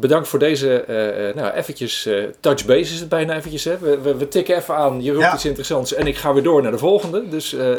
bedankt 0.00 0.28
voor 0.28 0.38
deze, 0.38 0.84
uh, 0.88 1.42
nou 1.42 1.54
eventjes, 1.54 2.06
uh, 2.06 2.24
touch 2.40 2.64
base 2.64 2.92
is 2.92 3.00
het 3.00 3.08
bijna 3.08 3.36
eventjes. 3.36 3.64
Hè? 3.64 3.78
We, 3.78 3.98
we, 3.98 4.16
we 4.16 4.28
tikken 4.28 4.56
even 4.56 4.74
aan, 4.74 5.02
je 5.02 5.10
roept 5.10 5.24
ja. 5.24 5.34
iets 5.34 5.44
interessants 5.44 5.94
en 5.94 6.06
ik 6.06 6.16
ga 6.16 6.32
weer 6.32 6.42
door 6.42 6.62
naar 6.62 6.70
de 6.70 6.78
volgende. 6.78 7.28
Dus 7.28 7.52
uh, 7.52 7.76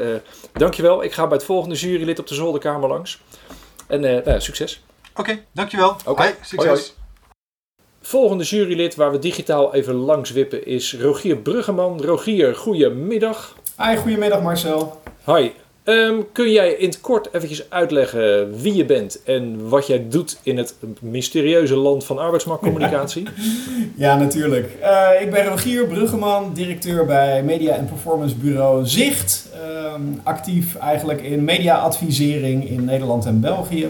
dankjewel. 0.53 1.03
Ik 1.03 1.13
ga 1.13 1.27
bij 1.27 1.37
het 1.37 1.45
volgende 1.45 1.75
jurylid 1.75 2.19
op 2.19 2.27
de 2.27 2.35
zolderkamer 2.35 2.89
langs. 2.89 3.21
En 3.87 3.99
nou, 3.99 4.41
succes. 4.41 4.83
Oké, 5.11 5.19
okay, 5.19 5.45
dankjewel. 5.51 5.89
Oké, 5.89 6.09
okay. 6.09 6.35
succes. 6.41 6.55
Hoi, 6.55 6.69
hoi. 6.69 6.81
Volgende 8.01 8.43
jurylid 8.43 8.95
waar 8.95 9.11
we 9.11 9.19
digitaal 9.19 9.73
even 9.73 9.93
langs 9.95 10.31
wippen 10.31 10.65
is 10.65 10.95
Rogier 10.99 11.37
Bruggeman. 11.37 12.01
Rogier, 12.01 12.55
goedemiddag. 12.55 13.55
Hi, 13.77 13.95
goedemiddag 13.95 14.41
Marcel. 14.41 15.01
Hi, 15.25 15.51
Um, 15.89 16.31
kun 16.31 16.51
jij 16.51 16.71
in 16.71 16.87
het 16.87 17.01
kort 17.01 17.33
eventjes 17.33 17.69
uitleggen 17.69 18.61
wie 18.61 18.75
je 18.75 18.85
bent 18.85 19.23
en 19.23 19.69
wat 19.69 19.87
jij 19.87 20.05
doet 20.09 20.39
in 20.43 20.57
het 20.57 20.75
mysterieuze 21.01 21.75
land 21.75 22.05
van 22.05 22.17
arbeidsmarktcommunicatie? 22.17 23.27
ja, 23.95 24.15
natuurlijk. 24.23 24.77
Uh, 24.81 25.21
ik 25.21 25.31
ben 25.31 25.45
Rogier 25.45 25.87
Bruggeman, 25.87 26.53
directeur 26.53 27.05
bij 27.05 27.43
media- 27.43 27.75
en 27.75 27.85
performance 27.85 28.35
bureau 28.35 28.85
Zicht. 28.85 29.49
Um, 29.95 30.21
actief 30.23 30.75
eigenlijk 30.75 31.21
in 31.21 31.43
mediaadvisering 31.43 32.69
in 32.69 32.85
Nederland 32.85 33.25
en 33.25 33.39
België. 33.39 33.89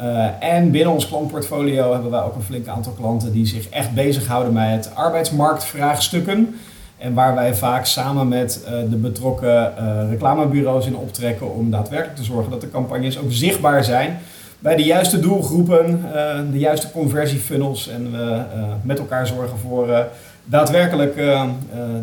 Uh, 0.00 0.26
en 0.40 0.70
binnen 0.70 0.92
ons 0.92 1.08
klantportfolio 1.08 1.92
hebben 1.92 2.10
wij 2.10 2.22
ook 2.22 2.34
een 2.34 2.42
flink 2.42 2.66
aantal 2.66 2.92
klanten 2.92 3.32
die 3.32 3.46
zich 3.46 3.68
echt 3.68 3.94
bezighouden 3.94 4.52
met 4.52 4.90
arbeidsmarktvraagstukken. 4.94 6.58
En 6.98 7.14
waar 7.14 7.34
wij 7.34 7.54
vaak 7.54 7.86
samen 7.86 8.28
met 8.28 8.64
uh, 8.64 8.70
de 8.90 8.96
betrokken 8.96 9.74
uh, 9.78 10.10
reclamebureaus 10.10 10.86
in 10.86 10.96
optrekken 10.96 11.54
om 11.54 11.70
daadwerkelijk 11.70 12.16
te 12.16 12.24
zorgen 12.24 12.50
dat 12.50 12.60
de 12.60 12.70
campagnes 12.70 13.18
ook 13.18 13.28
zichtbaar 13.28 13.84
zijn 13.84 14.18
bij 14.58 14.76
de 14.76 14.82
juiste 14.84 15.20
doelgroepen, 15.20 16.04
uh, 16.14 16.40
de 16.52 16.58
juiste 16.58 16.90
conversiefunnels 16.90 17.88
en 17.88 18.12
we 18.12 18.42
met 18.82 18.98
elkaar 18.98 19.26
zorgen 19.26 19.58
voor 19.58 20.06
daadwerkelijk 20.44 21.14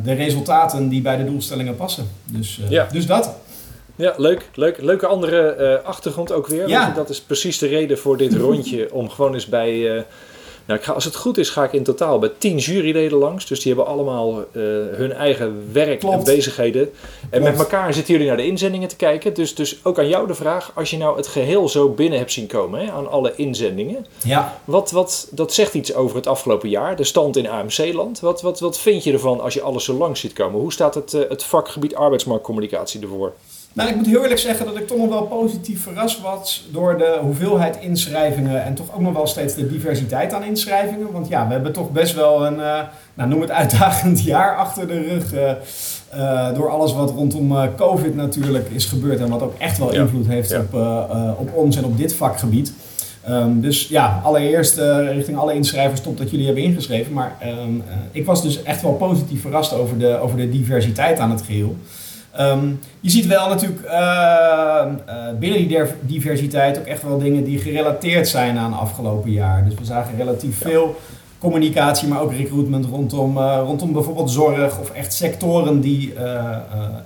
de 0.04 0.14
resultaten 0.14 0.90
die 0.90 1.02
bij 1.02 1.18
de 1.18 1.26
doelstellingen 1.26 1.76
passen. 1.76 2.08
Dus, 2.26 2.62
ja. 2.70 2.88
dus 2.92 3.06
dat. 3.06 3.36
Ja, 3.96 4.14
leuk. 4.18 4.50
leuk. 4.54 4.82
Leuke 4.82 5.08
andere 5.08 5.82
achtergrond 5.84 6.32
ook 6.32 6.48
weer. 6.48 6.68
Ja. 6.68 6.92
Dat 6.96 7.10
is 7.10 7.22
precies 7.22 7.58
de 7.58 7.68
reden 7.68 7.98
voor 7.98 8.18
dit 8.18 8.34
rondje 8.34 8.94
om 8.94 9.10
gewoon 9.10 9.34
eens 9.34 9.46
bij 9.46 10.06
Nou, 10.66 10.80
ik 10.80 10.86
ga, 10.86 10.94
als 10.94 11.06
het 11.06 11.16
goed 11.16 11.38
is, 11.38 11.50
ga 11.50 11.64
ik 11.64 11.74
in 11.74 11.84
totaal 11.84 12.20
bij 12.20 12.32
tien 12.38 12.58
juryleden 12.58 13.18
langs. 13.18 13.46
Dus 13.48 13.60
die 13.60 13.74
hebben 13.74 13.94
allemaal 13.94 14.40
eh, 14.40 14.62
hun 14.92 15.14
eigen 15.14 15.70
werk 15.72 16.04
en 16.04 16.24
bezigheden. 16.24 16.82
En 16.82 17.30
Klopt. 17.30 17.44
met 17.44 17.60
elkaar 17.60 17.94
zitten 17.94 18.14
jullie 18.14 18.28
naar 18.28 18.38
de 18.38 18.46
inzendingen 18.46 18.88
te 18.88 18.96
kijken. 18.96 19.34
Dus, 19.34 19.56
dus 19.56 19.80
ook 19.84 20.00
aan 20.00 20.08
jou 20.08 20.28
de 20.28 20.34
vraag, 20.34 20.72
als 20.74 20.90
je 20.90 20.98
nou 20.98 21.18
het 21.18 21.28
geheel 21.28 21.70
zo 21.70 21.90
binnen 21.90 22.20
hebt 22.20 22.32
zien 22.32 22.48
komen, 22.48 22.80
hè, 22.86 22.92
aan 22.92 23.10
alle 23.10 23.34
inzendingen. 23.36 24.06
Ja, 24.24 24.62
Wat, 24.66 24.92
wat, 24.92 25.28
dat 25.32 25.54
zegt 25.54 25.74
iets 25.74 25.94
over 25.94 26.16
het 26.16 26.28
afgelopen 26.28 26.70
jaar, 26.70 26.96
de 26.96 27.04
stand 27.04 27.38
in 27.38 27.50
AMC-land. 27.50 28.20
Wat, 28.20 28.42
wat, 28.42 28.60
wat 28.60 28.80
vind 28.80 29.04
je 29.04 29.14
ervan 29.14 29.42
als 29.42 29.54
je 29.54 29.62
alles 29.62 29.84
zo 29.84 29.94
langs 29.94 30.20
ziet 30.20 30.34
komen? 30.34 30.60
Hoe 30.60 30.74
staat 30.74 30.96
het, 30.96 31.14
eh, 31.14 31.30
het 31.30 31.44
vakgebied 31.44 31.96
arbeidsmarktcommunicatie 31.96 33.02
ervoor? 33.02 33.34
Nou, 33.76 33.90
ik 33.90 33.96
moet 33.96 34.06
heel 34.06 34.22
eerlijk 34.22 34.40
zeggen 34.40 34.66
dat 34.66 34.78
ik 34.78 34.88
toch 34.88 34.98
nog 34.98 35.10
wel 35.10 35.24
positief 35.24 35.84
verrast 35.84 36.22
was 36.22 36.68
door 36.72 36.98
de 36.98 37.18
hoeveelheid 37.22 37.78
inschrijvingen 37.82 38.64
en 38.64 38.74
toch 38.74 38.94
ook 38.96 39.02
nog 39.02 39.14
wel 39.14 39.28
steeds 39.28 39.54
de 39.56 39.68
diversiteit 39.68 40.34
aan 40.34 40.44
inschrijvingen. 40.44 41.12
Want 41.12 41.28
ja, 41.28 41.48
we 41.48 41.54
hebben 41.54 41.72
toch 41.74 41.92
best 41.92 42.16
wel 42.16 42.46
een, 42.46 42.60
eh, 42.62 42.80
nou, 43.14 43.30
noem 43.30 43.42
het 43.42 43.52
uitdagend 43.52 44.22
jaar 44.34 44.56
achter 44.58 44.88
de 44.88 45.00
rug. 45.02 45.34
eh, 45.34 45.52
eh, 46.10 46.56
door 46.56 46.70
alles 46.70 46.94
wat 46.94 47.12
rondom 47.12 47.76
COVID 47.76 48.16
natuurlijk 48.16 48.70
is 48.70 48.86
gebeurd 48.86 49.20
en 49.20 49.30
wat 49.30 49.42
ook 49.42 49.54
echt 49.58 49.78
wel 49.78 49.94
Ja. 49.94 50.02
invloed 50.02 50.28
heeft 50.28 50.50
Ja. 50.50 50.60
op, 50.60 50.74
op 51.40 51.54
ons 51.54 51.78
en 51.78 51.86
op 51.86 51.98
dit 51.98 52.14
vakgebied. 52.14 52.74
Ehm, 53.24 53.60
dus 53.60 53.88
ja, 53.88 54.22
allereerst 54.24 54.78
richting 55.12 55.38
alle 55.38 55.54
inschrijvers, 55.54 56.02
top 56.02 56.18
dat 56.18 56.30
jullie 56.32 56.46
hebben 56.46 56.64
ingeschreven. 56.64 57.14
Maar 57.14 57.36
ehm, 57.40 57.52
eh, 57.58 57.96
ik 58.12 58.26
was 58.26 58.42
dus 58.42 58.64
echt 58.64 58.82
wel 58.82 58.94
positief 58.94 59.42
verrast 59.42 59.74
over 59.74 59.98
de, 59.98 60.18
over 60.20 60.38
de 60.38 60.50
diversiteit 60.50 61.20
aan 61.20 61.32
het 61.32 61.42
geheel. 61.42 61.76
Ehm, 62.36 62.68
je 63.00 63.10
ziet 63.10 63.26
wel 63.26 63.50
natuurlijk 63.50 63.82
eh, 63.82 64.82
eh, 65.06 65.16
binnen 65.40 65.68
die 65.68 65.80
diversiteit 66.02 66.78
ook 66.78 66.86
echt 66.86 67.04
wel 67.04 67.18
dingen 67.18 67.44
die 67.44 67.60
gerelateerd 67.60 68.28
zijn 68.28 68.58
aan 68.58 68.74
afgelopen 68.74 69.32
jaar. 69.32 69.66
Dus 69.66 69.74
we 69.74 69.86
zagen 69.86 70.18
relatief 70.18 70.58
veel 70.58 70.96
communicatie, 71.40 72.08
maar 72.08 72.22
ook 72.22 72.34
recruitment 72.34 72.86
rondom, 72.86 73.38
eh, 73.38 73.60
rondom 73.64 73.94
bijvoorbeeld 73.94 74.32
zorg 74.32 74.80
of 74.80 74.90
echt 74.90 75.14
sectoren 75.14 75.82
die 75.82 76.14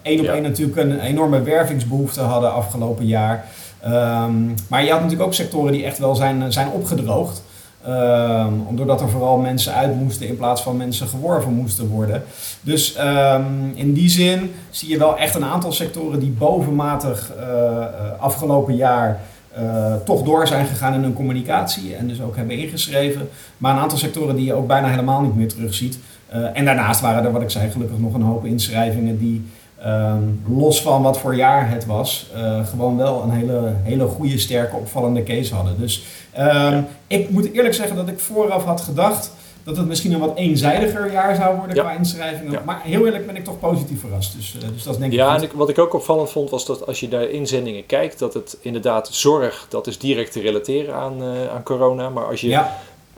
één 0.02 0.20
op 0.20 0.26
Ja. 0.26 0.34
één 0.34 0.44
natuurlijk 0.44 0.78
een 0.78 1.00
enorme 1.00 1.42
wervingsbehoefte 1.42 2.22
hadden 2.22 2.54
afgelopen 2.54 3.06
jaar. 3.06 3.46
Ehm, 3.82 4.34
maar 4.68 4.84
je 4.84 4.92
had 4.92 5.02
natuurlijk 5.02 5.28
ook 5.28 5.34
sectoren 5.34 5.72
die 5.72 5.84
echt 5.84 5.98
wel 5.98 6.16
zijn, 6.16 6.52
zijn 6.52 6.70
opgedroogd. 6.70 7.44
Ehm, 7.90 8.54
doordat 8.72 9.02
er 9.02 9.10
vooral 9.10 9.38
mensen 9.38 9.74
uit 9.74 9.96
moesten 9.96 10.28
in 10.28 10.38
plaats 10.38 10.62
van 10.62 10.78
mensen 10.78 11.08
geworven 11.08 11.54
moesten 11.54 11.88
worden. 11.88 12.24
Dus 12.62 12.96
ehm, 12.96 13.44
in 13.74 13.94
die 13.94 14.10
zin 14.10 14.54
zie 14.70 14.90
je 14.90 14.98
wel 14.98 15.18
echt 15.18 15.36
een 15.36 15.46
aantal 15.46 15.72
sectoren 15.72 16.20
die 16.20 16.30
bovenmatig 16.30 17.32
eh, 17.38 17.82
eh, 17.82 17.86
afgelopen 18.20 18.76
jaar 18.76 19.20
eh, 19.54 19.96
toch 20.06 20.24
door 20.24 20.48
zijn 20.48 20.66
gegaan 20.66 20.94
in 20.94 21.02
hun 21.02 21.14
communicatie 21.14 21.96
en 21.96 22.08
dus 22.08 22.22
ook 22.22 22.36
hebben 22.36 22.58
ingeschreven. 22.58 23.30
Maar 23.58 23.74
een 23.74 23.82
aantal 23.82 23.98
sectoren 23.98 24.36
die 24.36 24.46
je 24.46 24.54
ook 24.54 24.68
bijna 24.68 24.88
helemaal 24.88 25.22
niet 25.22 25.36
meer 25.36 25.48
terugziet. 25.48 26.00
Eh, 26.30 26.44
en 26.54 26.66
daarnaast 26.66 27.02
waren 27.02 27.24
er, 27.24 27.32
wat 27.32 27.42
ik 27.42 27.50
zei, 27.50 27.72
gelukkig 27.72 27.98
nog 27.98 28.14
een 28.14 28.22
hoop 28.22 28.46
inschrijvingen 28.46 29.18
die 29.18 29.46
ehm, 29.84 30.22
los 30.48 30.82
van 30.82 31.02
wat 31.02 31.20
voor 31.20 31.36
jaar 31.36 31.70
het 31.72 31.86
was, 31.86 32.30
eh, 32.36 32.66
gewoon 32.68 32.98
wel 32.98 33.22
een 33.24 33.32
hele, 33.32 33.74
hele 33.84 34.06
goede, 34.06 34.38
sterke, 34.40 34.76
opvallende 34.76 35.24
case 35.24 35.56
hadden. 35.56 35.76
Dus 35.80 36.04
ehm, 36.32 36.82
ik 37.08 37.30
moet 37.30 37.52
eerlijk 37.54 37.74
zeggen 37.76 37.96
dat 37.96 38.08
ik 38.08 38.20
vooraf 38.20 38.64
had 38.64 38.82
gedacht 38.82 39.32
dat 39.64 39.78
het 39.78 39.88
misschien 39.88 40.14
een 40.14 40.20
wat 40.20 40.36
eenzijdiger 40.38 41.12
jaar 41.12 41.36
zou 41.36 41.58
worden 41.58 41.76
Ja. 41.76 41.82
qua 41.84 41.92
inschrijvingen. 41.92 42.52
Ja. 42.52 42.62
Maar 42.66 42.82
heel 42.84 43.06
eerlijk 43.06 43.26
ben 43.26 43.36
ik 43.36 43.44
toch 43.44 43.60
positief 43.60 44.00
verrast. 44.00 44.36
Dus, 44.36 44.56
eh, 44.62 44.70
dus 44.74 44.84
dat 44.84 44.94
is 44.94 45.00
denk 45.00 45.12
ik 45.12 45.18
Ja, 45.18 45.32
goed. 45.32 45.38
en 45.42 45.48
ik- 45.48 45.52
wat 45.56 45.70
ik 45.70 45.80
ook 45.80 45.94
opvallend 45.94 46.30
vond 46.30 46.50
was 46.50 46.66
dat 46.66 46.88
als 46.88 47.00
je 47.00 47.08
naar 47.08 47.30
inzendingen 47.30 47.86
kijkt, 47.86 48.20
dat 48.20 48.34
het 48.34 48.58
inderdaad 48.62 49.08
zorg, 49.12 49.66
dat 49.70 49.88
is 49.88 49.98
direct 49.98 50.32
te 50.32 50.40
relateren 50.42 50.96
aan, 50.96 51.22
eh, 51.22 51.56
aan 51.56 51.64
corona. 51.64 52.10
Maar 52.10 52.26
als 52.26 52.42
je 52.42 52.60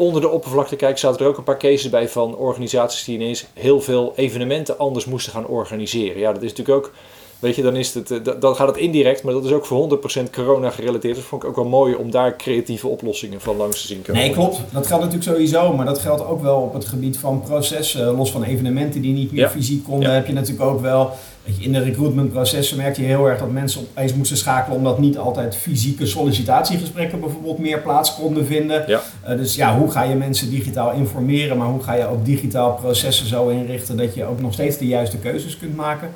onder 0.01 0.21
de 0.21 0.29
oppervlakte 0.29 0.75
kijkt, 0.75 0.99
zaten 0.99 1.19
er 1.21 1.27
ook 1.27 1.37
een 1.37 1.43
paar 1.43 1.57
cases 1.59 1.89
bij 1.89 2.09
van 2.09 2.35
organisaties 2.35 3.03
die 3.03 3.15
ineens 3.15 3.45
heel 3.53 3.81
veel 3.81 4.13
evenementen 4.15 4.77
anders 4.77 5.05
moesten 5.05 5.31
gaan 5.33 5.47
organiseren. 5.47 6.19
Ja, 6.19 6.33
dat 6.33 6.41
is 6.43 6.49
natuurlijk 6.53 6.77
ook, 6.85 6.91
weet 7.39 7.55
je, 7.55 7.61
dan, 7.61 7.75
is 7.75 7.93
het, 7.93 8.11
eh, 8.11 8.17
da- 8.23 8.33
dan 8.33 8.55
gaat 8.55 8.67
het 8.67 8.77
indirect, 8.77 9.23
maar 9.23 9.33
dat 9.33 9.45
is 9.45 9.51
ook 9.51 9.65
voor 9.65 9.77
100% 9.77 10.29
corona 10.31 10.69
gerelateerd. 10.69 11.15
Dat 11.15 11.23
vond 11.23 11.43
ik 11.43 11.49
ook 11.49 11.55
wel 11.55 11.65
mooi 11.65 11.95
om 11.95 12.11
daar 12.11 12.35
creatieve 12.35 12.87
oplossingen 12.87 13.41
van 13.41 13.57
langs 13.57 13.81
te 13.81 13.87
zien 13.87 14.01
komen. 14.01 14.21
nee, 14.21 14.31
klopt. 14.31 14.55
Dat 14.71 14.87
geldt 14.87 15.03
natuurlijk 15.03 15.31
sowieso. 15.31 15.73
Maar 15.73 15.85
dat 15.85 15.99
geldt 15.99 16.25
ook 16.25 16.41
wel 16.41 16.57
op 16.61 16.73
het 16.73 16.85
gebied 16.85 17.17
van 17.17 17.41
processen. 17.41 18.15
Los 18.15 18.31
van 18.31 18.43
evenementen 18.43 19.01
die 19.01 19.13
niet 19.13 19.31
meer 19.31 19.41
Ja. 19.41 19.49
fysiek 19.49 19.83
konden, 19.83 20.09
Ja. 20.09 20.15
heb 20.15 20.27
je 20.27 20.33
natuurlijk 20.33 20.69
ook 20.69 20.81
wel. 20.81 21.11
In 21.43 21.71
de 21.71 21.83
recruitmentprocessen 21.83 22.77
merkte 22.77 23.01
je 23.01 23.07
heel 23.07 23.29
erg 23.29 23.39
dat 23.39 23.51
mensen 23.51 23.81
opeens 23.81 24.13
moesten 24.13 24.37
schakelen 24.37 24.77
omdat 24.77 24.99
niet 24.99 25.17
altijd 25.17 25.55
fysieke 25.55 26.05
sollicitatiegesprekken 26.05 27.19
bijvoorbeeld 27.19 27.57
meer 27.57 27.79
plaats 27.79 28.15
konden 28.15 28.45
vinden. 28.45 28.83
Ja. 28.87 29.01
Eh, 29.23 29.37
dus 29.37 29.55
ja, 29.55 29.77
hoe 29.77 29.91
ga 29.91 30.03
je 30.03 30.15
mensen 30.15 30.49
digitaal 30.49 30.91
informeren, 30.91 31.57
maar 31.57 31.67
hoe 31.67 31.83
ga 31.83 31.93
je 31.93 32.07
ook 32.07 32.25
digitaal 32.25 32.73
processen 32.73 33.27
zo 33.27 33.47
inrichten 33.47 33.97
dat 33.97 34.15
je 34.15 34.25
ook 34.25 34.41
nog 34.41 34.53
steeds 34.53 34.77
de 34.77 34.87
juiste 34.87 35.17
keuzes 35.17 35.57
kunt 35.57 35.75
maken. 35.75 36.09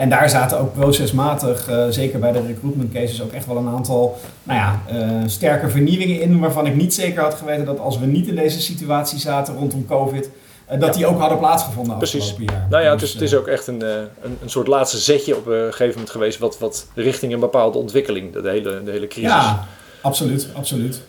En 0.00 0.08
daar 0.08 0.30
zaten 0.30 0.58
ook 0.58 0.72
procesmatig, 0.72 1.68
eh, 1.68 1.86
zeker 1.88 2.18
bij 2.18 2.32
de 2.32 2.46
recruitment 2.46 2.92
cases, 2.92 3.22
ook 3.22 3.32
echt 3.32 3.46
wel 3.46 3.56
een 3.56 3.68
aantal 3.68 4.18
nou 4.42 4.58
ja, 4.58 4.80
eh, 4.88 5.22
sterke 5.26 5.68
vernieuwingen 5.68 6.20
in. 6.20 6.38
Waarvan 6.38 6.66
ik 6.66 6.74
niet 6.74 6.94
zeker 6.94 7.22
had 7.22 7.34
geweten 7.34 7.64
dat 7.64 7.78
als 7.78 7.98
we 7.98 8.06
niet 8.06 8.26
in 8.28 8.34
deze 8.34 8.60
situatie 8.60 9.18
zaten 9.18 9.54
rondom 9.54 9.86
COVID, 9.86 10.30
eh, 10.70 10.80
dat 10.80 10.88
Ja. 10.88 10.94
die 10.96 11.06
ook 11.06 11.18
hadden 11.20 11.38
plaatsgevonden 11.38 11.96
Precies. 11.96 12.34
jaar. 12.38 12.66
Nou 12.70 12.82
ja, 12.82 12.90
het 12.90 13.00
Dus, 13.00 13.08
is, 13.08 13.14
het 13.14 13.22
is 13.22 13.32
eh, 13.32 13.38
ook 13.38 13.46
echt 13.46 13.66
een, 13.66 13.82
eh, 13.82 13.88
een, 14.22 14.38
een 14.42 14.50
soort 14.50 14.66
laatste 14.66 14.98
zetje 14.98 15.36
op 15.36 15.46
een 15.46 15.52
gegeven 15.70 15.92
moment 15.92 16.10
geweest, 16.10 16.38
wat, 16.38 16.58
wat 16.58 16.86
richting 16.94 17.32
een 17.32 17.40
bepaalde 17.40 17.78
ontwikkeling, 17.78 18.32
de 18.32 18.48
hele, 18.50 18.82
de 18.84 18.90
hele 18.90 19.06
crisis. 19.06 19.30
Ja, 19.30 19.66
absoluut, 20.00 20.48
absoluut. 20.54 21.00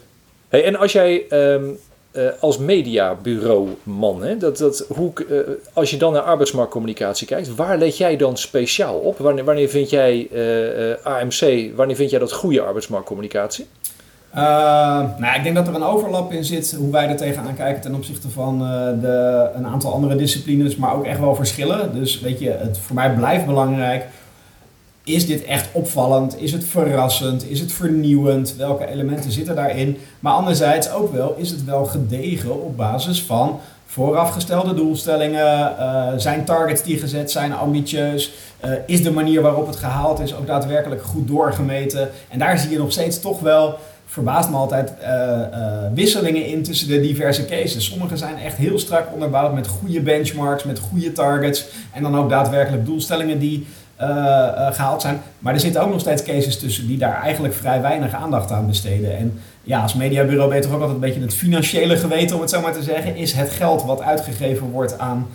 Hey, 0.50 0.64
en 0.66 0.76
als 0.76 0.92
jij 0.92 1.26
ehm, 1.30 1.64
eh, 2.12 2.26
als 2.40 2.58
mediabureau-man, 2.58 4.24
hè, 4.24 4.38
dat, 4.38 4.58
dat, 4.58 4.86
hoe, 4.88 5.14
als 5.74 5.90
je 5.92 5.98
dan 5.98 6.14
naar 6.14 6.22
arbeidsmarktcommunicatie 6.22 7.28
kijkt, 7.28 7.56
waar 7.56 7.78
let 7.78 7.98
jij 7.98 8.18
dan 8.18 8.38
speciaal 8.38 8.96
op? 8.98 9.18
Wanneer, 9.18 9.44
wanneer 9.44 9.70
vind 9.70 9.90
jij 9.90 10.30
AMC, 11.04 11.72
wanneer 11.76 11.96
vind 11.96 12.10
jij 12.10 12.20
dat 12.20 12.32
goede 12.32 12.62
arbeidsmarktcommunicatie? 12.62 13.66
Eh, 14.34 14.42
nou, 15.18 15.36
ik 15.36 15.44
denk 15.44 15.56
dat 15.56 15.68
er 15.68 15.76
een 15.76 15.84
overlap 15.84 16.32
in 16.32 16.46
zit 16.46 16.76
hoe 16.78 16.92
wij 16.92 17.08
er 17.08 17.16
tegenaan 17.16 17.56
kijken 17.56 17.82
ten 17.82 17.96
opzichte 17.96 18.30
van 18.30 18.62
eh, 18.62 19.02
de, 19.02 19.50
een 19.56 19.68
aantal 19.68 19.94
andere 19.94 20.16
disciplines, 20.16 20.76
maar 20.76 20.96
ook 20.96 21.06
echt 21.06 21.20
wel 21.20 21.36
verschillen. 21.36 21.94
Dus 21.94 22.20
weet 22.20 22.40
je, 22.40 22.50
het 22.50 22.78
voor 22.78 22.96
mij 22.96 23.14
blijft 23.14 23.46
belangrijk. 23.46 24.08
Is 25.04 25.28
dit 25.28 25.44
echt 25.46 25.70
opvallend? 25.72 26.42
Is 26.42 26.52
het 26.52 26.64
verrassend? 26.64 27.50
Is 27.50 27.60
het 27.60 27.72
vernieuwend? 27.72 28.56
Welke 28.58 28.88
elementen 28.88 29.32
zitten 29.32 29.56
daarin? 29.56 29.98
Maar 30.20 30.34
anderzijds 30.34 30.92
ook 30.92 31.14
wel, 31.14 31.36
is 31.38 31.50
het 31.50 31.66
wel 31.66 31.86
gedegen 31.86 32.64
op 32.64 32.78
basis 32.78 33.22
van 33.24 33.60
voorafgestelde 33.86 34.74
doelstellingen? 34.74 35.78
Eh, 35.78 36.08
zijn 36.18 36.46
targets 36.46 36.84
die 36.84 36.98
gezet 36.98 37.32
zijn 37.32 37.54
ambitieus? 37.54 38.32
Is 38.86 39.04
de 39.04 39.12
manier 39.12 39.42
waarop 39.42 39.68
het 39.68 39.76
gehaald 39.76 40.20
is 40.20 40.36
ook 40.36 40.48
daadwerkelijk 40.48 41.04
goed 41.04 41.28
doorgemeten? 41.28 42.10
En 42.30 42.40
daar 42.40 42.58
zie 42.58 42.70
je 42.70 42.78
nog 42.78 42.92
steeds 42.92 43.20
toch 43.20 43.40
wel 43.40 43.78
verbaast 44.12 44.50
me 44.50 44.56
altijd 44.56 44.94
eh, 45.00 45.42
eh, 45.42 45.48
wisselingen 45.94 46.46
in 46.46 46.64
tussen 46.64 46.88
de 46.88 47.02
diverse 47.02 47.46
cases. 47.46 47.86
Sommige 47.86 48.18
zijn 48.18 48.38
echt 48.38 48.58
heel 48.58 48.80
strak 48.80 49.14
onderbouwd 49.14 49.54
met 49.54 49.68
goede 49.68 50.02
benchmarks, 50.02 50.64
met 50.64 50.80
goede 50.80 51.12
targets 51.12 51.66
en 51.94 52.04
dan 52.04 52.18
ook 52.18 52.30
daadwerkelijk 52.30 52.86
doelstellingen 52.86 53.40
die 53.40 53.66
eh, 53.96 54.08
eh, 54.08 54.74
gehaald 54.74 55.02
zijn. 55.02 55.22
Maar 55.40 55.54
er 55.54 55.60
zitten 55.60 55.82
ook 55.82 55.92
nog 55.92 56.00
steeds 56.00 56.24
cases 56.24 56.60
tussen 56.60 56.88
die 56.88 56.98
daar 56.98 57.22
eigenlijk 57.22 57.54
vrij 57.54 57.82
weinig 57.82 58.14
aandacht 58.14 58.52
aan 58.52 58.68
besteden. 58.68 59.18
En 59.18 59.40
ja, 59.64 59.82
als 59.82 59.94
mediabureau 59.94 60.48
ben 60.50 60.58
je 60.58 60.64
toch 60.64 60.74
ook 60.74 60.82
altijd 60.82 60.96
een 60.96 61.08
beetje 61.08 61.22
het 61.22 61.34
financiële 61.34 61.98
geweten, 61.98 62.36
om 62.36 62.42
het 62.42 62.50
zo 62.50 62.62
maar 62.62 62.74
te 62.74 62.84
zeggen. 62.84 63.16
Is 63.16 63.32
het 63.34 63.50
geld 63.50 63.84
wat 63.84 64.02
uitgegeven 64.02 64.70
wordt 64.70 65.00
aan 65.00 65.28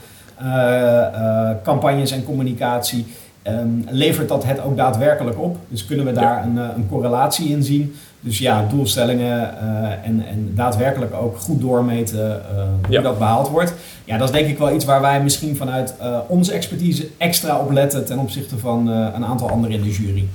campagnes 1.62 2.10
en 2.10 2.24
communicatie, 2.24 3.06
ehm, 3.42 3.68
levert 3.88 4.28
dat 4.28 4.44
het 4.44 4.60
ook 4.60 4.76
daadwerkelijk 4.76 5.38
op? 5.38 5.56
Dus 5.68 5.86
kunnen 5.86 6.06
we 6.06 6.12
daar 6.12 6.44
een, 6.44 6.56
een 6.56 6.88
correlatie 6.88 7.48
in 7.48 7.62
zien? 7.62 7.94
Dus 8.26 8.38
ja, 8.38 8.66
doelstellingen 8.70 9.58
eh, 9.58 10.08
en, 10.08 10.24
en 10.26 10.52
daadwerkelijk 10.54 11.14
ook 11.14 11.36
goed 11.38 11.60
doormeten 11.60 12.30
eh, 12.50 12.62
hoe 12.84 12.92
Ja. 12.94 13.00
dat 13.02 13.18
behaald 13.18 13.48
wordt. 13.48 13.72
Ja, 14.04 14.18
dat 14.18 14.28
is 14.28 14.34
denk 14.34 14.48
ik 14.48 14.58
wel 14.58 14.74
iets 14.74 14.84
waar 14.84 15.00
wij 15.00 15.22
misschien 15.22 15.56
vanuit 15.56 15.94
eh, 15.98 16.18
onze 16.26 16.52
expertise 16.52 17.08
extra 17.16 17.58
op 17.58 17.70
letten 17.70 18.04
ten 18.04 18.18
opzichte 18.18 18.58
van 18.58 18.86
een 18.86 19.24
aantal 19.24 19.50
anderen 19.50 19.76
in 19.76 19.82
de 19.82 19.90
jury. 19.90 20.28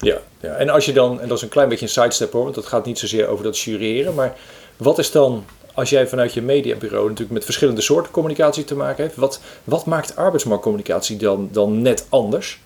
Ja, 0.00 0.16
ja, 0.40 0.48
en 0.54 0.68
als 0.68 0.84
je 0.84 0.92
dan, 0.92 1.20
en 1.20 1.28
dat 1.28 1.36
is 1.36 1.42
een 1.42 1.48
klein 1.48 1.68
beetje 1.68 1.84
een 1.84 1.90
sidestep 1.90 2.32
hoor, 2.32 2.42
want 2.42 2.54
dat 2.54 2.66
gaat 2.66 2.86
niet 2.86 2.98
zozeer 2.98 3.26
over 3.26 3.44
dat 3.44 3.58
jureren, 3.58 4.14
maar 4.14 4.32
wat 4.76 4.98
is 4.98 5.10
dan, 5.10 5.44
als 5.74 5.90
jij 5.90 6.06
vanuit 6.06 6.34
je 6.34 6.42
mediabureau 6.42 7.04
natuurlijk 7.04 7.32
met 7.34 7.44
verschillende 7.44 7.80
soorten 7.80 8.12
communicatie 8.12 8.64
te 8.64 8.74
maken 8.74 9.04
heeft, 9.04 9.16
wat, 9.16 9.40
wat 9.64 9.86
maakt 9.86 10.16
arbeidsmarktcommunicatie 10.16 11.16
dan, 11.16 11.48
dan 11.52 11.82
net 11.82 12.06
anders? 12.08 12.60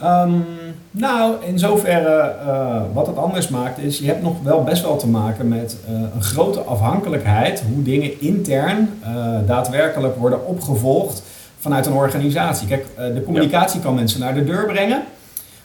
Ehm, 0.00 0.38
nou, 0.90 1.34
in 1.44 1.58
zoverre 1.58 2.34
eh, 2.46 2.82
wat 2.92 3.06
het 3.06 3.16
anders 3.16 3.48
maakt 3.48 3.78
is, 3.78 3.98
je 3.98 4.06
hebt 4.06 4.22
nog 4.22 4.42
wel 4.42 4.62
best 4.62 4.82
wel 4.82 4.96
te 4.96 5.08
maken 5.08 5.48
met 5.48 5.76
eh, 5.86 5.92
een 6.14 6.22
grote 6.22 6.60
afhankelijkheid 6.60 7.62
hoe 7.74 7.82
dingen 7.82 8.20
intern 8.20 8.98
eh, 9.02 9.10
daadwerkelijk 9.46 10.16
worden 10.16 10.46
opgevolgd 10.46 11.22
vanuit 11.58 11.86
een 11.86 11.92
organisatie. 11.92 12.68
Kijk, 12.68 12.86
de 12.96 13.22
communicatie 13.24 13.80
kan 13.80 13.94
mensen 13.94 14.20
naar 14.20 14.34
de 14.34 14.44
deur 14.44 14.66
brengen, 14.66 15.02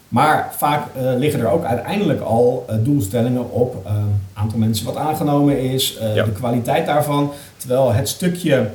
Maar 0.08 0.52
vaak 0.56 0.82
liggen 1.16 1.40
er 1.40 1.50
ook 1.50 1.64
uiteindelijk 1.64 2.20
al 2.20 2.66
doelstellingen 2.82 3.50
op 3.50 3.86
aantal 4.32 4.58
mensen 4.58 4.86
wat 4.86 4.96
aangenomen 4.96 5.60
is, 5.60 5.98
de 6.14 6.32
kwaliteit 6.32 6.86
daarvan. 6.86 7.32
Terwijl 7.56 7.92
het 7.92 8.08
stukje 8.08 8.70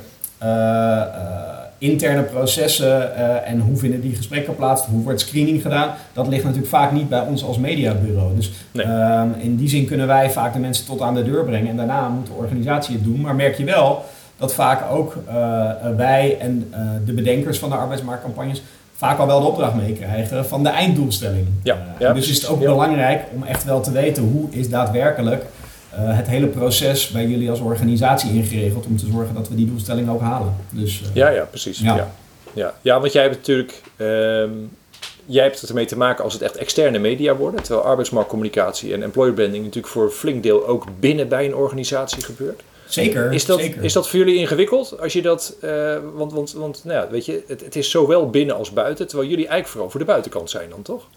interne 1.77 2.21
processen 2.21 3.11
uh, 3.17 3.49
en 3.49 3.59
hoe 3.59 3.77
vinden 3.77 4.01
die 4.01 4.15
gesprekken 4.15 4.55
plaats, 4.55 4.85
hoe 4.85 5.03
wordt 5.03 5.19
screening 5.19 5.61
gedaan, 5.61 5.89
dat 6.13 6.27
ligt 6.27 6.43
natuurlijk 6.43 6.69
vaak 6.69 6.91
niet 6.91 7.09
bij 7.09 7.21
ons 7.21 7.43
als 7.43 7.57
mediabureau. 7.57 8.35
Dus 8.35 8.51
ehm, 8.73 9.27
in 9.37 9.55
die 9.55 9.69
zin 9.69 9.85
kunnen 9.85 10.07
wij 10.07 10.31
vaak 10.31 10.53
de 10.53 10.59
mensen 10.59 10.85
tot 10.85 11.01
aan 11.01 11.15
de 11.15 11.23
deur 11.23 11.43
brengen 11.43 11.69
en 11.69 11.77
daarna 11.77 12.07
moet 12.07 12.27
de 12.27 12.33
organisatie 12.33 12.95
het 12.95 13.03
doen. 13.03 13.21
Maar 13.21 13.35
merk 13.35 13.57
je 13.57 13.63
wel 13.63 14.05
dat 14.37 14.53
vaak 14.53 14.91
ook 14.91 15.17
uh, 15.27 15.33
wij 15.97 16.37
en 16.39 16.71
uh, 16.71 16.79
de 17.05 17.13
bedenkers 17.13 17.59
van 17.59 17.69
de 17.69 17.75
arbeidsmarktcampagnes 17.75 18.61
vaak 18.95 19.17
al 19.17 19.27
wel 19.27 19.39
de 19.39 19.45
opdracht 19.45 19.75
meekrijgen 19.75 20.45
van 20.45 20.63
de 20.63 20.69
einddoelstelling. 20.69 21.47
Ja, 21.63 21.77
ja 21.99 22.13
dus 22.13 22.29
is 22.29 22.41
het 22.41 22.49
ook 22.49 22.59
belangrijk 22.59 23.23
om 23.35 23.43
echt 23.43 23.63
wel 23.63 23.81
te 23.81 23.91
weten 23.91 24.23
hoe 24.23 24.47
is 24.49 24.69
daadwerkelijk 24.69 25.45
uh, 25.99 26.17
het 26.17 26.27
hele 26.27 26.47
proces 26.47 27.07
bij 27.07 27.27
jullie 27.27 27.49
als 27.49 27.59
organisatie 27.59 28.33
ingeregeld 28.33 28.85
om 28.85 28.97
te 28.97 29.05
zorgen 29.05 29.35
dat 29.35 29.49
we 29.49 29.55
die 29.55 29.67
doelstelling 29.67 30.09
ook 30.09 30.21
halen. 30.21 30.55
Dus, 30.69 31.01
uh, 31.01 31.07
ja, 31.13 31.29
ja, 31.29 31.43
precies. 31.43 31.79
Ja. 31.79 31.95
Ja. 31.95 32.11
ja. 32.53 32.73
Ja. 32.81 32.99
want 32.99 33.11
jij 33.11 33.21
hebt 33.21 33.35
natuurlijk. 33.35 33.81
Um, 33.97 34.71
jij 35.25 35.43
hebt 35.43 35.61
het 35.61 35.69
ermee 35.69 35.85
te 35.85 35.97
maken 35.97 36.23
als 36.23 36.33
het 36.33 36.41
echt 36.41 36.55
externe 36.55 36.99
media 36.99 37.35
worden. 37.35 37.63
Terwijl 37.63 37.85
arbeidsmarktcommunicatie 37.85 38.93
en 38.93 39.03
employer 39.03 39.33
branding 39.33 39.63
natuurlijk 39.63 39.93
voor 39.93 40.03
een 40.03 40.11
flink 40.11 40.43
deel 40.43 40.67
ook 40.67 40.85
binnen 40.99 41.27
bij 41.27 41.45
een 41.45 41.55
organisatie 41.55 42.23
gebeurt. 42.23 42.61
Zeker. 42.87 43.33
Is 43.33 43.45
dat, 43.45 43.59
zeker. 43.59 43.83
Is 43.83 43.93
dat 43.93 44.09
voor 44.09 44.19
jullie 44.19 44.35
ingewikkeld? 44.35 44.99
Als 44.99 45.13
je 45.13 45.21
dat, 45.21 45.55
uh, 45.61 45.97
want, 46.13 46.33
want, 46.33 46.53
want 46.53 46.81
nou 46.83 46.99
ja, 46.99 47.11
weet 47.11 47.25
je, 47.25 47.43
het, 47.47 47.61
het 47.61 47.75
is 47.75 47.89
zowel 47.89 48.29
binnen 48.29 48.55
als 48.55 48.71
buiten, 48.71 49.07
terwijl 49.07 49.29
jullie 49.29 49.47
eigenlijk 49.47 49.71
vooral 49.71 49.89
voor 49.89 49.99
de 49.99 50.05
buitenkant 50.05 50.49
zijn 50.49 50.69
dan 50.69 50.81
toch? 50.81 51.07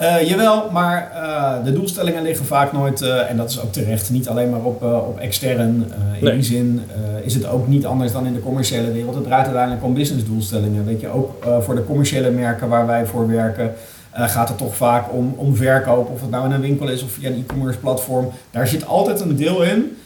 Uh, 0.00 0.28
jawel, 0.28 0.70
maar 0.70 1.12
uh, 1.14 1.64
de 1.64 1.72
doelstellingen 1.72 2.22
liggen 2.22 2.46
vaak 2.46 2.72
nooit, 2.72 3.02
uh, 3.02 3.30
en 3.30 3.36
dat 3.36 3.50
is 3.50 3.60
ook 3.60 3.72
terecht, 3.72 4.10
niet 4.10 4.28
alleen 4.28 4.50
maar 4.50 4.60
op, 4.60 4.82
op 4.82 5.18
extern. 5.18 5.58
in 5.58 5.84
nee. 6.20 6.32
die 6.32 6.42
zin 6.42 6.82
is 7.24 7.34
het 7.34 7.46
ook 7.46 7.68
niet 7.68 7.86
anders 7.86 8.12
dan 8.12 8.26
in 8.26 8.32
de 8.32 8.40
commerciële 8.40 8.92
wereld. 8.92 9.14
Het 9.14 9.24
draait 9.24 9.44
uiteindelijk 9.44 9.84
om 9.84 9.94
businessdoelstellingen. 9.94 10.84
Weet 10.84 11.00
je, 11.00 11.08
ook 11.08 11.46
voor 11.60 11.74
de 11.74 11.84
commerciële 11.84 12.30
merken 12.30 12.68
waar 12.68 12.86
wij 12.86 13.06
voor 13.06 13.28
werken, 13.28 13.72
gaat 14.12 14.48
het 14.48 14.58
toch 14.58 14.76
vaak 14.76 15.12
om, 15.12 15.34
om 15.36 15.56
verkoop. 15.56 16.10
Of 16.10 16.20
het 16.20 16.30
nou 16.30 16.44
in 16.44 16.52
een 16.52 16.60
winkel 16.60 16.88
is 16.88 17.02
of 17.02 17.10
via 17.10 17.28
een 17.28 17.44
e-commerce 17.46 17.78
platform. 17.78 18.30
Daar 18.50 18.68
zit 18.68 18.86
altijd 18.86 19.20
een 19.20 19.36
deel 19.36 19.62
in 19.62 19.96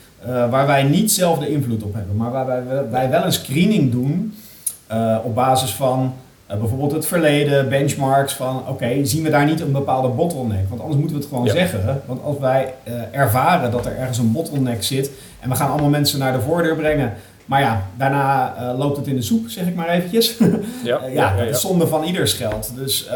waar 0.51 0.67
wij 0.67 0.83
niet 0.83 1.13
zelf 1.13 1.39
de 1.39 1.49
invloed 1.49 1.83
op 1.83 1.95
hebben. 1.95 2.17
Maar 2.17 2.31
waar 2.31 2.47
wij, 2.47 2.63
wij 2.91 3.11
wel 3.11 3.25
een 3.25 3.33
screening 3.33 3.91
doen 3.91 4.35
op 5.25 5.35
basis 5.35 5.71
van 5.71 6.15
uh, 6.51 6.59
bijvoorbeeld 6.59 6.93
het 6.93 7.07
verleden, 7.07 7.69
benchmarks 7.69 8.33
van 8.33 8.63
oké, 8.69 9.05
zien 9.05 9.23
we 9.23 9.31
daar 9.31 9.47
niet 9.47 9.61
een 9.61 9.73
bepaalde 9.73 10.09
bottleneck? 10.09 10.69
Want 10.69 10.81
anders 10.81 10.99
moeten 10.99 11.17
we 11.17 11.23
het 11.23 11.33
gewoon 11.33 11.49
zeggen. 11.49 12.03
Want 12.07 12.23
als 12.23 12.39
wij 12.39 12.75
uh, 12.89 12.95
ervaren 13.11 13.71
dat 13.71 13.87
er 13.87 13.97
ergens 13.97 14.19
een 14.19 14.33
bottleneck 14.33 14.83
zit 14.83 15.11
en 15.41 15.49
we 15.49 15.55
gaan 15.55 15.71
allemaal 15.71 15.91
mensen 15.91 16.19
naar 16.19 16.33
de 16.33 16.41
voordeur 16.41 16.77
brengen. 16.77 17.13
Maar 17.45 17.61
ja, 17.61 17.83
daarna 17.97 18.55
uh, 18.61 18.79
loopt 18.79 18.97
het 18.97 19.07
in 19.07 19.17
de 19.17 19.23
soep, 19.23 19.49
zeg 19.49 19.67
ik 19.67 19.75
maar 19.75 19.89
eventjes. 19.89 20.37
ja, 20.85 21.01
ja, 21.07 21.43
ja, 21.43 21.53
zonde 21.53 21.87
van 21.87 22.05
ieders 22.05 22.33
geld. 22.33 22.73
Dus, 22.77 23.09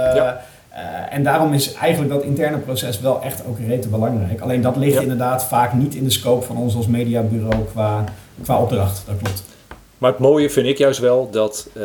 en 1.10 1.22
daarom 1.22 1.52
is 1.52 1.74
eigenlijk 1.74 2.12
dat 2.12 2.22
interne 2.22 2.58
proces 2.58 3.00
wel 3.00 3.22
echt 3.22 3.42
ook 3.46 3.58
rete 3.66 3.88
belangrijk. 3.88 4.40
Alleen 4.40 4.62
dat 4.62 4.76
ligt 4.76 5.00
inderdaad 5.02 5.44
vaak 5.44 5.72
niet 5.72 5.94
in 5.94 6.04
de 6.04 6.10
scope 6.10 6.46
van 6.46 6.56
ons 6.56 6.76
als 6.76 6.86
mediabureau 6.86 7.64
qua, 7.64 8.04
qua 8.42 8.58
opdracht. 8.58 9.02
Dat 9.06 9.16
klopt. 9.22 9.42
Maar 9.98 10.10
het 10.10 10.20
mooie 10.20 10.50
vind 10.50 10.66
ik 10.66 10.78
juist 10.78 10.98
wel 10.98 11.30
dat 11.30 11.68
uh, 11.72 11.82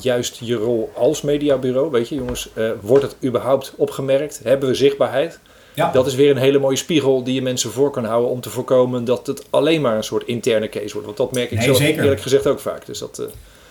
juist 0.00 0.38
je 0.40 0.54
rol 0.54 0.90
als 0.96 1.22
mediabureau, 1.22 1.90
weet 1.90 2.08
je 2.08 2.14
jongens, 2.14 2.50
uh, 2.54 2.70
wordt 2.80 3.04
het 3.04 3.16
überhaupt 3.24 3.72
opgemerkt? 3.76 4.40
Hebben 4.44 4.68
we 4.68 4.74
zichtbaarheid? 4.74 5.38
Ja. 5.74 5.90
Dat 5.92 6.06
is 6.06 6.14
weer 6.14 6.30
een 6.30 6.36
hele 6.36 6.58
mooie 6.58 6.76
spiegel 6.76 7.22
die 7.22 7.34
je 7.34 7.42
mensen 7.42 7.70
voor 7.70 7.90
kan 7.90 8.04
houden 8.04 8.30
om 8.30 8.40
te 8.40 8.50
voorkomen 8.50 9.04
dat 9.04 9.26
het 9.26 9.44
alleen 9.50 9.80
maar 9.80 9.96
een 9.96 10.04
soort 10.04 10.26
interne 10.26 10.68
case 10.68 10.92
wordt. 10.92 11.06
Want 11.06 11.16
dat 11.16 11.32
merk 11.32 11.50
ik 11.50 11.56
nee, 11.56 11.66
zelf 11.66 11.76
zeker. 11.76 12.02
eerlijk 12.02 12.20
gezegd 12.20 12.46
ook 12.46 12.60
vaak. 12.60 12.86
Dus 12.86 12.98
dat, 12.98 13.18
uh... 13.20 13.26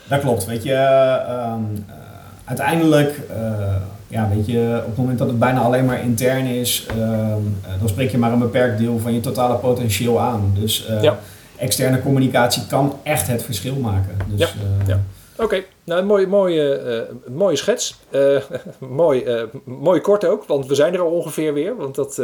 dat 0.08 0.20
klopt. 0.20 0.46
Weet 0.46 0.64
je, 0.64 0.74
ehm, 0.74 1.64
uiteindelijk, 2.44 3.20
ja, 4.08 4.30
weet 4.36 4.46
je, 4.46 4.78
op 4.80 4.88
het 4.88 4.98
moment 4.98 5.18
dat 5.18 5.28
het 5.28 5.40
bijna 5.40 5.60
alleen 5.60 5.86
maar 5.86 6.02
intern 6.02 6.46
is, 6.46 6.86
ehm, 6.90 7.42
dan 7.80 7.90
spreek 7.90 8.12
je 8.12 8.18
maar 8.18 8.32
een 8.32 8.40
beperkt 8.40 8.78
deel 8.78 9.00
van 9.00 9.14
je 9.14 9.20
totale 9.20 9.56
potentieel 9.56 10.20
aan. 10.20 10.56
Dus 10.60 10.86
ja 11.02 11.20
externe 11.58 12.02
communicatie 12.02 12.68
kan 12.68 13.00
echt 13.04 13.28
het 13.28 13.44
verschil 13.44 13.76
maken. 13.76 14.18
Dus, 14.28 14.40
ja, 14.40 14.48
uh, 14.48 14.88
ja. 14.88 15.04
Oké, 15.38 15.64
nou 15.84 16.02
een 16.02 16.08
mooie, 16.08 16.28
mooie, 16.28 16.82
uh, 17.28 17.34
mooie 17.36 17.56
schets. 17.56 18.00
Uh, 18.12 18.42
mooi, 18.80 19.26
mooi 19.64 20.02
kort 20.02 20.26
ook, 20.26 20.46
want 20.46 20.66
we 20.66 20.76
zijn 20.76 20.94
er 20.94 21.00
al 21.00 21.12
ongeveer 21.12 21.54
weer. 21.54 21.76
Want 21.76 21.96
dat, 21.96 22.22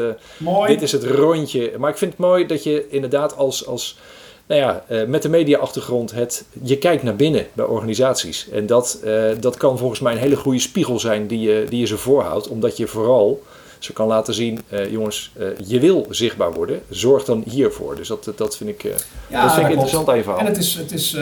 dit 0.68 0.82
is 0.82 0.92
het 0.92 1.04
rondje. 1.04 1.72
Maar 1.78 1.90
ik 1.90 1.98
vind 1.98 2.12
het 2.12 2.20
mooi 2.20 2.46
dat 2.46 2.64
je 2.64 2.90
inderdaad 2.90 3.38
als, 3.38 3.68
als 3.68 4.00
nou 4.48 4.62
ja, 4.62 4.84
met 5.08 5.22
de 5.22 5.30
mediaachtergrond 5.30 6.12
het, 6.12 6.46
je 6.64 6.78
kijkt 6.78 7.04
naar 7.04 7.16
binnen 7.16 7.48
bij 7.54 7.66
organisaties. 7.66 8.50
En 8.50 8.66
dat, 8.66 9.00
dat 9.40 9.58
kan 9.58 9.78
volgens 9.78 10.00
mij 10.00 10.14
een 10.14 10.20
hele 10.20 10.36
goede 10.36 10.60
spiegel 10.60 11.00
zijn 11.00 11.28
die 11.28 11.40
je, 11.40 11.66
die 11.70 11.80
je 11.80 11.86
ze 11.88 11.98
voorhoudt. 11.98 12.48
Omdat 12.48 12.78
je 12.78 12.88
vooral 12.88 13.42
ze 13.84 13.94
kan 13.94 14.08
laten 14.08 14.34
zien, 14.34 14.60
uh, 14.70 14.92
jongens, 14.92 15.32
uh, 15.40 15.48
je 15.66 15.80
wil 15.80 16.06
zichtbaar 16.10 16.54
worden, 16.54 16.80
zorg 16.90 17.24
dan 17.24 17.44
hiervoor. 17.46 17.96
Dus 17.96 18.08
dat, 18.08 18.34
dat 18.36 18.58
vind 18.58 18.70
ik, 18.70 18.84
uh, 18.84 18.92
ja, 19.28 19.42
dat 19.44 19.54
vind 19.54 19.66
ik 19.66 19.72
interessant 19.72 20.08
even. 20.08 20.38
En 20.38 20.46
het 20.46 20.58
is, 20.58 20.74
het 20.76 20.92
is 20.92 21.14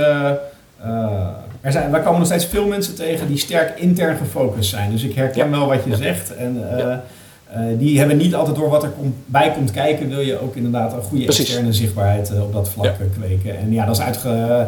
er 1.62 1.72
zijn, 1.72 1.91
wij 1.91 2.01
komen 2.01 2.20
nog 2.20 2.28
steeds 2.28 2.45
veel 2.45 2.66
mensen 2.66 2.95
tegen 2.95 3.28
die 3.28 3.38
sterk 3.38 3.80
intern 3.80 4.18
gefocust 4.18 4.70
zijn. 4.70 4.91
Dus 4.91 5.03
ik 5.03 5.16
herken 5.16 5.51
wel 5.51 5.68
wat 5.68 5.84
je 5.86 5.95
zegt. 5.95 6.36
En 6.36 6.64
die 7.78 7.99
hebben 7.99 8.18
niet 8.18 8.36
altijd 8.36 8.55
door 8.55 8.70
wat 8.70 8.84
er 8.84 8.89
kom, 8.89 9.16
bij 9.26 9.51
komt 9.51 9.72
kijken, 9.72 10.10
wil 10.10 10.20
je 10.20 10.41
ook 10.41 10.55
inderdaad 10.55 10.93
een 10.93 11.01
goede 11.01 11.24
Precies. 11.24 11.45
externe 11.45 11.74
zichtbaarheid 11.74 12.32
op 12.41 12.53
dat 12.53 12.70
vlak 12.70 12.95
kweken. 13.20 13.57
En 13.57 13.72
ja, 13.72 13.86
dat 13.86 13.95
is 13.95 14.01
uitge 14.01 14.68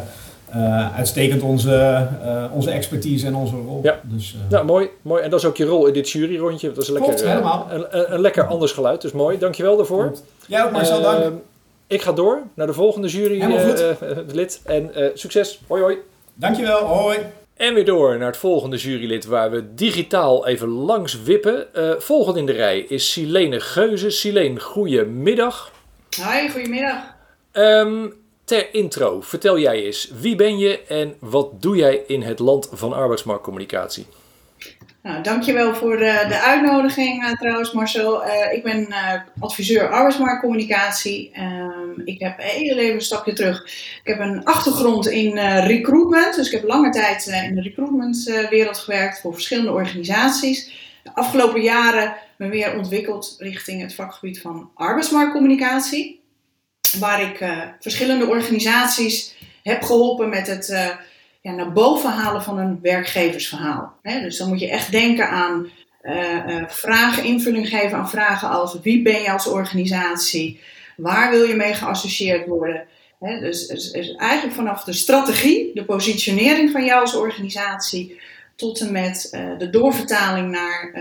uh, 0.56 0.97
uitstekend 0.97 1.41
onze, 1.41 2.08
uh, 2.24 2.45
onze 2.54 2.72
expertise 2.72 3.26
en 3.28 3.36
onze 3.36 3.56
rol. 3.56 3.80
Ja. 3.84 3.99
Dus, 4.04 4.34
uh, 4.34 4.52
nou, 4.52 4.66
mooi, 4.66 4.89
mooi. 5.02 5.24
En 5.24 5.30
dat 5.30 5.39
is 5.39 5.45
ook 5.45 5.58
je 5.58 5.66
rol 5.66 5.88
in 5.88 5.93
dit 5.93 6.10
juryrondje. 6.10 6.72
Dat 6.72 6.84
is 6.84 6.88
een 6.88 6.93
lekker, 6.93 7.14
Klopt, 7.14 7.30
helemaal. 7.30 7.68
Een, 7.72 7.86
een, 7.89 8.14
een, 8.14 8.22
lekker 8.22 8.45
anders 8.45 8.72
geluid. 8.72 9.02
Dus 9.02 9.12
mooi. 9.12 9.38
Dankjewel 9.38 9.78
daarvoor. 9.78 10.04
Klopt. 10.04 10.24
Jij 10.47 10.64
ook 10.64 10.72
Marcel, 10.72 11.02
dank. 11.02 11.34
Ik 11.88 12.02
ga 12.02 12.12
door 12.12 12.41
naar 12.54 12.68
de 12.68 12.74
volgende 12.74 13.08
jurylid. 13.08 14.62
en 14.66 14.91
succes. 15.14 15.62
Hoi 15.68 15.82
hoi. 15.82 15.97
Dankjewel. 16.34 16.86
Hoi. 16.86 17.18
En 17.54 17.74
weer 17.74 17.86
door 17.86 18.18
naar 18.18 18.28
het 18.28 18.38
volgende 18.38 18.78
jurylid 18.78 19.26
waar 19.26 19.52
we 19.52 19.74
digitaal 19.76 20.47
even 20.47 20.68
langs 20.68 21.24
wippen. 21.24 21.66
volgende 21.97 22.39
in 22.39 22.45
de 22.45 22.52
rij 22.52 22.80
is 22.80 23.12
Silene 23.12 23.60
Geuze. 23.60 24.10
Silene, 24.10 24.60
goedemiddag. 24.60 25.72
Hoi, 26.24 26.49
goedemiddag. 26.49 26.97
Um, 27.54 28.14
ter 28.52 28.74
intro, 28.74 29.22
vertel 29.22 29.60
jij 29.60 29.84
eens, 29.84 30.12
wie 30.20 30.36
ben 30.36 30.58
je 30.58 30.82
en 30.88 31.16
wat 31.20 31.62
doe 31.62 31.76
jij 31.76 32.04
in 32.08 32.22
het 32.22 32.39
land 32.39 32.70
van 32.72 32.93
arbeidsmarktcommunicatie? 32.93 34.06
Nou, 35.02 35.24
dankjewel 35.24 35.76
voor 35.76 35.97
de, 35.97 36.26
de 36.28 36.39
uitnodiging 36.39 37.24
uh, 37.24 37.32
trouwens 37.32 37.72
Marcel. 37.72 38.26
Uh, 38.26 38.54
ik 38.54 38.64
ben 38.64 38.88
uh, 38.89 39.14
adviseur 39.39 39.89
arbeidsmarktcommunicatie. 39.89 41.32
Ehm, 41.34 42.02
ik 42.06 42.20
heb 42.20 42.34
heel 42.38 42.78
even 42.78 42.95
een 42.95 43.02
stapje 43.02 43.34
terug. 43.34 43.64
Ik 43.64 44.02
heb 44.04 44.20
een 44.20 44.45
achtergrond 44.45 45.08
in 45.08 45.38
recruitment. 45.39 46.36
Dus 46.36 46.45
ik 46.45 46.60
heb 46.60 46.70
lange 46.70 46.89
tijd 46.89 47.28
in 47.47 47.56
de 47.56 47.62
recruitmentwereld 47.62 48.78
gewerkt 48.78 49.22
voor 49.22 49.34
verschillende 49.34 49.72
organisaties. 49.72 50.72
De 51.04 51.12
afgelopen 51.14 51.62
jaren 51.62 52.16
me 52.38 52.49
weer 52.49 52.78
ontwikkeld 52.78 53.36
richting 53.39 53.82
het 53.82 53.95
vakgebied 53.95 54.41
van 54.41 54.72
arbeidsmarktcommunicatie 54.76 56.20
waar 56.99 57.21
ik 57.21 57.41
uh, 57.41 57.61
verschillende 57.79 58.27
organisaties 58.27 59.35
heb 59.63 59.81
geholpen 59.81 60.29
met 60.29 60.47
het 60.47 60.69
uh, 60.69 60.87
ja, 61.41 61.51
naar 61.51 61.71
boven 61.71 62.09
halen 62.09 62.43
van 62.43 62.57
een 62.57 62.79
werkgeversverhaal. 62.81 63.93
Dus 64.03 64.37
dan 64.37 64.47
moet 64.47 64.59
je 64.59 64.69
echt 64.69 64.91
denken 64.91 65.29
aan 65.29 65.67
uh, 66.03 66.63
vragen, 66.67 67.23
invulling 67.23 67.69
geven 67.69 67.97
aan 67.97 68.09
vragen 68.09 68.49
als 68.49 68.79
wie 68.81 69.01
ben 69.01 69.21
je 69.21 69.31
als 69.31 69.47
organisatie, 69.47 70.59
waar 70.97 71.31
wil 71.31 71.43
je 71.43 71.55
mee 71.55 71.73
geassocieerd 71.73 72.47
worden. 72.47 72.85
Dus, 73.19 73.67
dus, 73.67 73.91
dus, 73.91 74.15
eigenlijk 74.15 74.55
vanaf 74.55 74.83
de 74.83 74.93
strategie, 74.93 75.71
de 75.73 75.85
positionering 75.85 76.71
van 76.71 76.85
jou 76.85 77.01
als 77.01 77.15
organisatie, 77.15 78.19
tot 78.55 78.79
en 78.79 78.91
met 78.91 79.27
de 79.57 79.69
doorvertaling 79.69 80.51
naar 80.51 80.91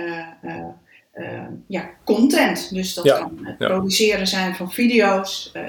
uh, 1.20 1.42
ja, 1.66 1.90
content. 2.04 2.74
Dus 2.74 2.94
dat 2.94 3.04
kan 3.04 3.38
het 3.42 3.58
produceren 3.58 4.26
zijn 4.26 4.54
van 4.54 4.72
video's, 4.72 5.52
uh, 5.56 5.62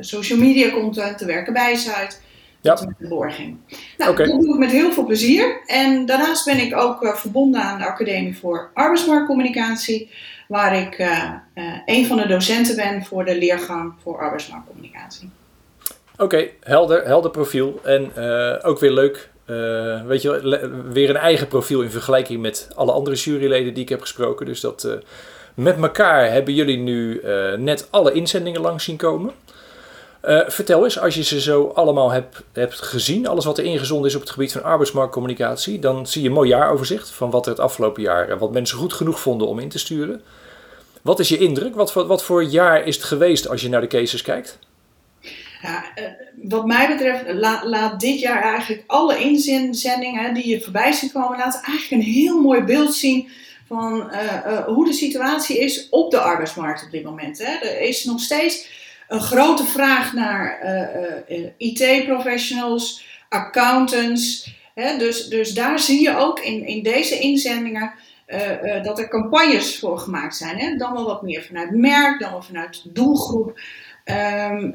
social 0.00 0.38
media 0.38 0.70
content, 0.70 1.18
te 1.18 1.26
werken 1.26 1.52
bij 1.52 1.76
site, 1.76 2.16
ja. 2.60 2.78
met 2.86 2.94
de 2.98 3.08
borging. 3.08 3.56
Nou, 3.98 4.16
dat 4.16 4.26
doe 4.26 4.52
ik 4.52 4.58
met 4.58 4.70
heel 4.70 4.92
veel 4.92 5.04
plezier. 5.04 5.62
En 5.66 6.06
daarnaast 6.06 6.44
ben 6.44 6.58
ik 6.58 6.76
ook 6.76 7.02
uh, 7.02 7.14
verbonden 7.14 7.60
aan 7.60 7.78
de 7.78 7.86
Academie 7.86 8.38
voor 8.38 8.70
Arbeidsmarktcommunicatie, 8.74 10.10
waar 10.48 10.76
ik 10.76 10.98
een 11.86 12.06
van 12.06 12.16
de 12.16 12.26
docenten 12.26 12.76
ben 12.76 13.04
voor 13.04 13.24
de 13.24 13.38
leergang 13.38 13.92
voor 14.02 14.18
arbeidsmarktcommunicatie. 14.18 15.30
Oké, 16.12 16.22
okay, 16.22 16.54
helder, 16.60 17.04
helder 17.04 17.30
profiel. 17.30 17.80
En 17.84 18.16
ook 18.62 18.78
weer 18.78 18.92
leuk 18.92 19.32
weet 20.06 20.22
je, 20.22 20.82
weer 20.92 21.10
een 21.10 21.16
eigen 21.16 21.48
profiel 21.48 21.82
in 21.82 21.90
vergelijking 21.90 22.40
met 22.40 22.68
alle 22.74 22.92
andere 22.92 23.16
juryleden 23.16 23.74
die 23.74 23.82
ik 23.82 23.88
heb 23.88 24.00
gesproken. 24.00 24.46
Dus 24.46 24.60
dat 24.60 24.88
met 25.54 25.76
elkaar 25.76 26.32
hebben 26.32 26.54
jullie 26.54 26.78
nu 26.78 27.22
net 27.56 27.88
alle 27.90 28.12
inzendingen 28.12 28.60
langs 28.60 28.84
zien 28.84 28.96
komen. 28.96 29.32
vertel 30.46 30.84
eens, 30.84 30.98
als 30.98 31.14
je 31.14 31.22
ze 31.22 31.40
zo 31.40 31.72
allemaal 31.74 32.10
hebt, 32.10 32.42
hebt 32.52 32.82
gezien, 32.82 33.26
alles 33.26 33.44
wat 33.44 33.58
er 33.58 33.64
ingezonden 33.64 34.08
is 34.08 34.14
op 34.14 34.20
het 34.20 34.30
gebied 34.30 34.52
van 34.52 34.62
arbeidsmarktcommunicatie, 34.62 35.78
dan 35.78 36.06
zie 36.06 36.22
je 36.22 36.28
een 36.28 36.34
mooi 36.34 36.48
jaaroverzicht 36.48 37.10
van 37.10 37.30
wat 37.30 37.46
er 37.46 37.52
het 37.52 37.60
afgelopen 37.60 38.02
jaar 38.02 38.28
en 38.28 38.38
wat 38.38 38.52
mensen 38.52 38.78
goed 38.78 38.92
genoeg 38.92 39.20
vonden 39.20 39.48
om 39.48 39.58
in 39.58 39.68
te 39.68 39.78
sturen. 39.78 40.22
Wat 41.02 41.20
is 41.20 41.28
je 41.28 41.38
indruk? 41.38 41.74
Wat, 41.74 41.92
wat 41.92 42.24
voor 42.24 42.44
jaar 42.44 42.86
is 42.86 42.96
het 42.96 43.04
geweest 43.04 43.48
als 43.48 43.60
je 43.60 43.68
naar 43.68 43.80
de 43.80 43.86
cases 43.86 44.22
kijkt? 44.22 44.58
Eh, 45.64 46.04
wat 46.42 46.66
mij 46.66 46.88
betreft, 46.88 47.32
laat, 47.32 47.64
laat 47.64 48.00
dit 48.00 48.20
jaar 48.20 48.42
eigenlijk 48.42 48.82
alle 48.86 49.18
inzendingen 49.18 50.34
die 50.34 50.48
je 50.48 50.60
voorbij 50.60 50.92
ziet 50.92 51.12
komen, 51.12 51.38
laten 51.38 51.62
eigenlijk 51.62 52.02
een 52.02 52.12
heel 52.12 52.40
mooi 52.40 52.60
beeld 52.60 52.94
zien 52.94 53.28
van 53.66 54.10
uh, 54.12 54.22
uh, 54.46 54.64
hoe 54.64 54.84
de 54.84 54.92
situatie 54.92 55.58
is 55.58 55.88
op 55.90 56.10
de 56.10 56.20
arbeidsmarkt 56.20 56.84
op 56.84 56.90
dit 56.90 57.04
moment. 57.04 57.38
Hè. 57.38 57.66
Er 57.68 57.80
is 57.80 58.04
nog 58.04 58.20
steeds 58.20 58.68
een 59.08 59.20
grote 59.20 59.64
vraag 59.64 60.12
naar 60.12 60.58
IT-professionals, 61.56 63.04
accountants. 63.28 64.54
Hè. 64.74 64.98
Dus, 64.98 65.28
dus 65.28 65.54
daar 65.54 65.78
zie 65.78 66.02
je 66.02 66.16
ook 66.16 66.40
in, 66.40 66.66
in 66.66 66.82
deze 66.82 67.18
inzendingen 67.18 67.92
dat 68.82 68.98
er 68.98 69.08
campagnes 69.08 69.78
voor 69.78 69.98
gemaakt 69.98 70.36
zijn. 70.36 70.58
Hè? 70.58 70.76
Dan 70.76 70.92
wel 70.92 71.04
wat 71.04 71.22
meer 71.22 71.42
vanuit 71.42 71.70
merk, 71.70 72.20
dan 72.20 72.30
wel 72.30 72.42
vanuit 72.42 72.94
doelgroep. 72.94 73.58
Um, 74.04 74.74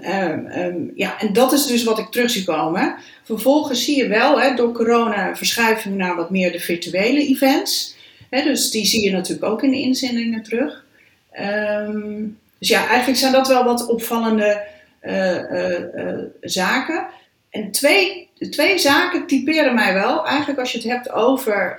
um, 0.57 0.91
ja, 0.95 1.19
en 1.19 1.33
dat 1.33 1.53
is 1.53 1.65
dus 1.65 1.83
wat 1.83 1.99
ik 1.99 2.07
terug 2.09 2.29
zie 2.29 2.43
komen. 2.43 2.95
Vervolgens 3.23 3.85
zie 3.85 3.97
je 3.97 4.07
wel, 4.07 4.41
hè, 4.41 4.55
door 4.55 4.73
corona 4.73 5.35
verschuiven 5.35 5.91
we 5.91 5.97
naar 5.97 6.15
wat 6.15 6.29
meer 6.29 6.51
de 6.51 6.59
virtuele 6.59 7.27
events. 7.27 7.95
Hè, 8.29 8.43
dus 8.43 8.71
die 8.71 8.85
zie 8.85 9.03
je 9.03 9.11
natuurlijk 9.11 9.51
ook 9.51 9.63
in 9.63 9.71
de 9.71 9.79
inzendingen 9.79 10.43
terug. 10.43 10.85
dus 12.59 12.69
ja, 12.69 12.87
eigenlijk 12.87 13.19
zijn 13.19 13.31
dat 13.31 13.47
wel 13.47 13.63
wat 13.63 13.87
opvallende 13.87 14.65
uh, 15.01 15.51
uh, 15.51 16.23
zaken. 16.41 17.07
En 17.49 17.71
twee 17.71 18.27
twee 18.49 18.77
zaken 18.77 19.27
typeren 19.27 19.73
mij 19.73 19.93
wel. 19.93 20.25
Eigenlijk 20.27 20.59
als 20.59 20.71
je 20.71 20.77
het 20.77 20.87
hebt 20.87 21.11
over 21.11 21.77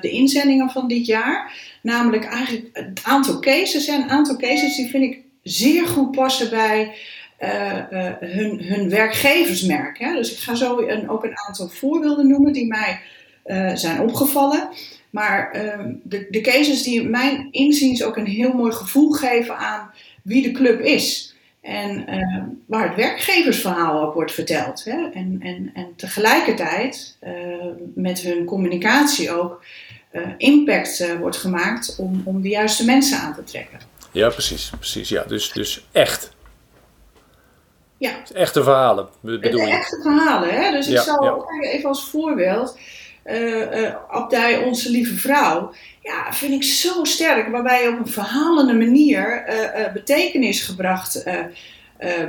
de 0.00 0.10
inzendingen 0.10 0.70
van 0.70 0.88
dit 0.88 1.06
jaar. 1.06 1.52
Namelijk 1.82 2.24
eigenlijk 2.24 2.68
het 2.72 3.00
aantal 3.02 3.40
cases. 3.40 3.86
En 3.86 4.02
een 4.02 4.10
aantal 4.10 4.36
cases 4.36 4.76
die 4.76 4.90
vind 4.90 5.04
ik 5.04 5.25
zeer 5.48 5.86
goed 5.86 6.10
passen 6.10 6.50
bij 6.50 6.94
uh, 7.40 7.82
hun, 8.20 8.62
hun 8.62 8.90
werkgeversmerk. 8.90 9.98
Hè? 9.98 10.14
Dus 10.14 10.32
ik 10.32 10.38
ga 10.38 10.54
zo 10.54 10.78
een, 10.78 11.08
ook 11.10 11.24
een 11.24 11.38
aantal 11.46 11.68
voorbeelden 11.68 12.28
noemen 12.28 12.52
die 12.52 12.66
mij 12.66 13.00
zijn 13.74 14.00
opgevallen. 14.00 14.68
Maar 15.10 15.50
ehm, 15.52 15.92
de, 16.02 16.26
de 16.30 16.40
cases 16.40 16.82
die 16.82 17.08
mijn 17.08 17.48
inziens 17.50 18.04
ook 18.04 18.16
een 18.16 18.26
heel 18.26 18.52
mooi 18.52 18.72
gevoel 18.72 19.10
geven 19.10 19.56
aan 19.56 19.90
wie 20.22 20.42
de 20.42 20.50
club 20.50 20.80
is. 20.80 21.34
En 21.60 22.14
uh, 22.14 22.42
waar 22.66 22.88
het 22.88 22.96
werkgeversverhaal 22.96 24.02
ook 24.02 24.14
wordt 24.14 24.32
verteld. 24.32 24.84
Hè? 24.84 25.10
En, 25.12 25.38
en, 25.40 25.70
en 25.74 25.92
tegelijkertijd 25.96 27.16
uh, 27.24 27.30
met 27.94 28.20
hun 28.20 28.44
communicatie 28.44 29.30
ook 29.30 29.64
impact 30.38 31.16
wordt 31.20 31.36
gemaakt 31.36 31.96
om, 31.98 32.22
om 32.24 32.42
de 32.42 32.48
juiste 32.48 32.84
mensen 32.84 33.18
aan 33.18 33.34
te 33.34 33.44
trekken. 33.44 33.78
Ja, 34.16 34.28
precies. 34.28 34.70
precies 34.78 35.08
ja. 35.08 35.24
Dus, 35.24 35.52
dus 35.52 35.86
echt. 35.92 36.34
Ja. 37.98 38.10
Echte 38.34 38.62
verhalen 38.62 39.08
bedoel 39.20 39.60
je? 39.60 39.66
Echte 39.66 40.00
verhalen. 40.02 40.48
Hè? 40.48 40.70
Dus 40.70 40.88
ik 40.88 40.98
zal 40.98 41.24
ja. 41.24 41.60
even 41.60 41.88
als 41.88 42.08
voorbeeld. 42.08 42.78
Abdij 44.08 44.64
Onze 44.64 44.90
Lieve 44.90 45.14
Vrouw 45.14 45.72
ja, 46.06 46.32
vind 46.32 46.52
ik 46.52 46.62
zo 46.62 47.04
sterk. 47.04 47.48
Waarbij 47.48 47.88
op 47.88 47.98
een 47.98 48.08
verhalende 48.08 48.74
manier 48.74 49.48
uh, 49.48 49.80
uh, 49.80 49.92
betekenis 49.92 50.62
gebracht 50.62 51.26
uh, 51.26 51.40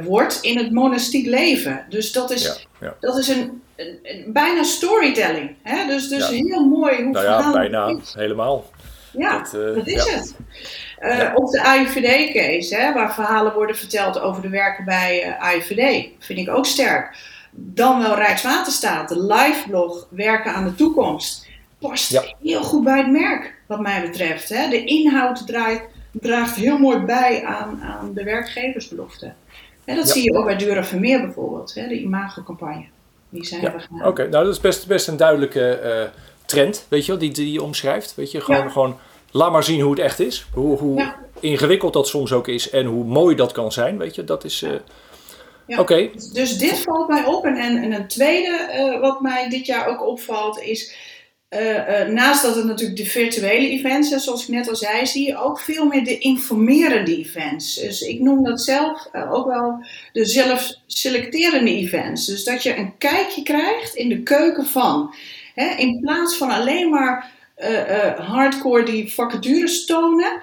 wordt 0.04 0.40
in 0.42 0.58
het 0.58 0.72
monastiek 0.72 1.26
leven. 1.26 1.86
Dus 1.90 2.12
dat 2.12 2.32
is, 2.32 2.68
ja. 2.80 2.96
Dat 3.00 3.18
is 3.18 3.28
een, 3.28 3.62
een, 3.76 4.00
een, 4.04 4.34
bijna 4.34 4.64
storytelling. 4.64 5.56
Hè? 5.64 5.88
Dus, 5.88 6.08
dus 6.08 6.28
heel 6.28 6.66
mooi 6.66 7.04
hoe 7.04 7.12
Nou 7.12 7.26
ja, 7.26 7.52
bijna 7.52 8.00
helemaal. 8.14 8.66
Ja, 9.18 9.38
dat, 9.38 9.76
dat 9.76 9.88
is 9.88 10.12
het. 10.12 10.36
Op 11.36 11.52
de 11.52 11.62
AIVD-case, 11.64 12.92
waar 12.94 13.14
verhalen 13.14 13.54
worden 13.54 13.76
verteld 13.76 14.20
over 14.20 14.42
de 14.42 14.50
werken 14.50 14.86
bij 14.86 15.38
AIVD, 15.40 16.08
vind 16.20 16.40
ik 16.40 16.50
ook 16.50 16.66
sterk. 16.66 17.18
Dan 17.52 18.02
wel 18.02 18.16
Rijkswaterstaat, 18.16 19.10
de 19.10 19.26
live 19.26 19.70
blog 19.70 20.08
Werken 20.10 20.54
aan 20.54 20.64
de 20.64 20.76
Toekomst 20.76 21.48
past 21.80 22.12
ja. 22.12 22.24
heel 22.42 22.64
goed 22.64 22.84
bij 22.84 22.98
het 22.98 23.12
merk, 23.12 23.54
wat 23.66 23.80
mij 23.80 24.02
betreft. 24.02 24.50
Hè. 24.50 24.70
De 24.70 24.84
inhoud 24.84 25.48
draait, 25.48 25.82
draagt 26.12 26.56
heel 26.56 26.78
mooi 26.78 27.00
bij 27.00 27.44
aan, 27.44 27.82
aan 27.82 28.14
de 28.14 28.24
werkgeversbelofte. 28.24 29.34
Hè, 29.86 29.96
dat 29.96 30.10
zie 30.10 30.24
je 30.24 30.38
ook 30.38 30.46
bij 30.46 30.56
Dura 30.56 30.84
Vermeer 30.84 31.22
bijvoorbeeld, 31.22 31.74
hè, 31.74 31.88
de 31.88 32.00
imagocampagne. 32.00 32.86
Die 33.30 33.46
zijn 33.46 33.62
ja. 33.62 33.74
Oké, 33.92 34.08
okay. 34.08 34.28
nou 34.28 34.46
dat 34.46 34.54
is 34.54 34.60
best, 34.60 34.88
best 34.88 35.08
een 35.08 35.18
duidelijke 35.18 35.82
uh, 35.84 36.20
trend, 36.46 36.86
weet 36.90 37.06
je 37.06 37.12
wel, 37.12 37.22
die, 37.22 37.32
die 37.32 37.52
je 37.52 37.64
omschrijft. 37.64 38.16
Weet 38.16 38.32
je, 38.32 38.42
gewoon, 38.42 38.72
gewoon 38.72 38.98
laat 39.32 39.52
maar 39.52 39.64
zien 39.64 39.82
hoe 39.82 39.92
het 39.92 40.00
echt 40.00 40.20
is. 40.20 40.46
Hoe, 40.54 40.78
hoe 40.78 41.14
ingewikkeld 41.40 41.94
dat 41.94 42.08
soms 42.08 42.32
ook 42.32 42.48
is 42.48 42.70
en 42.70 42.86
hoe 42.86 43.04
mooi 43.04 43.36
dat 43.36 43.52
kan 43.52 43.72
zijn, 43.72 43.98
weet 43.98 44.16
je. 44.16 44.24
Dat 44.24 44.44
is... 44.44 44.62
Uh, 44.62 44.72
ja. 45.68 45.80
Oké. 45.80 46.10
Dus, 46.14 46.30
dus 46.30 46.58
dit 46.58 46.80
valt 46.80 47.08
mij 47.08 47.26
op. 47.26 47.46
En, 47.46 47.56
en, 47.56 47.78
en 47.78 47.92
een 47.92 48.08
tweede 48.08 48.70
uh, 48.76 49.00
wat 49.00 49.22
mij 49.22 49.50
dit 49.50 49.66
jaar 49.66 49.88
ook 49.88 50.08
opvalt 50.08 50.62
is 50.62 50.96
uh, 51.50 51.76
uh, 51.76 52.08
naast 52.08 52.44
dat 52.44 52.56
het 52.56 52.66
natuurlijk 52.66 52.98
de 52.98 53.06
virtuele 53.06 53.70
events 53.70 54.12
is, 54.12 54.24
zoals 54.24 54.44
ik 54.44 54.48
net 54.48 54.70
al 54.70 54.76
zei, 54.76 55.06
zie 55.06 55.28
je 55.28 55.38
ook 55.38 55.60
veel 55.60 55.86
meer 55.86 56.04
de 56.04 56.18
informerende 56.18 57.18
events. 57.18 57.76
Dus 57.76 58.02
ik 58.02 58.20
noem 58.20 58.44
dat 58.44 58.62
zelf 58.62 59.10
uh, 59.14 59.34
ook 59.34 59.48
wel 59.48 59.86
de 60.12 60.26
zelfselecterende 60.26 61.72
events. 61.72 62.26
Dus 62.26 62.44
dat 62.44 62.64
je 62.64 62.78
een 62.78 62.98
kijkje 62.98 63.44
krijgt 63.44 63.96
in 63.96 64.10
de 64.10 64.24
keuken 64.24 64.66
van. 64.66 65.16
Hè, 65.56 65.76
in 65.76 66.00
plaats 66.00 66.38
van 66.38 66.50
alleen 66.50 66.90
maar 66.90 67.32
hardcore 68.18 68.84
die 68.84 69.14
vacatures 69.14 69.86
tonen, 69.86 70.42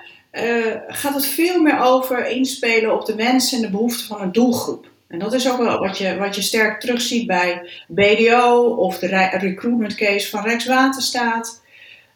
gaat 0.89 1.15
het 1.15 1.27
veel 1.27 1.61
meer 1.61 1.81
over 1.81 2.27
inspelen 2.27 2.95
op 2.95 3.07
de 3.07 3.15
wensen 3.15 3.57
en 3.57 3.63
de 3.63 3.71
behoeften 3.71 4.07
van 4.07 4.21
een 4.21 4.33
doelgroep. 4.33 4.87
En 5.09 5.19
dat 5.19 5.33
is 5.33 5.51
ook 5.51 5.59
wel 5.59 5.79
wat 5.79 5.99
je, 5.99 6.17
wat 6.17 6.35
je 6.35 6.43
sterk 6.43 6.81
terugziet 6.81 7.27
bij 7.27 7.71
BDO 7.89 8.75
of 8.79 8.99
de 8.99 9.07
recruitment 9.39 9.95
case 9.95 10.31
van 10.31 10.45
Rijkswaterstaat. 10.45 11.63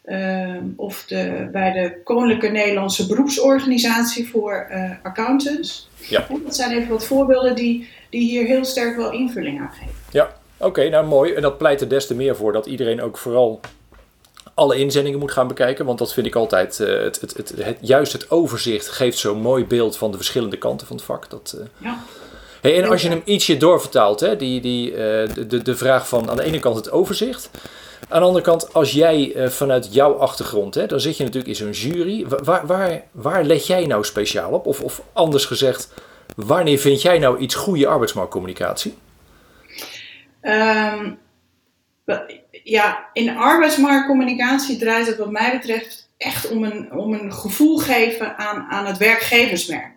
Uh, 0.04 0.56
of 0.76 1.04
de, 1.04 1.48
bij 1.52 1.72
de 1.72 2.02
Koninklijke 2.04 2.48
Nederlandse 2.48 3.06
Beroepsorganisatie 3.06 4.28
voor 4.28 4.68
uh, 4.70 4.90
Accountants. 5.02 5.88
Ja. 6.08 6.26
En 6.28 6.40
dat 6.44 6.56
zijn 6.56 6.76
even 6.76 6.88
wat 6.88 7.06
voorbeelden 7.06 7.54
die, 7.54 7.88
die 8.10 8.20
hier 8.20 8.46
heel 8.46 8.64
sterk 8.64 8.96
wel 8.96 9.12
invulling 9.12 9.60
aan 9.60 9.72
geven. 9.72 9.94
Ja, 10.10 10.36
oké, 10.56 10.88
nou 10.88 11.06
mooi. 11.06 11.32
En 11.32 11.42
dat 11.42 11.58
pleit 11.58 11.80
er 11.80 11.88
des 11.88 12.06
te 12.06 12.14
meer 12.14 12.36
voor 12.36 12.52
dat 12.52 12.66
iedereen 12.66 13.02
ook 13.02 13.18
vooral 13.18 13.60
alle 14.58 14.76
inzendingen 14.76 15.18
moet 15.18 15.32
gaan 15.32 15.48
bekijken. 15.48 15.84
Want 15.84 15.98
dat 15.98 16.12
vind 16.12 16.26
ik 16.26 16.34
altijd, 16.34 16.78
uh, 16.78 17.02
het, 17.02 17.20
het, 17.20 17.36
het, 17.36 17.52
het, 17.56 17.78
juist 17.80 18.12
het 18.12 18.30
overzicht 18.30 18.88
geeft 18.88 19.18
zo'n 19.18 19.40
mooi 19.40 19.64
beeld 19.64 19.96
van 19.96 20.10
de 20.10 20.16
verschillende 20.16 20.56
kanten 20.56 20.86
van 20.86 20.96
het 20.96 21.04
vak. 21.04 21.30
Dat, 21.30 21.60
ja. 21.78 22.04
Hey, 22.60 22.82
en 22.82 22.90
als 22.90 23.02
je 23.02 23.08
hem 23.08 23.22
ietsje 23.24 23.56
doorvertaalt, 23.56 24.20
hè, 24.20 24.36
die, 24.36 24.60
die, 24.60 24.90
uh, 24.90 24.96
de, 25.48 25.62
de 25.62 25.76
vraag 25.76 26.08
van 26.08 26.30
aan 26.30 26.36
de 26.36 26.42
ene 26.42 26.58
kant 26.58 26.76
het 26.76 26.90
overzicht. 26.90 27.50
Aan 28.08 28.20
de 28.20 28.26
andere 28.26 28.44
kant, 28.44 28.74
als 28.74 28.92
jij 28.92 29.34
vanuit 29.48 29.88
jouw 29.94 30.14
achtergrond, 30.14 30.74
hè, 30.74 30.86
dan 30.86 31.00
zit 31.00 31.16
je 31.16 31.24
natuurlijk 31.24 31.48
in 31.48 31.56
zo'n 31.56 31.90
jury. 31.90 32.26
Waar, 32.28 32.66
waar, 32.66 33.02
waar 33.10 33.44
let 33.44 33.66
jij 33.66 33.86
nou 33.86 34.04
speciaal 34.04 34.50
op? 34.50 34.66
Of, 34.66 34.80
of 34.80 35.02
anders 35.12 35.44
gezegd, 35.44 35.92
wanneer 36.36 36.78
vind 36.78 37.02
jij 37.02 37.18
nou 37.18 37.38
iets 37.38 37.54
goede 37.54 37.86
arbeidsmarktcommunicatie? 37.86 38.94
Um, 40.42 41.18
ja, 42.64 43.08
in 43.12 43.36
arbeidsmarktcommunicatie 43.36 44.76
draait 44.76 45.06
het 45.06 45.16
wat 45.16 45.30
mij 45.30 45.50
betreft 45.52 46.08
echt 46.16 46.48
om 46.48 46.64
een, 46.64 46.92
om 46.92 47.12
een 47.12 47.32
gevoel 47.32 47.76
geven 47.76 48.38
aan, 48.38 48.66
aan 48.70 48.86
het 48.86 48.96
werkgeversmerk. 48.96 49.92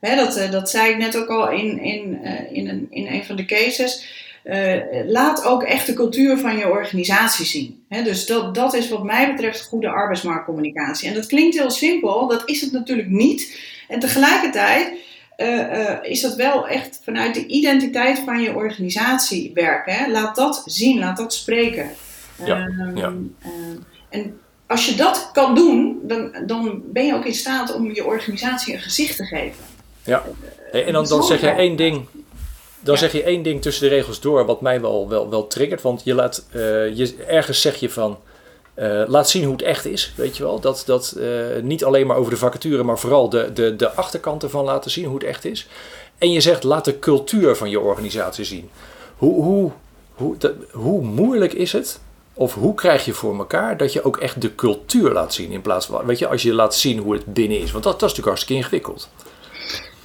Dat, 0.00 0.36
uh, 0.36 0.50
dat 0.50 0.70
zei 0.70 0.90
ik 0.90 0.98
net 0.98 1.16
ook 1.16 1.28
al 1.28 1.50
in, 1.50 1.80
in, 1.80 2.20
uh, 2.22 2.52
in, 2.52 2.68
een, 2.68 2.86
in 2.90 3.06
een 3.06 3.24
van 3.24 3.36
de 3.36 3.44
cases. 3.44 4.24
Uh, 4.44 4.74
laat 5.06 5.44
ook 5.44 5.62
echt 5.62 5.86
de 5.86 5.92
cultuur 5.92 6.38
van 6.38 6.58
je 6.58 6.68
organisatie 6.68 7.44
zien. 7.44 7.84
Dus 7.88 8.26
dat, 8.26 8.54
dat 8.54 8.74
is 8.74 8.88
wat 8.88 9.04
mij 9.04 9.32
betreft 9.34 9.66
goede 9.66 9.88
arbeidsmarktcommunicatie. 9.88 11.08
En 11.08 11.14
dat 11.14 11.26
klinkt 11.26 11.58
heel 11.58 11.70
simpel, 11.70 12.26
dat 12.26 12.42
is 12.48 12.60
het 12.60 12.72
natuurlijk 12.72 13.08
niet. 13.08 13.60
En 13.88 14.00
tegelijkertijd 14.00 14.92
is 16.02 16.20
dat 16.20 16.34
wel 16.34 16.68
echt 16.68 17.00
vanuit 17.04 17.34
de 17.34 17.46
identiteit 17.46 18.18
van 18.18 18.40
je 18.40 18.54
organisatie 18.54 19.50
werken. 19.54 19.94
Hè. 19.94 20.10
Laat 20.10 20.36
dat 20.36 20.62
zien, 20.64 20.98
laat 20.98 21.16
dat 21.16 21.34
spreken. 21.34 21.90
Ja, 22.44 22.66
um, 22.66 22.96
ja. 22.96 23.12
en 24.08 24.40
als 24.66 24.86
je 24.86 24.94
dat 24.94 25.30
kan 25.32 25.54
doen, 25.54 25.98
dan, 26.02 26.32
dan 26.46 26.82
ben 26.84 27.06
je 27.06 27.14
ook 27.14 27.24
in 27.24 27.34
staat 27.34 27.74
om 27.74 27.94
je 27.94 28.04
organisatie 28.04 28.74
een 28.74 28.80
gezicht 28.80 29.16
te 29.16 29.24
geven. 29.24 29.64
Ja, 30.04 30.22
en 30.72 30.92
dan, 30.92 31.06
dan 31.06 31.22
zeg 31.24 31.40
je 31.40 31.48
één 31.48 31.76
ding. 31.76 32.06
dan 32.80 32.94
Ja. 32.94 33.00
zeg 33.00 33.12
je 33.12 33.22
één 33.22 33.42
ding 33.42 33.62
tussen 33.62 33.88
de 33.88 33.94
regels 33.94 34.20
door 34.20 34.46
wat 34.46 34.60
mij 34.60 34.80
wel, 34.80 35.08
wel, 35.08 35.30
wel 35.30 35.46
triggert. 35.46 35.82
Want 35.82 36.00
je 36.04 36.14
laat, 36.14 36.46
eh, 36.52 36.60
je, 36.96 37.14
ergens 37.26 37.60
zeg 37.60 37.76
je 37.76 37.90
van, 37.90 38.18
eh, 38.76 39.02
laat 39.06 39.28
zien 39.28 39.44
hoe 39.44 39.52
het 39.52 39.62
echt 39.62 39.84
is. 39.84 40.12
Weet 40.16 40.36
je 40.36 40.42
wel? 40.42 40.60
Dat, 40.60 40.82
dat 40.86 41.16
eh, 41.18 41.28
niet 41.62 41.84
alleen 41.84 42.06
maar 42.06 42.16
over 42.16 42.30
de 42.30 42.38
vacature, 42.38 42.82
maar 42.82 42.98
vooral 42.98 43.28
de, 43.28 43.52
de, 43.52 43.76
de 43.76 43.90
achterkant 43.90 44.42
ervan 44.42 44.64
laten 44.64 44.90
zien 44.90 45.04
hoe 45.04 45.14
het 45.14 45.24
echt 45.24 45.44
is. 45.44 45.66
En 46.18 46.32
je 46.32 46.40
zegt, 46.40 46.62
laat 46.62 46.84
de 46.84 46.98
cultuur 46.98 47.56
van 47.56 47.70
je 47.70 47.80
organisatie 47.80 48.44
zien. 48.44 48.70
Hoe, 49.16 49.42
hoe, 49.42 49.70
hoe, 50.14 50.36
hoe 50.72 51.02
moeilijk 51.02 51.52
is 51.52 51.72
het, 51.72 52.00
of 52.34 52.54
hoe 52.54 52.74
krijg 52.74 53.04
je 53.04 53.12
voor 53.12 53.38
elkaar 53.38 53.76
dat 53.76 53.92
je 53.92 54.04
ook 54.04 54.16
echt 54.16 54.40
de 54.40 54.54
cultuur 54.54 55.12
laat 55.12 55.34
zien 55.34 55.50
in 55.50 55.62
plaats 55.62 55.86
van, 55.86 56.06
weet 56.06 56.18
je, 56.18 56.28
als 56.28 56.42
je 56.42 56.54
laat 56.54 56.74
zien 56.74 56.98
hoe 56.98 57.14
het 57.14 57.24
binnen 57.26 57.60
is. 57.60 57.72
Want 57.72 57.84
dat, 57.84 58.00
dat 58.00 58.10
is 58.10 58.16
natuurlijk 58.16 58.26
hartstikke 58.26 58.62
ingewikkeld. 58.62 59.08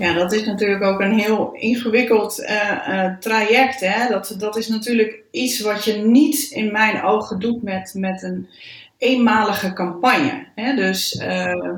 Ja, 0.02 0.14
dat 0.14 0.32
is 0.32 0.46
natuurlijk 0.46 0.84
ook 0.84 1.00
een 1.00 1.20
heel 1.20 1.52
ingewikkeld 1.54 2.40
eh, 2.40 3.06
eh, 3.06 3.18
traject. 3.20 3.80
Hè? 3.80 4.10
Dat, 4.10 4.36
dat 4.38 4.58
is 4.58 4.68
natuurlijk 4.68 5.24
iets 5.32 5.60
wat 5.60 5.84
je 5.86 5.94
niet 5.94 6.50
in 6.52 6.72
mijn 6.72 7.04
ogen 7.04 7.40
doet 7.40 7.64
met, 7.64 7.94
met 7.96 8.24
een 8.24 8.50
eenmalige 8.98 9.74
campagne. 9.74 10.46
Hè? 10.56 10.76
Dus 10.76 11.18
eh, 11.18 11.74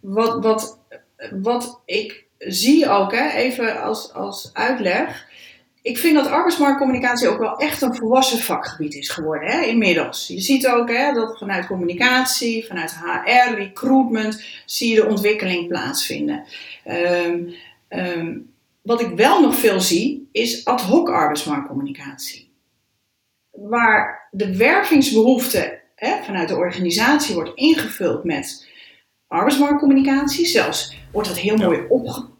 wat, 0.00 0.42
wat, 0.42 0.78
wat 1.42 1.80
ik 1.84 2.24
zie 2.38 2.88
ook, 2.88 3.12
hè, 3.12 3.28
even 3.30 3.82
als, 3.82 4.12
als 4.12 4.50
uitleg. 4.52 5.28
Ik 5.82 5.98
vind 5.98 6.14
dat 6.14 6.26
arbeidsmarktcommunicatie 6.26 7.28
ook 7.28 7.38
wel 7.38 7.56
echt 7.56 7.82
een 7.82 7.94
volwassen 7.94 8.38
vakgebied 8.38 8.94
is 8.94 9.08
geworden, 9.08 9.50
hè, 9.50 9.62
inmiddels. 9.62 10.26
Je 10.26 10.40
ziet 10.40 10.66
ook 10.66 10.88
hè, 10.88 11.12
dat 11.12 11.38
vanuit 11.38 11.66
communicatie, 11.66 12.66
vanuit 12.66 12.94
HR, 12.94 13.54
recruitment, 13.54 14.42
zie 14.66 14.88
je 14.94 15.00
de 15.00 15.06
ontwikkeling 15.06 15.68
plaatsvinden. 15.68 16.44
Ehm, 16.84 17.48
ehm, 17.88 18.38
wat 18.82 19.00
ik 19.00 19.16
wel 19.16 19.40
nog 19.40 19.54
veel 19.54 19.80
zie, 19.80 20.28
is 20.32 20.64
ad 20.64 20.80
hoc 20.80 21.08
arbeidsmarktcommunicatie. 21.08 22.50
Waar 23.50 24.28
de 24.30 24.56
wervingsbehoefte 24.56 25.80
hè, 25.94 26.22
vanuit 26.22 26.48
de 26.48 26.56
organisatie 26.56 27.34
wordt 27.34 27.50
ingevuld 27.54 28.24
met 28.24 28.68
arbeidsmarktcommunicatie. 29.26 30.46
Zelfs 30.46 30.96
wordt 31.12 31.28
dat 31.28 31.38
heel 31.38 31.56
mooi 31.56 31.84
opge- 31.88 32.20
eh, 32.20 32.39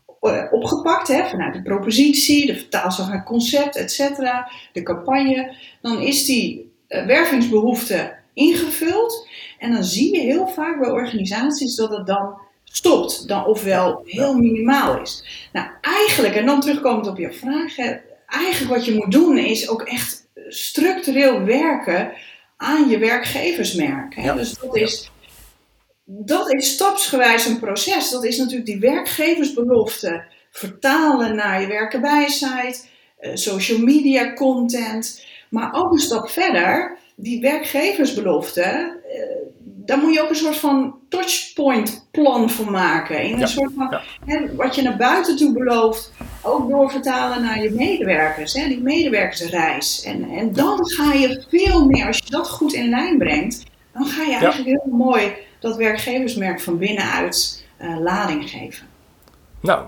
opgepakt 0.51 1.09
hè, 1.09 1.29
vanuit 1.29 1.55
de 1.55 1.63
propositie, 1.63 2.47
de 2.47 2.57
vertaalslag 2.57 3.09
naar 3.09 3.25
concept, 3.25 3.77
et 3.77 3.93
cetera, 3.93 4.51
de 4.73 4.83
campagne. 4.83 5.57
Dan 5.83 6.01
is 6.01 6.25
die 6.25 6.73
eh, 6.89 7.07
wervingsbehoefte 7.07 8.17
ingevuld. 8.35 9.29
En 9.59 9.73
dan 9.73 9.85
zie 9.85 10.15
je 10.15 10.21
heel 10.21 10.47
vaak 10.47 10.81
bij 10.81 10.91
organisaties 10.91 11.75
dat 11.75 11.91
het 11.91 12.07
dan 12.07 12.35
stopt. 12.65 13.29
Dan 13.29 13.47
ofwel 13.47 14.03
heel 14.05 14.35
minimaal 14.35 15.01
is. 15.01 15.25
Nou, 15.53 15.69
eigenlijk, 15.81 16.35
en 16.35 16.47
dan 16.47 16.61
terugkomend 16.61 17.09
op 17.09 17.19
je 17.19 17.33
vraag, 17.33 17.77
hè, 17.77 17.97
eigenlijk 18.27 18.75
wat 18.75 18.85
je 18.85 18.95
moet 18.95 19.13
doen 19.13 19.39
is 19.39 19.69
ook 19.69 19.83
echt 19.83 20.29
structureel 20.49 21.45
werken 21.45 22.13
aan 22.57 22.89
je 22.89 22.99
werkgeversmerk. 22.99 24.15
Hè? 24.15 24.23
Ja. 24.23 24.35
Dus 24.35 24.59
dat 24.59 24.77
is, 24.77 25.11
dat 26.19 26.53
is 26.53 26.73
stapsgewijs 26.73 27.47
een 27.47 27.59
proces. 27.59 28.11
Dat 28.11 28.25
is 28.25 28.39
natuurlijk 28.39 28.67
die 28.67 28.79
werkgeversbelofte 28.79 30.25
vertalen 30.51 31.35
naar 31.37 31.61
je 31.61 31.67
werkenwijsheid, 31.67 32.89
eh, 33.19 33.31
social 33.35 33.79
media 33.79 34.35
content. 34.35 35.25
Maar 35.51 35.73
ook 35.73 35.93
een 35.93 35.99
stap 35.99 36.29
verder, 36.29 36.99
die 37.15 37.41
werkgeversbelofte, 37.41 38.61
eh, 38.61 39.21
daar 39.63 39.99
moet 39.99 40.15
je 40.15 40.23
ook 40.23 40.29
een 40.29 40.35
soort 40.37 40.57
van 40.57 40.99
touchpoint 41.09 42.09
plan 42.11 42.51
voor 42.51 42.71
maken. 42.71 43.23
In 43.23 43.33
een 43.33 43.39
Ja, 43.39 43.47
soort 43.47 43.73
van, 43.77 43.87
ja. 43.91 44.03
hè, 44.27 44.55
wat 44.55 44.75
je 44.75 44.83
naar 44.83 44.97
buiten 44.97 45.37
toe 45.37 45.53
belooft, 45.53 46.13
ook 46.43 46.69
doorvertalen 46.69 47.43
naar 47.43 47.63
je 47.63 47.71
medewerkers, 47.71 48.53
hè, 48.53 48.69
die 48.69 48.81
medewerkersreis. 48.81 50.03
En, 50.03 50.31
en 50.31 50.53
dan 50.53 50.87
ga 50.87 51.13
je 51.13 51.45
veel 51.49 51.85
meer, 51.85 52.07
als 52.07 52.17
je 52.17 52.31
dat 52.31 52.49
goed 52.49 52.73
in 52.73 52.89
lijn 52.89 53.19
brengt, 53.19 53.63
dan 53.93 54.07
ga 54.07 54.23
je 54.23 54.33
eigenlijk 54.33 54.65
heel 54.65 54.93
mooi 54.97 55.33
dat 55.61 55.77
werkgeversmerk 55.77 56.61
van 56.61 56.79
binnenuit 56.79 57.65
eh, 57.77 58.01
lading 58.01 58.51
geven. 58.51 58.87
Nou, 59.61 59.87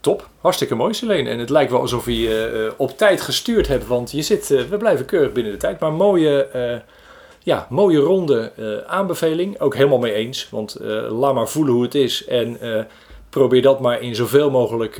top. 0.00 0.28
Hartstikke 0.40 0.74
mooi, 0.74 0.94
Selene. 0.94 1.30
En 1.30 1.38
het 1.38 1.50
lijkt 1.50 1.70
wel 1.70 1.80
alsof 1.80 2.06
je 2.06 2.68
eh, 2.68 2.72
op 2.76 2.98
tijd 2.98 3.20
gestuurd 3.20 3.68
hebt, 3.68 3.86
want 3.86 4.10
je 4.10 4.22
zit, 4.22 4.50
eh, 4.50 4.62
we 4.62 4.76
blijven 4.76 5.06
keurig 5.06 5.32
binnen 5.32 5.52
de 5.52 5.58
tijd. 5.58 5.80
Maar 5.80 5.92
mooie, 5.92 6.82
ja, 7.38 7.66
mooie 7.70 7.98
ronde 7.98 8.52
aanbeveling. 8.86 9.60
Ook 9.60 9.74
helemaal 9.74 9.98
mee 9.98 10.12
eens, 10.12 10.48
want 10.50 10.76
laat 11.08 11.34
maar 11.34 11.48
voelen 11.48 11.74
hoe 11.74 11.82
het 11.82 11.94
is. 11.94 12.24
En 12.24 12.58
probeer 13.30 13.62
dat 13.62 13.80
maar 13.80 14.02
in 14.02 14.14
zoveel 14.14 14.50
mogelijk 14.50 14.98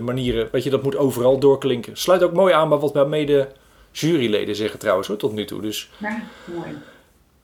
manieren. 0.00 0.48
Weet 0.52 0.64
je, 0.64 0.70
dat 0.70 0.82
moet 0.82 0.96
overal 0.96 1.38
doorklinken. 1.38 1.96
Sluit 1.96 2.22
ook 2.22 2.32
mooi 2.32 2.54
aan 2.54 2.68
bij 2.68 2.78
wat 2.78 2.94
mijn 2.94 3.08
mede 3.08 3.48
juryleden 3.90 4.56
zeggen 4.56 4.78
trouwens, 4.78 5.08
hoor, 5.08 5.16
tot 5.16 5.32
nu 5.32 5.44
toe. 5.44 5.60
Dus 5.60 5.90
Ja, 5.98 6.22
mooi. 6.44 6.76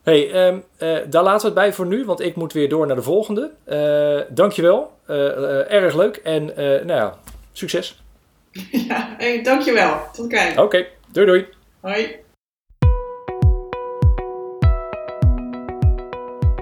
Hey, 0.07 0.31
ehm, 0.31 0.59
eh, 0.77 0.97
daar 1.09 1.23
laten 1.23 1.41
we 1.41 1.45
het 1.45 1.53
bij 1.53 1.73
voor 1.73 1.85
nu, 1.85 2.05
want 2.05 2.19
ik 2.21 2.35
moet 2.35 2.53
weer 2.53 2.69
door 2.69 2.87
naar 2.87 2.95
de 2.95 3.01
volgende. 3.01 3.51
Eh 3.63 4.35
dankjewel, 4.35 4.91
Eh 5.05 5.71
erg 5.71 5.95
leuk 5.95 6.15
en 6.15 6.57
eh, 6.57 6.65
nou 6.65 6.99
ja, 6.99 7.17
succes. 7.51 8.03
Ja, 8.87 9.15
hey, 9.17 9.43
dankjewel. 9.43 9.99
Tot 10.13 10.27
kijken. 10.27 10.63
Oké, 10.63 10.85
doei 11.11 11.25
doei. 11.25 11.45
Hoi. 11.79 12.15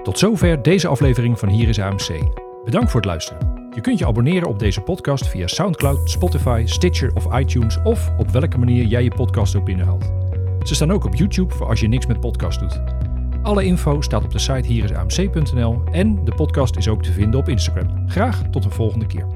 Tot 0.02 0.18
zover 0.18 0.62
deze 0.62 0.88
aflevering 0.88 1.38
van 1.38 1.48
Hier 1.48 1.68
is 1.68 1.80
AMC. 1.80 2.08
Bedankt 2.64 2.90
voor 2.90 3.00
het 3.00 3.08
luisteren. 3.10 3.70
Je 3.74 3.80
kunt 3.80 3.98
je 3.98 4.06
abonneren 4.06 4.48
op 4.48 4.58
deze 4.58 4.80
podcast 4.80 5.28
via 5.28 5.46
SoundCloud, 5.46 6.10
Spotify, 6.10 6.62
Stitcher 6.64 7.10
of 7.14 7.38
iTunes 7.38 7.78
of 7.84 8.10
op 8.18 8.30
welke 8.30 8.58
manier 8.58 8.84
jij 8.84 9.02
je 9.02 9.14
podcast 9.14 9.56
ook 9.56 9.64
binnenhaalt. 9.64 10.12
Ze 10.64 10.74
staan 10.74 10.92
ook 10.92 11.04
op 11.04 11.14
YouTube 11.14 11.54
voor 11.54 11.66
als 11.66 11.80
je 11.80 11.88
niks 11.88 12.06
met 12.06 12.20
podcast 12.20 12.60
doet. 12.60 12.95
Alle 13.46 13.64
info 13.64 14.00
staat 14.00 14.24
op 14.24 14.30
de 14.30 14.38
site 14.38 14.68
hierisamc.nl 14.68 15.82
en 15.92 16.24
de 16.24 16.34
podcast 16.34 16.76
is 16.76 16.88
ook 16.88 17.02
te 17.02 17.12
vinden 17.12 17.40
op 17.40 17.48
Instagram. 17.48 18.08
Graag 18.08 18.42
tot 18.50 18.64
een 18.64 18.70
volgende 18.70 19.06
keer. 19.06 19.35